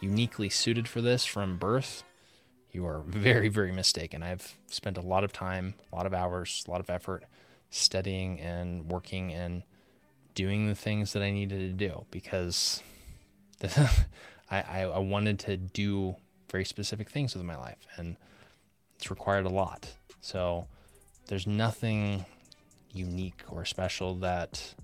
uniquely 0.00 0.50
suited 0.50 0.86
for 0.86 1.00
this 1.00 1.24
from 1.24 1.56
birth, 1.56 2.04
you 2.70 2.86
are 2.86 3.00
very 3.00 3.48
very 3.48 3.72
mistaken. 3.72 4.22
I've 4.22 4.56
spent 4.66 4.98
a 4.98 5.02
lot 5.02 5.24
of 5.24 5.32
time, 5.32 5.74
a 5.90 5.96
lot 5.96 6.06
of 6.06 6.12
hours, 6.12 6.64
a 6.68 6.70
lot 6.70 6.80
of 6.80 6.90
effort 6.90 7.24
studying 7.76 8.40
and 8.40 8.90
working 8.90 9.32
and 9.32 9.62
doing 10.34 10.68
the 10.68 10.74
things 10.74 11.12
that 11.12 11.22
I 11.22 11.30
needed 11.30 11.78
to 11.78 11.88
do 11.88 12.04
because 12.10 12.82
I, 14.50 14.84
I, 14.84 14.98
wanted 14.98 15.38
to 15.40 15.56
do 15.56 16.16
very 16.50 16.64
specific 16.64 17.10
things 17.10 17.34
with 17.34 17.42
my 17.44 17.56
life 17.56 17.86
and 17.96 18.16
it's 18.96 19.10
required 19.10 19.46
a 19.46 19.50
lot. 19.50 19.92
So 20.20 20.66
there's 21.28 21.46
nothing 21.46 22.26
unique 22.92 23.42
or 23.48 23.64
special 23.64 24.14
that 24.16 24.74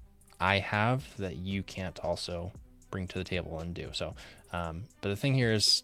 I 0.41 0.59
have 0.59 1.05
that 1.19 1.37
you 1.37 1.63
can't 1.63 1.99
also 2.01 2.53
bring 2.91 3.07
to 3.09 3.19
the 3.19 3.25
table 3.25 3.61
and 3.61 3.75
do. 3.75 3.91
So, 3.93 4.15
um, 4.53 4.85
but 5.01 5.11
the 5.11 5.17
thing 5.17 5.35
here 5.35 5.53
is 5.53 5.83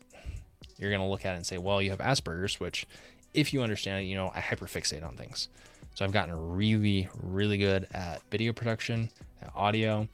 you're 0.79 0.91
going 0.91 1.03
to 1.03 1.07
look 1.07 1.25
at 1.25 1.35
it 1.35 1.37
and 1.37 1.47
say, 1.47 1.59
well, 1.59 1.81
you 1.83 1.91
have 1.91 2.01
Asperger's, 2.01 2.59
which 2.59 2.87
if 3.35 3.53
you 3.53 3.63
understand 3.63 4.05
it, 4.05 4.09
you 4.09 4.17
know, 4.17 4.33
I 4.35 4.41
hyperfixate 4.41 5.07
on 5.07 5.17
things. 5.17 5.49
So 5.99 6.05
I've 6.05 6.13
gotten 6.13 6.53
really, 6.55 7.09
really 7.25 7.59
good 7.59 7.89
at 7.93 8.23
video 8.31 8.53
production, 8.53 9.11
at 9.43 9.51
audio, 9.53 10.07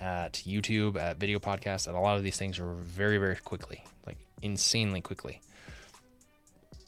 at 0.00 0.34
YouTube, 0.46 0.94
at 0.96 1.16
video 1.16 1.40
podcasts, 1.40 1.88
at 1.88 1.96
a 1.96 1.98
lot 1.98 2.16
of 2.16 2.22
these 2.22 2.36
things 2.36 2.60
are 2.60 2.74
very, 2.74 3.18
very 3.18 3.34
quickly, 3.34 3.82
like 4.06 4.18
insanely 4.40 5.00
quickly. 5.00 5.40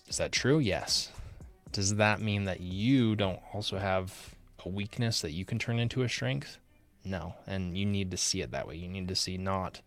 Is 0.06 0.18
that 0.18 0.30
true? 0.30 0.60
Yes. 0.60 1.10
Does 1.72 1.96
that 1.96 2.20
mean 2.20 2.44
that 2.44 2.60
you 2.60 3.16
don't 3.16 3.40
also 3.52 3.76
have 3.76 4.36
a 4.64 4.68
weakness 4.68 5.20
that 5.22 5.32
you 5.32 5.44
can 5.44 5.58
turn 5.58 5.80
into 5.80 6.02
a 6.02 6.08
strength? 6.08 6.58
No, 7.04 7.34
and 7.48 7.76
you 7.76 7.84
need 7.84 8.12
to 8.12 8.16
see 8.16 8.40
it 8.40 8.52
that 8.52 8.68
way. 8.68 8.76
You 8.76 8.86
need 8.86 9.08
to 9.08 9.16
see 9.16 9.36
not 9.36 9.80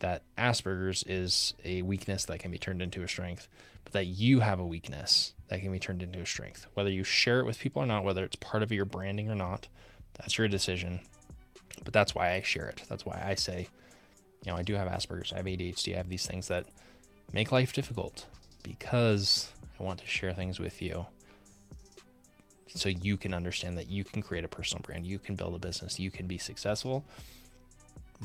that 0.00 0.20
Asperger's 0.36 1.02
is 1.04 1.54
a 1.64 1.80
weakness 1.80 2.26
that 2.26 2.40
can 2.40 2.50
be 2.50 2.58
turned 2.58 2.82
into 2.82 3.02
a 3.02 3.08
strength, 3.08 3.48
but 3.84 3.92
that 3.92 4.06
you 4.06 4.40
have 4.40 4.60
a 4.60 4.66
weakness 4.66 5.34
that 5.48 5.60
can 5.60 5.72
be 5.72 5.78
turned 5.78 6.02
into 6.02 6.20
a 6.20 6.26
strength. 6.26 6.66
Whether 6.74 6.90
you 6.90 7.04
share 7.04 7.40
it 7.40 7.46
with 7.46 7.58
people 7.58 7.82
or 7.82 7.86
not, 7.86 8.04
whether 8.04 8.24
it's 8.24 8.36
part 8.36 8.62
of 8.62 8.72
your 8.72 8.84
branding 8.84 9.30
or 9.30 9.34
not, 9.34 9.68
that's 10.14 10.38
your 10.38 10.48
decision. 10.48 11.00
But 11.84 11.92
that's 11.92 12.14
why 12.14 12.32
I 12.32 12.42
share 12.42 12.68
it. 12.68 12.82
That's 12.88 13.04
why 13.04 13.22
I 13.24 13.34
say, 13.34 13.68
you 14.44 14.52
know, 14.52 14.58
I 14.58 14.62
do 14.62 14.74
have 14.74 14.88
Asperger's, 14.88 15.32
I 15.32 15.38
have 15.38 15.46
ADHD, 15.46 15.94
I 15.94 15.96
have 15.98 16.08
these 16.08 16.26
things 16.26 16.48
that 16.48 16.66
make 17.32 17.52
life 17.52 17.72
difficult 17.72 18.26
because 18.62 19.50
I 19.78 19.82
want 19.82 20.00
to 20.00 20.06
share 20.06 20.32
things 20.32 20.60
with 20.60 20.80
you 20.80 21.06
so 22.74 22.88
you 22.88 23.16
can 23.16 23.34
understand 23.34 23.76
that 23.78 23.88
you 23.88 24.04
can 24.04 24.22
create 24.22 24.44
a 24.44 24.48
personal 24.48 24.82
brand, 24.82 25.06
you 25.06 25.18
can 25.18 25.34
build 25.34 25.54
a 25.54 25.58
business, 25.58 25.98
you 25.98 26.10
can 26.10 26.26
be 26.26 26.38
successful 26.38 27.04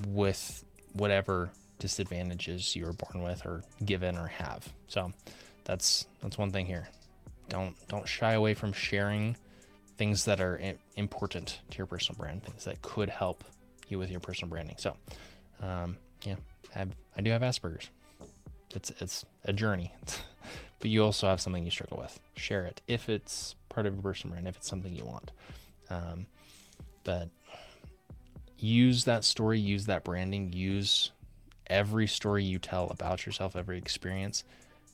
with 0.07 0.63
whatever 0.93 1.49
disadvantages 1.79 2.75
you 2.75 2.85
were 2.85 2.93
born 2.93 3.23
with 3.23 3.45
or 3.45 3.63
given 3.85 4.17
or 4.17 4.27
have. 4.27 4.71
So 4.87 5.11
that's 5.67 6.07
that's 6.23 6.37
one 6.37 6.49
thing 6.49 6.65
here. 6.65 6.87
Don't 7.49 7.75
don't 7.89 8.07
shy 8.07 8.33
away 8.33 8.53
from 8.53 8.71
sharing 8.71 9.35
things 9.97 10.25
that 10.25 10.39
are 10.39 10.59
important 10.95 11.59
to 11.69 11.77
your 11.77 11.87
personal 11.87 12.17
brand, 12.17 12.43
things 12.43 12.63
that 12.63 12.81
could 12.81 13.09
help 13.09 13.43
you 13.89 13.99
with 13.99 14.09
your 14.09 14.19
personal 14.21 14.49
branding. 14.49 14.75
So, 14.77 14.95
um, 15.61 15.97
yeah, 16.23 16.35
I, 16.73 16.79
have, 16.79 16.89
I 17.17 17.21
do 17.21 17.31
have 17.31 17.41
Asperger's. 17.41 17.89
It's 18.73 18.91
it's 19.01 19.25
a 19.43 19.51
journey, 19.51 19.93
but 20.79 20.89
you 20.89 21.03
also 21.03 21.27
have 21.27 21.41
something 21.41 21.65
you 21.65 21.71
struggle 21.71 21.97
with. 21.97 22.17
Share 22.37 22.63
it 22.65 22.81
if 22.87 23.09
it's 23.09 23.55
part 23.67 23.85
of 23.85 23.93
your 23.93 24.01
personal 24.01 24.33
brand 24.33 24.47
if 24.47 24.55
it's 24.55 24.69
something 24.69 24.93
you 24.93 25.05
want. 25.05 25.31
Um, 25.89 26.27
but 27.03 27.27
use 28.57 29.03
that 29.03 29.25
story, 29.25 29.59
use 29.59 29.85
that 29.87 30.05
branding, 30.05 30.53
use 30.53 31.11
every 31.67 32.07
story 32.07 32.45
you 32.45 32.57
tell 32.57 32.87
about 32.89 33.25
yourself, 33.25 33.57
every 33.57 33.77
experience 33.77 34.45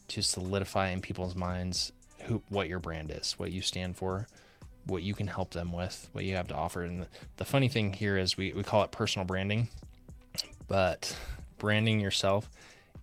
to 0.10 0.22
solidify 0.22 0.90
in 0.90 1.02
people's 1.02 1.36
minds 1.36 1.92
who 2.24 2.42
what 2.50 2.70
your 2.70 2.80
brand 2.80 3.12
is, 3.12 3.34
what 3.34 3.52
you 3.52 3.62
stand 3.62 3.98
for, 3.98 4.28
what 4.86 5.04
you 5.04 5.14
can 5.14 5.28
help 5.28 5.52
them 5.52 5.72
with, 5.72 6.10
what 6.12 6.26
you 6.26 6.36
have 6.36 6.48
to 6.48 6.56
offer. 6.56 6.84
And 6.84 7.08
the, 7.38 7.46
funny 7.46 7.68
thing 7.68 7.94
here 7.94 8.18
is 8.18 8.38
we, 8.38 8.54
we 8.54 8.64
call 8.64 8.84
it 8.84 8.92
personal 8.92 9.26
branding, 9.26 9.70
but 10.68 11.16
branding 11.58 12.00
yourself 12.00 12.50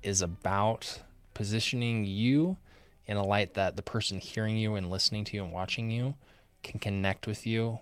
is 0.02 0.22
about 0.22 1.00
positioning 1.34 2.04
you 2.04 2.56
in 3.06 3.16
a 3.16 3.24
light 3.24 3.54
that 3.54 3.76
the 3.76 3.82
person 3.82 4.18
hearing 4.18 4.56
you 4.56 4.74
and 4.74 4.90
listening 4.90 5.24
to 5.24 5.36
you 5.36 5.44
and 5.44 5.52
watching 5.52 5.90
you 5.90 6.14
can 6.62 6.78
connect 6.78 7.26
with 7.26 7.46
you 7.46 7.80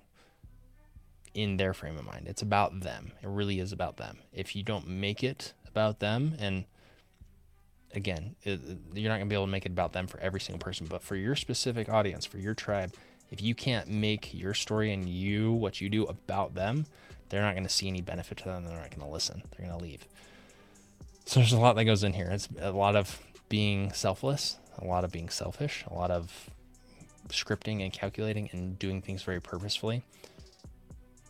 in 1.35 1.57
their 1.57 1.75
frame 1.75 1.97
of 1.97 2.05
mind. 2.05 2.27
It's 2.27 2.43
about 2.43 2.81
them. 2.81 3.13
It 3.23 3.29
really 3.29 3.61
is 3.61 3.73
about 3.73 3.97
them. 3.97 4.19
If 4.33 4.57
you 4.57 4.63
don't 4.63 4.89
make 4.89 5.23
it 5.23 5.53
about 5.67 6.01
them, 6.01 6.35
and 6.39 6.65
again, 7.95 8.37
it, 8.43 8.61
you're 8.95 9.09
not 9.09 9.17
going 9.17 9.29
to 9.29 9.33
be 9.33 9.35
able 9.35 9.47
to 9.47 9.51
make 9.51 9.67
it 9.67 9.73
about 9.73 9.93
them 9.93 10.07
for 10.07 10.21
every 10.21 10.41
single 10.41 10.63
person, 10.63 10.87
but 10.87 11.03
for 11.03 11.17
your 11.17 11.37
specific 11.37 11.89
audience, 11.89 12.27
for 12.27 12.39
your 12.39 12.55
tribe, 12.55 12.93
if 13.31 13.43
you 13.43 13.55
can't 13.55 13.89
make 13.89 14.33
your 14.33 14.55
story 14.55 14.93
and 14.93 15.09
you, 15.09 15.53
what 15.53 15.81
you 15.81 15.89
do 15.89 16.05
about 16.05 16.55
them, 16.55 16.87
they're 17.29 17.43
not 17.43 17.55
going 17.55 17.67
to 17.67 17.73
see 17.73 17.89
any 17.89 18.01
benefit 18.01 18.39
to 18.39 18.45
them. 18.45 18.65
They're 18.65 18.79
not 18.79 18.91
going 18.91 19.07
to 19.07 19.13
listen. 19.13 19.43
They're 19.51 19.67
going 19.67 19.79
to 19.79 19.85
leave. 19.85 20.07
So 21.27 21.41
there's 21.41 21.53
a 21.53 21.59
lot 21.59 21.77
that 21.77 21.85
goes 21.85 22.05
in 22.05 22.15
here. 22.15 22.31
It's 22.31 22.49
a 22.59 22.71
lot 22.71 22.97
of 22.97 23.21
being 23.51 23.93
selfless, 23.93 24.57
a 24.79 24.85
lot 24.85 25.05
of 25.05 25.13
being 25.13 25.29
selfish, 25.29 25.85
a 25.87 25.95
lot 25.95 26.11
of 26.11 26.51
scripting 27.29 27.83
and 27.83 27.93
calculating 27.93 28.49
and 28.53 28.79
doing 28.79 29.03
things 29.03 29.23
very 29.23 29.41
purposefully. 29.41 30.03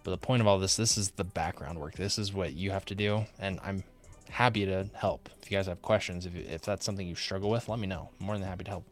But 0.04 0.12
the 0.12 0.18
point 0.18 0.40
of 0.40 0.46
all 0.46 0.58
this, 0.58 0.76
this 0.76 0.96
is 0.96 1.10
the 1.10 1.24
background 1.24 1.80
work. 1.80 1.94
This 1.94 2.18
is 2.18 2.32
what 2.32 2.52
you 2.54 2.70
have 2.70 2.84
to 2.86 2.94
do. 2.94 3.26
And 3.40 3.58
I'm 3.64 3.82
happy 4.30 4.66
to 4.66 4.86
help. 4.94 5.28
If 5.42 5.50
you 5.50 5.56
guys 5.56 5.66
have 5.66 5.82
questions, 5.82 6.26
if, 6.26 6.34
if 6.34 6.62
that's 6.62 6.84
something 6.84 7.06
you 7.06 7.14
struggle 7.14 7.50
with, 7.50 7.68
let 7.68 7.78
me 7.78 7.86
know. 7.86 8.10
I'm 8.20 8.26
more 8.26 8.38
than 8.38 8.46
happy 8.46 8.64
to 8.64 8.70
help. 8.70 8.84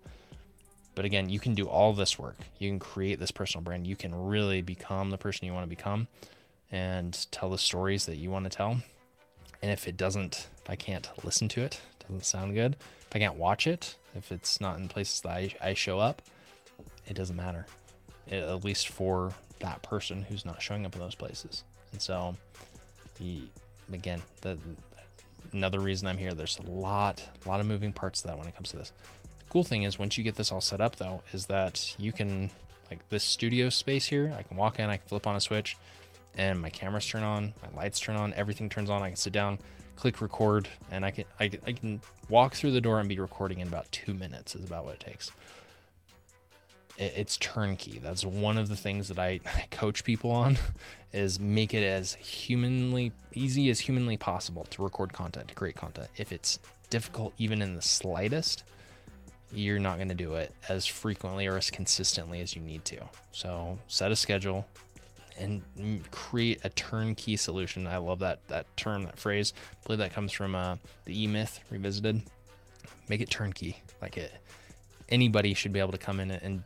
But 0.95 1.05
again, 1.05 1.29
you 1.29 1.39
can 1.39 1.55
do 1.55 1.69
all 1.69 1.93
this 1.93 2.19
work. 2.19 2.39
You 2.59 2.71
can 2.71 2.79
create 2.79 3.19
this 3.19 3.31
personal 3.31 3.63
brand. 3.63 3.87
You 3.87 3.97
can 3.97 4.15
really 4.15 4.63
become 4.63 5.11
the 5.11 5.19
person 5.19 5.47
you 5.47 5.53
want 5.53 5.65
to 5.65 5.69
become 5.69 6.09
and 6.73 7.27
tell 7.31 7.51
the 7.51 7.59
stories 7.59 8.07
that 8.07 8.17
you 8.17 8.31
want 8.31 8.45
to 8.45 8.51
tell. 8.51 8.79
And 9.63 9.71
if 9.71 9.87
it 9.87 9.97
doesn't, 9.97 10.49
if 10.63 10.71
I 10.71 10.77
can't 10.77 11.09
listen 11.23 11.49
to 11.49 11.63
it, 11.63 11.81
doesn't 12.01 12.25
sound 12.25 12.55
good, 12.55 12.77
if 13.01 13.15
I 13.15 13.19
can't 13.19 13.37
watch 13.37 13.67
it, 13.67 13.97
if 14.15 14.33
it's 14.33 14.61
not 14.61 14.79
in 14.79 14.89
places 14.89 15.21
that 15.23 15.31
I, 15.31 15.55
I 15.61 15.75
show 15.75 15.99
up, 15.99 16.23
it 17.07 17.15
doesn't 17.15 17.37
matter. 17.37 17.67
It, 18.27 18.43
at 18.43 18.65
least 18.65 18.89
for 18.89 19.33
that 19.61 19.83
person 19.83 20.23
who's 20.23 20.45
not 20.45 20.63
showing 20.63 20.87
up 20.87 20.95
in 20.95 21.01
those 21.01 21.15
places. 21.15 21.65
And 21.93 22.01
so, 22.01 22.37
the 23.19 23.43
again, 23.93 24.23
the 24.41 24.59
another 25.53 25.81
reason 25.81 26.09
I'm 26.09 26.19
here. 26.19 26.35
There's 26.35 26.59
a 26.59 26.71
lot, 26.71 27.23
a 27.45 27.49
lot 27.49 27.61
of 27.61 27.67
moving 27.67 27.93
parts 27.93 28.23
to 28.23 28.29
that 28.29 28.39
when 28.39 28.47
it 28.47 28.55
comes 28.55 28.71
to 28.71 28.77
this. 28.77 28.93
The 29.39 29.51
cool 29.51 29.65
thing 29.65 29.85
is 29.85 29.99
once 29.99 30.19
you 30.19 30.25
get 30.25 30.37
this 30.37 30.53
all 30.53 30.61
set 30.61 30.81
up 30.81 30.97
though, 30.97 31.23
is 31.33 31.47
that 31.47 31.95
you 31.99 32.13
can 32.13 32.51
like 32.91 33.09
this 33.09 33.25
studio 33.25 33.69
space 33.69 34.07
here, 34.07 34.35
I 34.39 34.43
can 34.43 34.57
walk 34.57 34.79
in, 34.79 34.89
I 34.89 34.97
can 34.97 35.09
flip 35.09 35.27
on 35.27 35.37
a 35.37 35.41
switch 35.41 35.77
and 36.37 36.61
my 36.61 36.71
cameras 36.71 37.07
turn 37.07 37.23
on, 37.23 37.55
my 37.63 37.83
lights 37.83 37.99
turn 37.99 38.17
on, 38.17 38.35
everything 38.35 38.69
turns 38.69 38.91
on. 38.91 39.03
I 39.03 39.09
can 39.09 39.17
sit 39.17 39.33
down, 39.33 39.59
click 39.97 40.21
record, 40.21 40.69
and 40.91 41.05
I 41.05 41.11
can 41.11 41.25
I, 41.41 41.51
I 41.67 41.73
can 41.73 42.01
walk 42.29 42.55
through 42.55 42.73
the 42.73 42.81
door 42.81 43.01
and 43.01 43.09
be 43.09 43.19
recording 43.19 43.61
in 43.61 43.69
about 43.69 43.91
two 43.93 44.15
minutes. 44.15 44.55
Is 44.55 44.65
about 44.65 44.85
what 44.85 44.95
it 44.95 45.01
takes. 45.01 45.31
It, 46.99 47.15
it's 47.17 47.37
turnkey. 47.39 48.01
That's 48.03 48.25
one 48.25 48.59
of 48.59 48.69
the 48.69 48.77
things 48.77 49.09
that 49.09 49.19
I, 49.19 49.41
I 49.47 49.67
coach 49.71 50.05
people 50.05 50.31
on, 50.31 50.59
is 51.13 51.41
make 51.41 51.75
it 51.75 51.85
as 51.85 52.15
humanly 52.15 53.13
easy 53.35 53.69
as 53.71 53.81
humanly 53.81 54.17
possible 54.17 54.67
to 54.71 54.83
record 54.83 55.13
content, 55.13 55.49
to 55.49 55.55
create 55.55 55.77
content. 55.77 56.09
If 56.17 56.33
it's 56.33 56.59
difficult 56.91 57.35
even 57.39 57.63
in 57.63 57.75
the 57.75 57.83
slightest, 57.83 58.65
you're 59.53 59.79
not 59.79 59.97
going 59.97 60.09
to 60.09 60.15
do 60.15 60.35
it 60.35 60.53
as 60.69 60.87
frequently 60.87 61.47
or 61.47 61.57
as 61.57 61.71
consistently 61.71 62.41
as 62.41 62.57
you 62.57 62.63
need 62.63 62.85
to. 62.87 62.99
So 63.33 63.79
set 63.89 64.11
a 64.11 64.17
schedule, 64.17 64.67
and 65.39 65.63
create 66.11 66.61
a 66.65 66.71
turnkey 66.71 67.37
solution. 67.37 67.87
I 67.87 67.99
love 67.99 68.21
that 68.21 68.47
that 68.49 68.75
term, 68.77 69.05
that 69.05 69.19
phrase. 69.19 69.53
I 69.73 69.87
believe 69.87 69.99
that 69.99 70.13
comes 70.13 70.33
from 70.33 70.55
uh, 70.55 70.77
the 71.05 71.23
E 71.23 71.27
Myth 71.27 71.61
Revisited. 71.71 72.23
Make 73.09 73.21
it 73.21 73.31
turnkey. 73.31 73.83
Like 74.01 74.17
it, 74.17 74.33
anybody 75.09 75.55
should 75.55 75.73
be 75.73 75.81
able 75.81 75.93
to 75.93 75.99
come 75.99 76.21
in 76.21 76.31
and 76.31 76.63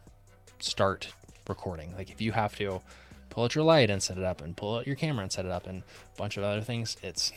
start 0.63 1.13
recording. 1.49 1.95
Like 1.97 2.11
if 2.11 2.21
you 2.21 2.33
have 2.33 2.57
to 2.57 2.81
pull 3.29 3.45
out 3.45 3.55
your 3.55 3.65
light 3.65 3.91
and 3.91 4.03
set 4.03 4.19
it 4.19 4.25
up, 4.25 4.41
and 4.41 4.57
pull 4.57 4.77
out 4.77 4.87
your 4.87 4.97
camera 4.97 5.23
and 5.23 5.33
set 5.33 5.45
it 5.45 5.51
up, 5.51 5.67
and 5.67 5.83
a 5.83 6.19
bunch 6.19 6.37
of 6.37 6.45
other 6.45 6.61
things, 6.61 6.97
it's 7.03 7.33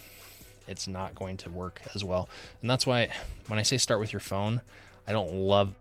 it's 0.68 0.88
not 0.88 1.14
going 1.16 1.38
to 1.38 1.50
work 1.50 1.82
as 1.94 2.04
well. 2.04 2.30
And 2.62 2.70
that's 2.70 2.88
why 2.88 3.10
when 3.48 3.60
I 3.60 3.64
say 3.64 3.78
start 3.78 4.00
with 4.00 4.14
your 4.14 4.20
phone, 4.22 4.62
I 5.08 5.12
don't 5.12 5.34
love. 5.34 5.74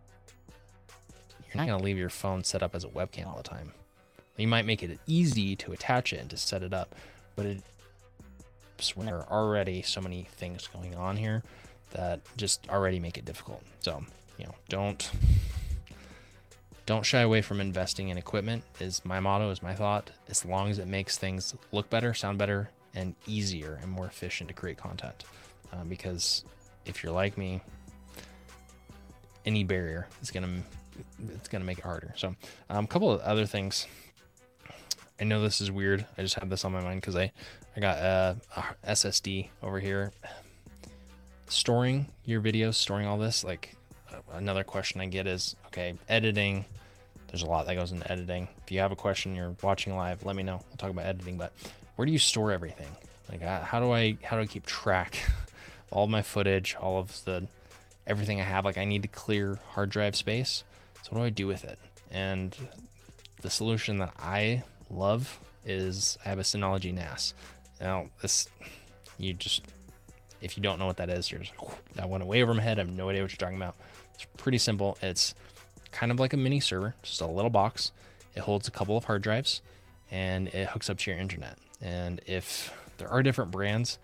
You're 1.47 1.57
not 1.57 1.67
going 1.67 1.79
to 1.79 1.85
leave 1.85 1.99
your 1.99 2.09
phone 2.09 2.45
set 2.45 2.63
up 2.63 2.75
as 2.75 2.83
a 2.83 2.89
webcam 2.89 3.27
all 3.27 3.37
the 3.37 3.43
time 3.43 3.73
you 4.37 4.49
might 4.49 4.67
make 4.67 4.83
it 4.83 4.99
easy 5.07 5.57
to 5.57 5.73
attach 5.73 6.13
it 6.13 6.21
and 6.21 6.31
to 6.31 6.37
set 6.37 6.63
it 6.63 6.73
up, 6.73 6.95
but 7.37 7.47
it 7.47 7.63
when 8.97 9.07
there 9.07 9.19
are 9.19 9.31
already 9.31 9.81
so 9.81 10.01
many 10.01 10.27
things 10.33 10.67
going 10.67 10.93
on 10.97 11.17
here 11.17 11.41
that 11.93 12.19
just 12.37 12.69
already 12.69 12.99
make 12.99 13.17
it 13.17 13.25
difficult. 13.25 13.63
So, 13.79 14.03
you 14.37 14.45
know, 14.45 14.57
don't 14.69 15.09
don't 16.93 17.07
shy 17.07 17.21
away 17.21 17.41
from 17.41 17.59
investing 17.59 18.11
in 18.11 18.19
equipment 18.19 18.65
is 18.79 19.03
my 19.03 19.19
motto, 19.19 19.51
is 19.51 19.63
my 19.63 19.75
thought, 19.75 20.11
as 20.29 20.45
long 20.45 20.69
as 20.69 20.79
it 20.79 20.87
makes 20.87 21.17
things 21.17 21.55
look 21.73 21.89
better, 21.89 22.13
sound 22.13 22.37
better, 22.37 22.69
and 22.95 23.15
easier 23.27 23.79
and 23.81 23.91
more 23.91 24.05
efficient 24.05 24.49
to 24.49 24.55
create 24.55 24.77
content. 24.77 25.25
Um, 25.73 25.89
because 25.89 26.45
if 26.85 27.03
you're 27.03 27.13
like 27.13 27.39
me, 27.39 27.63
any 29.47 29.65
barrier 29.65 30.07
is 30.21 30.31
gonna 30.31 30.63
it's 31.35 31.49
gonna 31.49 31.65
make 31.65 31.79
it 31.79 31.85
harder. 31.85 32.13
So, 32.15 32.37
a 32.69 32.77
um, 32.77 32.87
couple 32.87 33.11
of 33.11 33.23
other 33.23 33.47
things 33.47 33.87
I 35.19 35.25
know 35.25 35.41
this 35.41 35.63
is 35.63 35.71
weird. 35.71 36.05
I 36.19 36.23
just 36.23 36.35
have 36.35 36.51
this 36.51 36.65
on 36.67 36.73
my 36.73 36.83
mind 36.83 37.01
because 37.01 37.17
I, 37.17 37.33
I 37.75 37.81
got 37.81 37.97
a, 37.97 38.37
a, 38.57 38.93
SSD 38.93 39.49
over 39.63 39.81
here. 39.81 40.13
Storing 41.49 42.09
your 42.27 42.43
videos, 42.43 42.75
storing 42.75 43.07
all 43.07 43.17
this. 43.17 43.45
Like 43.45 43.77
uh, 44.13 44.17
another 44.33 44.65
question 44.65 45.01
I 45.01 45.07
get 45.07 45.27
is, 45.27 45.57
okay, 45.69 45.95
editing. 46.09 46.67
There's 47.33 47.43
a 47.43 47.47
lot 47.47 47.67
that 47.67 47.75
goes 47.77 47.93
into 47.93 48.13
editing. 48.13 48.47
If 48.63 48.71
you 48.71 48.81
have 48.81 48.93
a 48.93 48.97
question, 48.97 49.35
you're 49.35 49.57
watching 49.63 49.97
live, 49.97 50.25
let 50.25 50.37
me 50.37 50.43
know. 50.43 50.61
We'll 50.69 50.77
talk 50.77 50.91
about 50.91 51.07
editing. 51.07 51.39
But 51.39 51.53
where 51.97 52.05
do 52.05 52.13
you 52.13 52.19
store 52.19 52.53
everything? 52.53 52.89
Like 53.31 53.43
uh, 53.43 53.63
how 53.63 53.81
do 53.81 53.91
I 53.91 54.19
how 54.23 54.37
do 54.37 54.43
I 54.43 54.47
keep 54.47 54.67
track 54.67 55.17
of 55.27 55.93
all 55.97 56.07
my 56.07 56.21
footage, 56.21 56.77
all 56.79 56.99
of 56.99 57.25
the 57.25 57.49
everything 58.07 58.39
I 58.39 58.45
have? 58.45 58.67
Like 58.67 58.77
I 58.77 58.85
need 58.85 59.01
to 59.03 59.09
clear 59.09 59.59
hard 59.71 59.89
drive 59.89 60.15
space. 60.15 60.63
So 61.03 61.09
what 61.11 61.21
do 61.21 61.25
I 61.25 61.31
do 61.31 61.47
with 61.47 61.65
it? 61.65 61.79
And 62.11 62.55
the 63.41 63.49
solution 63.49 63.97
that 63.99 64.13
I 64.19 64.63
love 64.91 65.41
is 65.65 66.19
I 66.25 66.29
have 66.29 66.39
a 66.39 66.43
Synology 66.43 66.93
NAS. 66.93 67.35
Now, 67.81 68.07
this, 68.21 68.49
you 69.19 69.33
just, 69.33 69.63
if 70.41 70.57
you 70.57 70.63
don't 70.63 70.79
know 70.79 70.87
what 70.87 70.99
that 70.99 71.11
is, 71.11 71.31
you're 71.31 71.41
just, 71.41 71.55
that 71.95 72.09
went 72.09 72.25
way 72.27 72.43
over 72.43 72.55
my 72.55 72.63
head. 72.63 72.79
I 72.79 72.83
have 72.83 72.91
no 72.91 73.09
idea 73.09 73.23
what 73.23 73.33
you're 73.33 73.39
talking 73.39 73.57
about. 73.57 73.75
It's 74.15 74.27
pretty 74.37 74.59
simple. 74.59 74.99
It's 75.03 75.35
kind 75.93 76.11
of 76.11 76.19
like 76.19 76.33
a 76.33 76.37
mini 76.37 76.61
server, 76.61 76.95
just 77.03 77.21
a 77.21 77.27
little 77.27 77.51
box. 77.51 77.93
It 78.35 78.41
holds 78.41 78.67
a 78.67 78.71
couple 78.71 78.97
of 78.97 79.05
hard 79.05 79.23
drives 79.23 79.63
and 80.11 80.49
it 80.49 80.69
hooks 80.69 80.91
up 80.91 80.99
to 80.99 81.11
your 81.11 81.21
internet. 81.21 81.59
And 81.81 82.21
if 82.27 82.73
there 82.99 83.09
are 83.09 83.23
different 83.23 83.51
brands, 83.51 83.99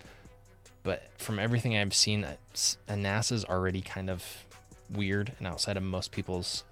but 0.83 1.09
from 1.19 1.39
everything 1.39 1.77
I've 1.77 1.95
seen, 1.95 2.27
a 2.89 2.97
NAS 2.97 3.33
is 3.33 3.45
already 3.45 3.81
kind 3.81 4.09
of 4.09 4.25
weird 4.91 5.33
and 5.39 5.47
outside 5.47 5.77
of 5.77 5.83
most 5.83 6.13
people's, 6.13 6.65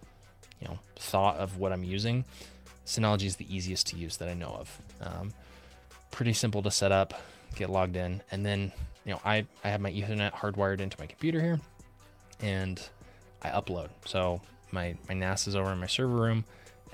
you 0.60 0.68
know, 0.68 0.78
thought 0.96 1.36
of 1.36 1.58
what 1.58 1.72
I'm 1.72 1.84
using. 1.84 2.24
Synology 2.86 3.24
is 3.24 3.36
the 3.36 3.54
easiest 3.54 3.88
to 3.88 3.96
use 3.96 4.16
that 4.18 4.28
I 4.28 4.34
know 4.34 4.56
of. 4.58 4.78
Um, 5.00 5.32
pretty 6.10 6.32
simple 6.32 6.62
to 6.62 6.70
set 6.70 6.92
up, 6.92 7.14
get 7.56 7.68
logged 7.68 7.96
in, 7.96 8.22
and 8.30 8.46
then 8.46 8.72
you 9.04 9.12
know 9.12 9.20
I 9.24 9.44
I 9.64 9.68
have 9.68 9.80
my 9.80 9.90
Ethernet 9.90 10.32
hardwired 10.32 10.80
into 10.80 10.96
my 10.98 11.06
computer 11.06 11.40
here, 11.40 11.60
and 12.40 12.80
I 13.42 13.48
upload. 13.50 13.88
So 14.04 14.40
my 14.76 14.94
my 15.08 15.14
NAS 15.14 15.48
is 15.48 15.56
over 15.56 15.72
in 15.72 15.80
my 15.80 15.88
server 15.88 16.14
room, 16.14 16.44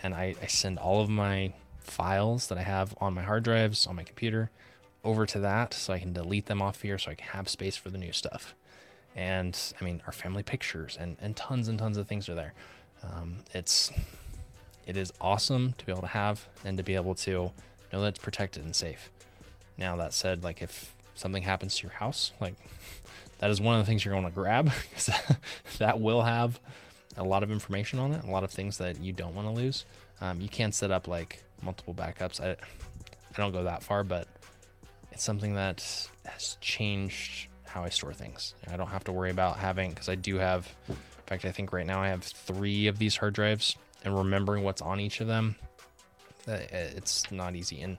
and 0.02 0.14
I, 0.14 0.34
I 0.40 0.46
send 0.46 0.78
all 0.78 1.02
of 1.02 1.10
my 1.10 1.52
files 1.80 2.46
that 2.46 2.56
I 2.56 2.62
have 2.62 2.94
on 3.00 3.12
my 3.12 3.22
hard 3.22 3.42
drives 3.42 3.86
on 3.86 3.96
my 3.96 4.04
computer 4.04 4.50
over 5.04 5.26
to 5.26 5.40
that, 5.40 5.74
so 5.74 5.92
I 5.92 5.98
can 5.98 6.12
delete 6.12 6.46
them 6.46 6.62
off 6.62 6.80
here, 6.80 6.96
so 6.96 7.10
I 7.10 7.14
can 7.14 7.26
have 7.28 7.48
space 7.48 7.76
for 7.76 7.90
the 7.90 7.98
new 7.98 8.12
stuff. 8.12 8.54
And 9.14 9.58
I 9.78 9.84
mean, 9.84 10.00
our 10.06 10.12
family 10.12 10.42
pictures 10.42 10.96
and 10.98 11.18
and 11.20 11.36
tons 11.36 11.68
and 11.68 11.78
tons 11.78 11.98
of 11.98 12.06
things 12.06 12.28
are 12.28 12.34
there. 12.34 12.54
Um, 13.02 13.38
it's 13.52 13.90
it 14.86 14.96
is 14.96 15.12
awesome 15.20 15.74
to 15.78 15.84
be 15.84 15.92
able 15.92 16.02
to 16.02 16.08
have 16.08 16.46
and 16.64 16.76
to 16.78 16.82
be 16.82 16.94
able 16.94 17.14
to 17.16 17.52
know 17.92 18.00
that 18.00 18.08
it's 18.08 18.18
protected 18.18 18.64
and 18.64 18.74
safe. 18.74 19.10
Now 19.76 19.96
that 19.96 20.14
said, 20.14 20.44
like 20.44 20.62
if 20.62 20.94
something 21.14 21.42
happens 21.42 21.76
to 21.76 21.82
your 21.82 21.92
house, 21.92 22.32
like 22.40 22.54
that 23.38 23.50
is 23.50 23.60
one 23.60 23.74
of 23.78 23.84
the 23.84 23.90
things 23.90 24.04
you're 24.04 24.14
going 24.14 24.24
to 24.24 24.30
grab 24.30 24.70
because 24.90 25.10
that 25.78 26.00
will 26.00 26.22
have 26.22 26.60
a 27.16 27.24
lot 27.24 27.42
of 27.42 27.50
information 27.50 27.98
on 27.98 28.12
it, 28.12 28.24
a 28.24 28.30
lot 28.30 28.44
of 28.44 28.50
things 28.50 28.78
that 28.78 29.00
you 29.00 29.12
don't 29.12 29.34
want 29.34 29.48
to 29.48 29.52
lose. 29.52 29.84
Um, 30.20 30.40
you 30.40 30.48
can 30.48 30.72
set 30.72 30.90
up 30.90 31.08
like 31.08 31.42
multiple 31.62 31.94
backups. 31.94 32.40
I, 32.40 32.52
I 32.52 33.36
don't 33.36 33.52
go 33.52 33.64
that 33.64 33.82
far, 33.82 34.04
but 34.04 34.28
it's 35.10 35.22
something 35.22 35.54
that 35.54 36.08
has 36.24 36.56
changed 36.60 37.48
how 37.64 37.82
I 37.84 37.88
store 37.88 38.12
things. 38.12 38.54
I 38.70 38.76
don't 38.76 38.88
have 38.88 39.04
to 39.04 39.12
worry 39.12 39.30
about 39.30 39.56
having 39.56 39.90
because 39.90 40.08
I 40.08 40.14
do 40.14 40.36
have. 40.36 40.68
In 40.88 40.96
fact, 41.26 41.44
I 41.44 41.52
think 41.52 41.72
right 41.72 41.86
now 41.86 42.00
I 42.00 42.08
have 42.08 42.22
three 42.22 42.86
of 42.86 42.98
these 42.98 43.16
hard 43.16 43.34
drives 43.34 43.76
and 44.04 44.16
remembering 44.16 44.64
what's 44.64 44.82
on 44.82 45.00
each 45.00 45.20
of 45.20 45.26
them, 45.26 45.56
uh, 46.48 46.58
it's 46.70 47.30
not 47.30 47.54
easy. 47.54 47.80
And 47.82 47.96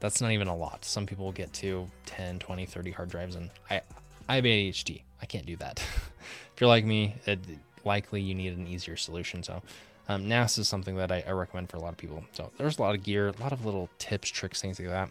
that's 0.00 0.20
not 0.20 0.32
even 0.32 0.48
a 0.48 0.56
lot. 0.56 0.84
Some 0.84 1.06
people 1.06 1.32
get 1.32 1.52
to 1.54 1.88
10, 2.06 2.38
20, 2.38 2.66
30 2.66 2.90
hard 2.92 3.08
drives, 3.10 3.36
and 3.36 3.50
I, 3.70 3.82
I 4.28 4.36
have 4.36 4.44
ADHD. 4.44 5.02
I 5.22 5.26
can't 5.26 5.46
do 5.46 5.56
that. 5.56 5.78
if 6.54 6.60
you're 6.60 6.68
like 6.68 6.84
me, 6.84 7.14
it, 7.26 7.38
likely 7.84 8.20
you 8.20 8.34
need 8.34 8.56
an 8.56 8.66
easier 8.66 8.96
solution. 8.96 9.42
So, 9.42 9.62
um, 10.08 10.28
NAS 10.28 10.58
is 10.58 10.68
something 10.68 10.96
that 10.96 11.10
I, 11.10 11.24
I 11.26 11.30
recommend 11.30 11.70
for 11.70 11.78
a 11.78 11.80
lot 11.80 11.92
of 11.92 11.96
people. 11.96 12.24
So, 12.32 12.50
there's 12.58 12.78
a 12.78 12.82
lot 12.82 12.94
of 12.94 13.02
gear, 13.02 13.28
a 13.28 13.42
lot 13.42 13.52
of 13.52 13.64
little 13.64 13.88
tips, 13.98 14.28
tricks, 14.28 14.60
things 14.60 14.78
like 14.78 14.88
that. 14.88 15.10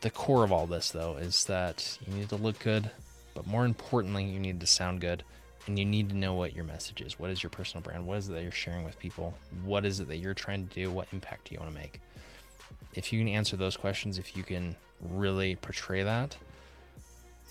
The 0.00 0.10
core 0.10 0.44
of 0.44 0.52
all 0.52 0.66
this, 0.66 0.90
though, 0.90 1.16
is 1.16 1.44
that 1.46 1.98
you 2.06 2.14
need 2.14 2.28
to 2.28 2.36
look 2.36 2.58
good, 2.58 2.90
but 3.34 3.46
more 3.46 3.64
importantly, 3.64 4.24
you 4.24 4.38
need 4.38 4.60
to 4.60 4.66
sound 4.66 5.00
good 5.00 5.24
and 5.66 5.78
you 5.78 5.84
need 5.84 6.10
to 6.10 6.16
know 6.16 6.34
what 6.34 6.54
your 6.54 6.64
message 6.64 7.00
is. 7.00 7.18
What 7.18 7.30
is 7.30 7.42
your 7.42 7.50
personal 7.50 7.82
brand? 7.82 8.06
What 8.06 8.18
is 8.18 8.28
it 8.28 8.32
that 8.32 8.42
you're 8.42 8.52
sharing 8.52 8.84
with 8.84 8.98
people? 8.98 9.34
What 9.64 9.84
is 9.84 10.00
it 10.00 10.08
that 10.08 10.18
you're 10.18 10.34
trying 10.34 10.66
to 10.66 10.74
do? 10.74 10.90
What 10.90 11.08
impact 11.12 11.48
do 11.48 11.54
you 11.54 11.60
want 11.60 11.74
to 11.74 11.80
make? 11.80 12.00
If 12.94 13.12
you 13.12 13.18
can 13.18 13.28
answer 13.28 13.56
those 13.56 13.76
questions, 13.76 14.18
if 14.18 14.36
you 14.36 14.42
can 14.42 14.76
really 15.00 15.56
portray 15.56 16.02
that, 16.02 16.36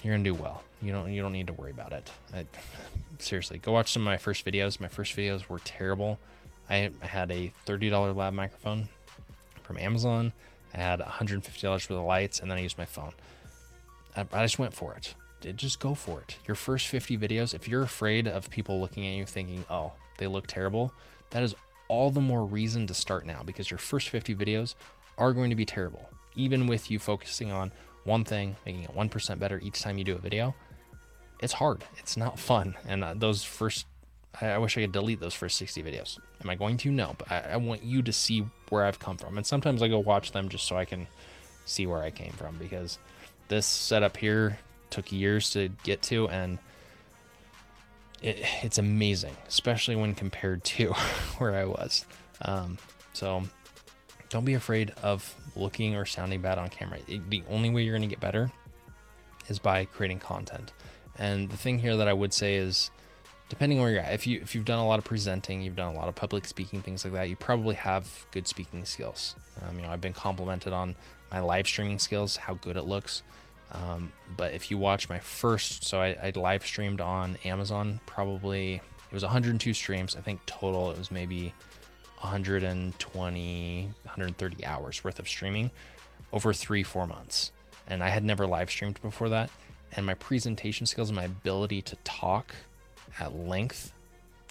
you're 0.04 0.14
gonna 0.14 0.24
do 0.24 0.34
well. 0.34 0.62
You 0.82 0.92
don't 0.92 1.12
you 1.12 1.22
don't 1.22 1.32
need 1.32 1.48
to 1.48 1.54
worry 1.54 1.72
about 1.72 1.94
it. 1.94 2.12
I, 2.34 2.46
seriously, 3.20 3.58
go 3.58 3.72
watch 3.72 3.92
some 3.92 4.02
of 4.04 4.06
my 4.06 4.18
first 4.18 4.46
videos. 4.46 4.80
My 4.80 4.88
first 4.88 5.16
videos 5.16 5.48
were 5.48 5.60
terrible. 5.60 6.20
I, 6.70 6.92
had 7.02 7.30
a 7.30 7.52
$30 7.68 8.16
lav 8.16 8.34
microphone 8.34 8.88
from 9.64 9.78
Amazon. 9.78 10.34
I 10.74 10.78
had 10.78 11.00
$150 11.00 11.86
for 11.86 11.94
the 11.94 12.02
lights, 12.02 12.40
and 12.40 12.50
then 12.50 12.58
I 12.58 12.62
used 12.62 12.78
my 12.78 12.86
phone. 12.86 13.14
I, 14.16 14.26
I 14.32 14.44
just 14.44 14.60
went 14.60 14.74
for 14.74 14.94
it 14.96 15.14
Did 15.42 15.58
just 15.58 15.80
go 15.80 15.94
for 15.94 16.22
it. 16.22 16.38
Your 16.48 16.56
first 16.56 16.88
50 16.88 17.18
videos, 17.18 17.54
if 17.54 17.68
you're 17.68 17.84
afraid 17.84 18.28
of 18.28 18.50
people 18.50 18.80
looking 18.80 19.06
at 19.06 19.16
you 19.16 19.26
thinking, 19.26 19.66
oh, 19.70 19.92
they 20.18 20.28
look 20.28 20.48
terrible, 20.48 20.94
that 21.32 21.44
is 21.44 21.56
all 21.88 22.10
the 22.10 22.22
more 22.22 22.46
reason 22.46 22.88
to 22.88 22.94
start 22.94 23.26
now 23.26 23.42
because 23.46 23.70
your 23.70 23.78
first 23.78 24.10
50 24.10 24.36
videos 24.36 24.76
are 25.18 25.34
going 25.34 25.50
to 25.50 25.56
be 25.56 25.66
terrible. 25.66 26.10
Even 26.36 26.66
with 26.66 26.90
you 26.90 26.98
focusing 26.98 27.52
on 27.52 27.72
one 28.04 28.24
thing, 28.24 28.56
making 28.66 28.84
it 28.84 28.96
1% 28.96 29.40
better 29.40 29.60
each 29.64 29.82
time 29.82 29.98
you 29.98 30.04
do 30.04 30.16
a 30.16 30.20
video, 30.20 30.56
it's 31.40 31.54
hard. 31.54 31.84
It's 31.98 32.18
not 32.18 32.40
fun. 32.40 32.76
And 32.88 33.04
uh, 33.04 33.14
those 33.16 33.44
first, 33.44 33.86
I, 34.40 34.58
wish 34.58 34.78
I 34.78 34.82
could 34.82 34.92
delete 34.92 35.20
those 35.20 35.34
first 35.34 35.58
60 35.58 35.84
videos. 35.84 36.20
Am 36.42 36.50
I 36.50 36.56
going 36.56 36.78
to? 36.78 36.92
No, 36.92 37.16
but 37.18 37.32
I, 37.32 37.54
I 37.54 37.58
want 37.58 37.84
you 37.84 38.02
to 38.02 38.14
see 38.14 38.46
where 38.70 38.86
I've 38.86 39.00
come 39.00 39.18
from. 39.18 39.38
And 39.38 39.46
sometimes 39.46 39.82
I 39.82 39.88
go 39.88 40.00
watch 40.00 40.32
them 40.32 40.50
just 40.50 40.66
so 40.66 40.78
I 40.78 40.86
can 40.86 41.08
see 41.66 41.86
where 41.88 42.02
I 42.02 42.12
came 42.12 42.32
from 42.32 42.58
because 42.58 42.98
this 43.48 43.66
setup 43.66 44.18
here 44.18 44.58
took 44.90 45.12
years 45.12 45.50
to 45.52 45.70
get 45.84 46.02
to, 46.04 46.30
and 46.30 46.60
it, 48.22 48.44
it's 48.62 48.78
amazing, 48.78 49.36
especially 49.48 49.96
when 49.96 50.16
compared 50.16 50.64
to 50.64 50.94
where 51.38 51.56
I 51.56 51.66
was. 51.66 52.06
Um, 52.42 52.78
so 53.14 53.44
don't 54.34 54.46
be 54.46 54.56
afraid 54.56 54.92
of 55.04 55.36
looking 55.56 55.96
or 55.96 56.06
sounding 56.06 56.42
bad 56.42 56.58
on 56.58 56.68
camera. 56.68 56.98
It, 57.08 57.30
the 57.30 57.44
only 57.52 57.70
way 57.70 57.84
you're 57.84 57.94
going 57.94 58.10
to 58.10 58.14
get 58.14 58.20
better 58.20 58.52
is 59.48 59.60
by 59.60 59.86
creating 59.86 60.20
content. 60.20 60.74
And 61.20 61.52
the 61.52 61.56
thing 61.56 61.78
here 61.78 61.96
that 61.98 62.08
I 62.08 62.14
would 62.14 62.34
say 62.34 62.56
is, 62.56 62.90
depending 63.48 63.80
where 63.80 63.92
you're 63.92 64.00
at, 64.00 64.12
if 64.12 64.26
you 64.26 64.42
if 64.42 64.56
you've 64.56 64.66
done 64.66 64.80
a 64.80 64.88
lot 64.88 64.98
of 64.98 65.06
presenting, 65.06 65.62
you've 65.62 65.76
done 65.76 65.94
a 65.94 65.98
lot 65.98 66.08
of 66.08 66.16
public 66.16 66.46
speaking, 66.46 66.82
things 66.82 67.06
like 67.06 67.14
that, 67.14 67.30
you 67.30 67.36
probably 67.36 67.76
have 67.76 68.26
good 68.32 68.48
speaking 68.48 68.84
skills. 68.86 69.36
Um, 69.62 69.78
you 69.78 69.84
know, 69.84 69.92
I've 69.92 70.02
been 70.02 70.14
complimented 70.14 70.74
on 70.74 70.96
my 71.32 71.40
live 71.40 71.68
streaming 71.68 72.00
skills, 72.00 72.36
how 72.36 72.56
good 72.56 72.76
it 72.76 72.86
looks. 72.86 73.22
Um, 73.72 74.12
but 74.36 74.54
if 74.54 74.72
you 74.72 74.80
watch 74.80 75.10
my 75.10 75.20
first, 75.20 75.84
so 75.84 76.02
I, 76.02 76.18
I 76.24 76.32
live 76.36 76.66
streamed 76.66 77.02
on 77.02 77.38
Amazon, 77.46 78.00
probably 78.08 78.76
it 78.76 79.14
was 79.14 79.24
102 79.24 79.76
streams. 79.76 80.16
I 80.16 80.22
think 80.22 80.44
total 80.48 80.90
it 80.90 80.98
was 80.98 81.12
maybe 81.12 81.54
120, 82.24 83.84
130 84.04 84.66
hours 84.66 85.04
worth 85.04 85.20
of 85.20 85.28
streaming 85.28 85.72
over 86.32 86.54
three, 86.54 86.82
four 86.82 87.06
months. 87.06 87.52
And 87.88 88.04
I 88.04 88.10
had 88.10 88.24
never 88.24 88.48
live 88.48 88.70
streamed 88.70 89.02
before 89.02 89.30
that. 89.30 89.50
And 89.92 90.06
my 90.06 90.14
presentation 90.14 90.86
skills 90.86 91.10
and 91.10 91.16
my 91.16 91.26
ability 91.26 91.82
to 91.84 91.96
talk 92.04 92.56
at 93.20 93.36
length, 93.36 93.92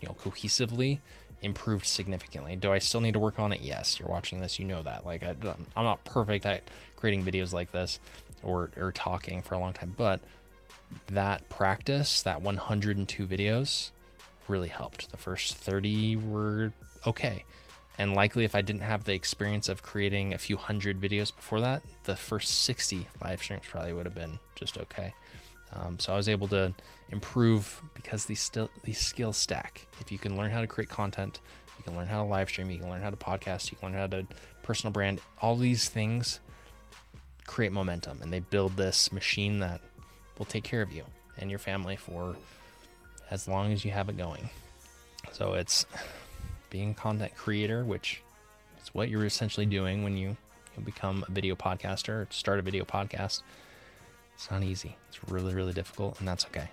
you 0.01 0.09
know, 0.09 0.15
cohesively 0.15 0.99
improved 1.41 1.87
significantly. 1.87 2.55
Do 2.57 2.73
I 2.73 2.79
still 2.79 3.01
need 3.01 3.15
to 3.15 3.19
work 3.19 3.39
on 3.41 3.53
it? 3.53 3.61
Yes. 3.61 3.99
You're 3.99 4.09
watching 4.09 4.41
this, 4.41 4.59
you 4.59 4.65
know 4.65 4.83
that. 4.83 5.05
Like 5.05 5.23
I, 5.23 5.35
I'm 5.75 5.85
not 5.85 6.05
perfect 6.05 6.47
at 6.47 6.63
creating 6.97 7.25
videos 7.25 7.53
like 7.53 7.73
this 7.73 7.99
or 8.43 8.71
or 8.77 8.93
talking 8.93 9.43
for 9.43 9.55
a 9.55 9.59
long 9.59 9.73
time, 9.73 9.95
but 9.97 10.21
that 11.09 11.49
practice, 11.49 12.23
that 12.23 12.43
102 12.43 13.27
videos, 13.27 13.91
really 14.47 14.69
helped. 14.69 15.11
The 15.11 15.17
first 15.17 15.55
30 15.55 16.17
were 16.17 16.73
okay. 17.07 17.45
And 17.99 18.15
likely, 18.15 18.45
if 18.45 18.55
I 18.55 18.63
didn't 18.63 18.83
have 18.83 19.05
the 19.05 19.13
experience 19.13 19.69
of 19.69 19.83
creating 19.83 20.33
a 20.33 20.39
few 20.39 20.57
hundred 20.57 21.01
videos 21.01 21.35
before 21.35 21.61
that, 21.61 21.83
the 22.05 22.17
first 22.17 22.63
60 22.63 23.07
live 23.23 23.43
streams 23.43 23.65
probably 23.69 23.93
would 23.93 24.07
have 24.07 24.15
been 24.15 24.39
just 24.55 24.79
okay. 24.79 25.13
Um, 25.75 25.99
so 25.99 26.13
I 26.13 26.17
was 26.17 26.29
able 26.29 26.49
to 26.49 26.75
improve 27.11 27.83
because 27.95 28.25
these 28.27 28.41
still 28.41 28.71
these 28.85 28.99
skills 28.99 29.37
stack. 29.37 29.87
If 30.01 30.13
you 30.13 30.19
can 30.19 30.37
learn 30.37 30.51
how 30.51 30.61
to 30.61 30.67
create 30.67 30.89
content, 30.89 31.41
you 31.79 31.85
can 31.85 31.97
learn 31.97 32.07
how 32.07 32.23
to 32.23 32.29
live 32.29 32.49
stream, 32.49 32.71
you 32.71 32.79
can 32.79 32.91
learn 32.91 33.03
how 33.03 33.11
to 33.11 33.17
podcast, 33.17 33.71
you 33.71 33.77
can 33.79 33.91
learn 33.91 33.99
how 33.99 34.07
to 34.07 34.27
personal 34.63 34.93
brand. 34.93 35.21
All 35.41 35.57
these 35.57 35.89
things 35.89 36.41
create 37.47 37.73
momentum 37.73 38.21
and 38.23 38.33
they 38.33 38.41
build 38.41 38.77
this 38.77 39.13
machine 39.13 39.59
that 39.61 39.81
will 40.39 40.47
take 40.47 40.65
care 40.65 40.83
of 40.83 40.93
you 40.93 41.05
and 41.39 41.51
your 41.51 41.59
family 41.59 41.97
for 41.97 42.37
as 43.31 43.49
long 43.49 43.73
as 43.73 43.85
you 43.85 43.91
have 43.91 44.09
it 44.09 44.17
going. 44.17 44.49
So 45.33 45.55
it's 45.55 45.87
being 46.73 46.93
a 46.93 46.95
content 46.95 47.37
creator, 47.37 47.85
which 47.85 48.23
is 48.83 48.89
what 48.95 49.11
you're 49.11 49.27
essentially 49.27 49.67
doing 49.67 50.03
when 50.03 50.17
you, 50.17 50.37
become 50.85 51.23
a 51.29 51.31
video 51.31 51.55
podcaster 51.55 52.09
or 52.09 52.27
start 52.31 52.59
a 52.59 52.63
video 52.63 52.83
podcast. 52.83 53.43
It's 54.35 54.51
not 54.51 54.63
easy. 54.63 54.97
It's 55.09 55.23
really, 55.31 55.53
really 55.53 55.75
difficult, 55.75 56.19
and 56.19 56.27
that's 56.27 56.47
okay. 56.47 56.71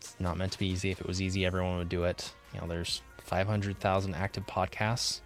It's 0.00 0.16
not 0.18 0.36
meant 0.36 0.50
to 0.50 0.58
be 0.58 0.66
easy. 0.66 0.90
If 0.90 1.00
it 1.00 1.06
was 1.06 1.22
easy, 1.22 1.46
everyone 1.46 1.78
would 1.78 1.88
do 1.88 2.02
it. 2.02 2.32
You 2.52 2.60
know, 2.60 2.66
there's 2.66 3.02
500,000 3.18 4.14
active 4.16 4.44
podcasts, 4.46 5.20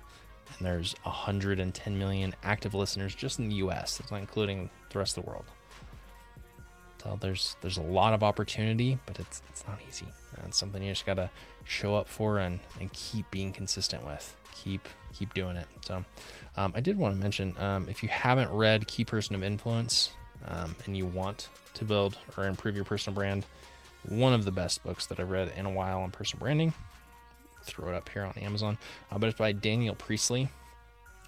and 0.58 0.66
there's 0.66 0.94
110 1.04 1.98
million 1.98 2.34
active 2.42 2.74
listeners 2.74 3.14
just 3.14 3.38
in 3.38 3.48
the 3.48 3.54
U.S. 3.56 3.96
That's 3.96 4.10
not 4.10 4.20
including 4.20 4.68
the 4.90 4.98
rest 4.98 5.16
of 5.16 5.24
the 5.24 5.30
world. 5.30 5.46
So 7.04 7.18
there's 7.20 7.56
there's 7.60 7.76
a 7.76 7.82
lot 7.82 8.14
of 8.14 8.22
opportunity, 8.22 8.98
but 9.04 9.20
it's 9.20 9.42
it's 9.50 9.66
not 9.68 9.78
easy. 9.88 10.06
And 10.36 10.48
it's 10.48 10.56
something 10.56 10.82
you 10.82 10.90
just 10.90 11.06
gotta 11.06 11.30
show 11.64 11.94
up 11.94 12.08
for 12.08 12.38
and 12.38 12.58
and 12.80 12.90
keep 12.92 13.30
being 13.30 13.52
consistent 13.52 14.04
with. 14.04 14.34
Keep 14.54 14.88
keep 15.12 15.34
doing 15.34 15.56
it. 15.56 15.66
So 15.84 16.02
um, 16.56 16.72
I 16.74 16.80
did 16.80 16.96
want 16.96 17.14
to 17.14 17.20
mention 17.20 17.54
um, 17.58 17.88
if 17.90 18.02
you 18.02 18.08
haven't 18.08 18.50
read 18.50 18.86
Key 18.88 19.04
Person 19.04 19.34
of 19.34 19.44
Influence 19.44 20.10
um, 20.46 20.74
and 20.86 20.96
you 20.96 21.04
want 21.04 21.48
to 21.74 21.84
build 21.84 22.16
or 22.36 22.46
improve 22.46 22.74
your 22.74 22.84
personal 22.84 23.14
brand, 23.14 23.44
one 24.08 24.32
of 24.32 24.46
the 24.46 24.52
best 24.52 24.82
books 24.82 25.06
that 25.06 25.20
I've 25.20 25.30
read 25.30 25.52
in 25.56 25.66
a 25.66 25.70
while 25.70 26.00
on 26.00 26.10
personal 26.10 26.40
branding. 26.40 26.72
Throw 27.64 27.88
it 27.88 27.94
up 27.94 28.08
here 28.08 28.24
on 28.24 28.32
Amazon, 28.38 28.78
uh, 29.10 29.18
but 29.18 29.28
it's 29.28 29.38
by 29.38 29.52
Daniel 29.52 29.94
Priestley. 29.94 30.48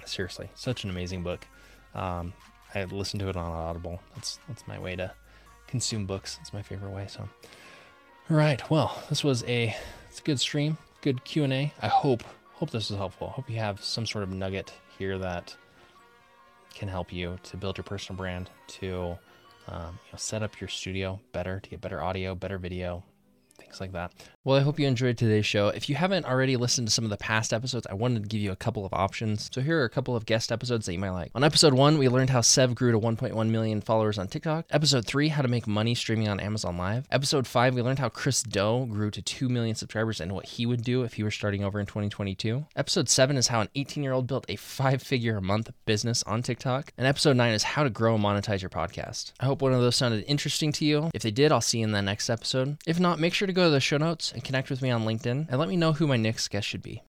Seriously, 0.05 0.49
such 0.55 0.85
an 0.85 0.91
amazing 0.91 1.23
book. 1.23 1.47
Um, 1.95 2.33
I 2.75 2.85
listened 2.85 3.21
to 3.21 3.29
it 3.29 3.37
on 3.37 3.51
Audible. 3.51 4.01
That's 4.15 4.39
that's 4.49 4.67
my 4.69 4.79
way 4.79 4.97
to 4.97 5.13
consume 5.67 6.07
books. 6.07 6.39
It's 6.41 6.53
my 6.53 6.63
favorite 6.63 6.91
way. 6.91 7.07
So, 7.09 7.29
all 8.31 8.37
right. 8.37 8.69
Well, 8.71 9.03
this 9.09 9.23
was 9.23 9.45
a 9.45 9.75
it's 10.09 10.21
a 10.21 10.23
good 10.23 10.41
stream, 10.41 10.79
good 11.03 11.25
Q 11.25 11.45
and 11.45 11.53
A. 11.53 11.73
I 11.81 11.89
hope 11.89 12.23
hope 12.55 12.71
this 12.71 12.91
is 12.91 12.97
helpful. 12.97 13.29
Hope 13.29 13.51
you 13.51 13.59
have 13.59 13.83
some 13.83 14.07
sort 14.07 14.25
of 14.25 14.31
nugget 14.31 14.73
here 14.99 15.19
that 15.19 15.55
can 16.75 16.89
help 16.89 17.13
you 17.13 17.39
to 17.43 17.57
build 17.57 17.77
your 17.79 17.85
personal 17.85 18.17
brand, 18.17 18.51
to 18.69 19.17
um, 19.69 19.99
you 20.07 20.13
know, 20.13 20.17
set 20.17 20.43
up 20.43 20.61
your 20.61 20.69
studio 20.69 21.19
better, 21.33 21.61
to 21.61 21.71
get 21.71 21.81
better 21.81 22.03
audio, 22.03 22.35
better 22.35 22.59
video, 22.59 23.03
things 23.67 23.81
like 23.81 23.93
that. 23.93 24.13
Well, 24.45 24.57
I 24.57 24.61
hope 24.61 24.79
you 24.79 24.87
enjoyed 24.87 25.19
today's 25.19 25.45
show. 25.45 25.69
If 25.69 25.89
you 25.89 25.97
haven't 25.97 26.25
already 26.25 26.57
listened 26.57 26.87
to 26.87 26.95
some 26.95 27.03
of 27.03 27.11
the 27.11 27.17
past 27.17 27.53
episodes, 27.53 27.87
I 27.91 27.95
wanted 27.95 28.23
to 28.23 28.29
give 28.29 28.41
you 28.41 28.53
a 28.53 28.57
couple 28.57 28.87
of 28.87 28.93
options. 28.93 29.51
So 29.53 29.61
here 29.61 29.81
are 29.81 29.85
a 29.85 29.91
couple 29.91 30.15
of 30.15 30.25
guest 30.25 30.53
episodes 30.53 30.87
that 30.87 30.93
you 30.93 31.01
might 31.01 31.11
like. 31.11 31.33
On 31.35 31.43
episode 31.43 31.75
one, 31.75 31.99
we 31.99 32.09
learned 32.09 32.31
how 32.31 32.43
Sev 32.43 32.75
grew 32.75 32.93
to 32.93 32.99
1.1 32.99 33.49
million 33.51 33.81
followers 33.81 34.19
on 34.19 34.29
TikTok. 34.29 34.67
Episode 34.71 35.05
three, 35.05 35.29
how 35.29 35.43
to 35.43 35.49
make 35.49 35.67
money 35.67 35.97
streaming 35.97 36.29
on 36.29 36.39
Amazon 36.39 36.77
Live. 36.77 37.09
Episode 37.11 37.47
five, 37.47 37.75
we 37.75 37.83
learned 37.83 37.99
how 37.99 38.09
Chris 38.09 38.43
Do 38.45 38.87
grew 38.89 39.11
to 39.11 39.21
2 39.21 39.49
million 39.49 39.75
subscribers 39.75 40.21
and 40.21 40.31
what 40.31 40.47
he 40.47 40.65
would 40.65 40.85
do 40.85 41.03
if 41.03 41.15
he 41.15 41.25
were 41.25 41.33
starting 41.33 41.65
over 41.65 41.81
in 41.81 41.87
2022. 41.87 42.65
Episode 42.77 43.09
seven 43.09 43.37
is 43.37 43.49
how 43.49 43.61
an 43.61 43.69
18 43.75 44.05
year 44.05 44.13
old 44.13 44.29
built 44.29 44.47
a 44.49 44.55
five 44.55 45.03
figure 45.03 45.39
a 45.39 45.43
month 45.43 45.73
business 45.87 46.23
on 46.23 46.43
TikTok. 46.43 46.93
And 46.97 47.07
episode 47.07 47.37
nine 47.37 47.53
is 47.53 47.65
how 47.65 47.83
to 47.83 47.91
grow 47.91 48.15
and 48.15 48.23
monetize 48.23 48.63
your 48.63 48.71
podcast. 48.71 49.33
I 49.41 49.47
hope 49.47 49.61
one 49.61 49.73
of 49.73 49.81
those 49.81 49.97
sounded 49.97 50.25
interesting 50.29 50.71
to 50.73 50.85
you. 50.85 51.11
If 51.13 51.23
they 51.23 51.33
did, 51.33 51.51
I'll 51.51 51.61
see 51.61 51.79
you 51.79 51.85
in 51.85 51.91
the 51.91 52.01
next 52.01 52.31
episode. 52.31 52.77
If 52.87 53.01
not, 53.01 53.19
make 53.19 53.35
sure 53.35 53.47
to 53.47 53.53
to 53.67 53.71
the 53.71 53.81
show 53.81 53.97
notes 53.97 54.33
and 54.33 54.45
connect 54.45 54.71
with 54.71 54.81
me 54.81 54.91
on 54.91 55.05
LinkedIn 55.05 55.47
and 55.49 55.59
let 55.59 55.69
me 55.69 55.77
know 55.77 55.93
who 55.93 56.07
my 56.07 56.17
next 56.17 56.49
guest 56.49 56.67
should 56.67 56.83
be. 56.83 57.03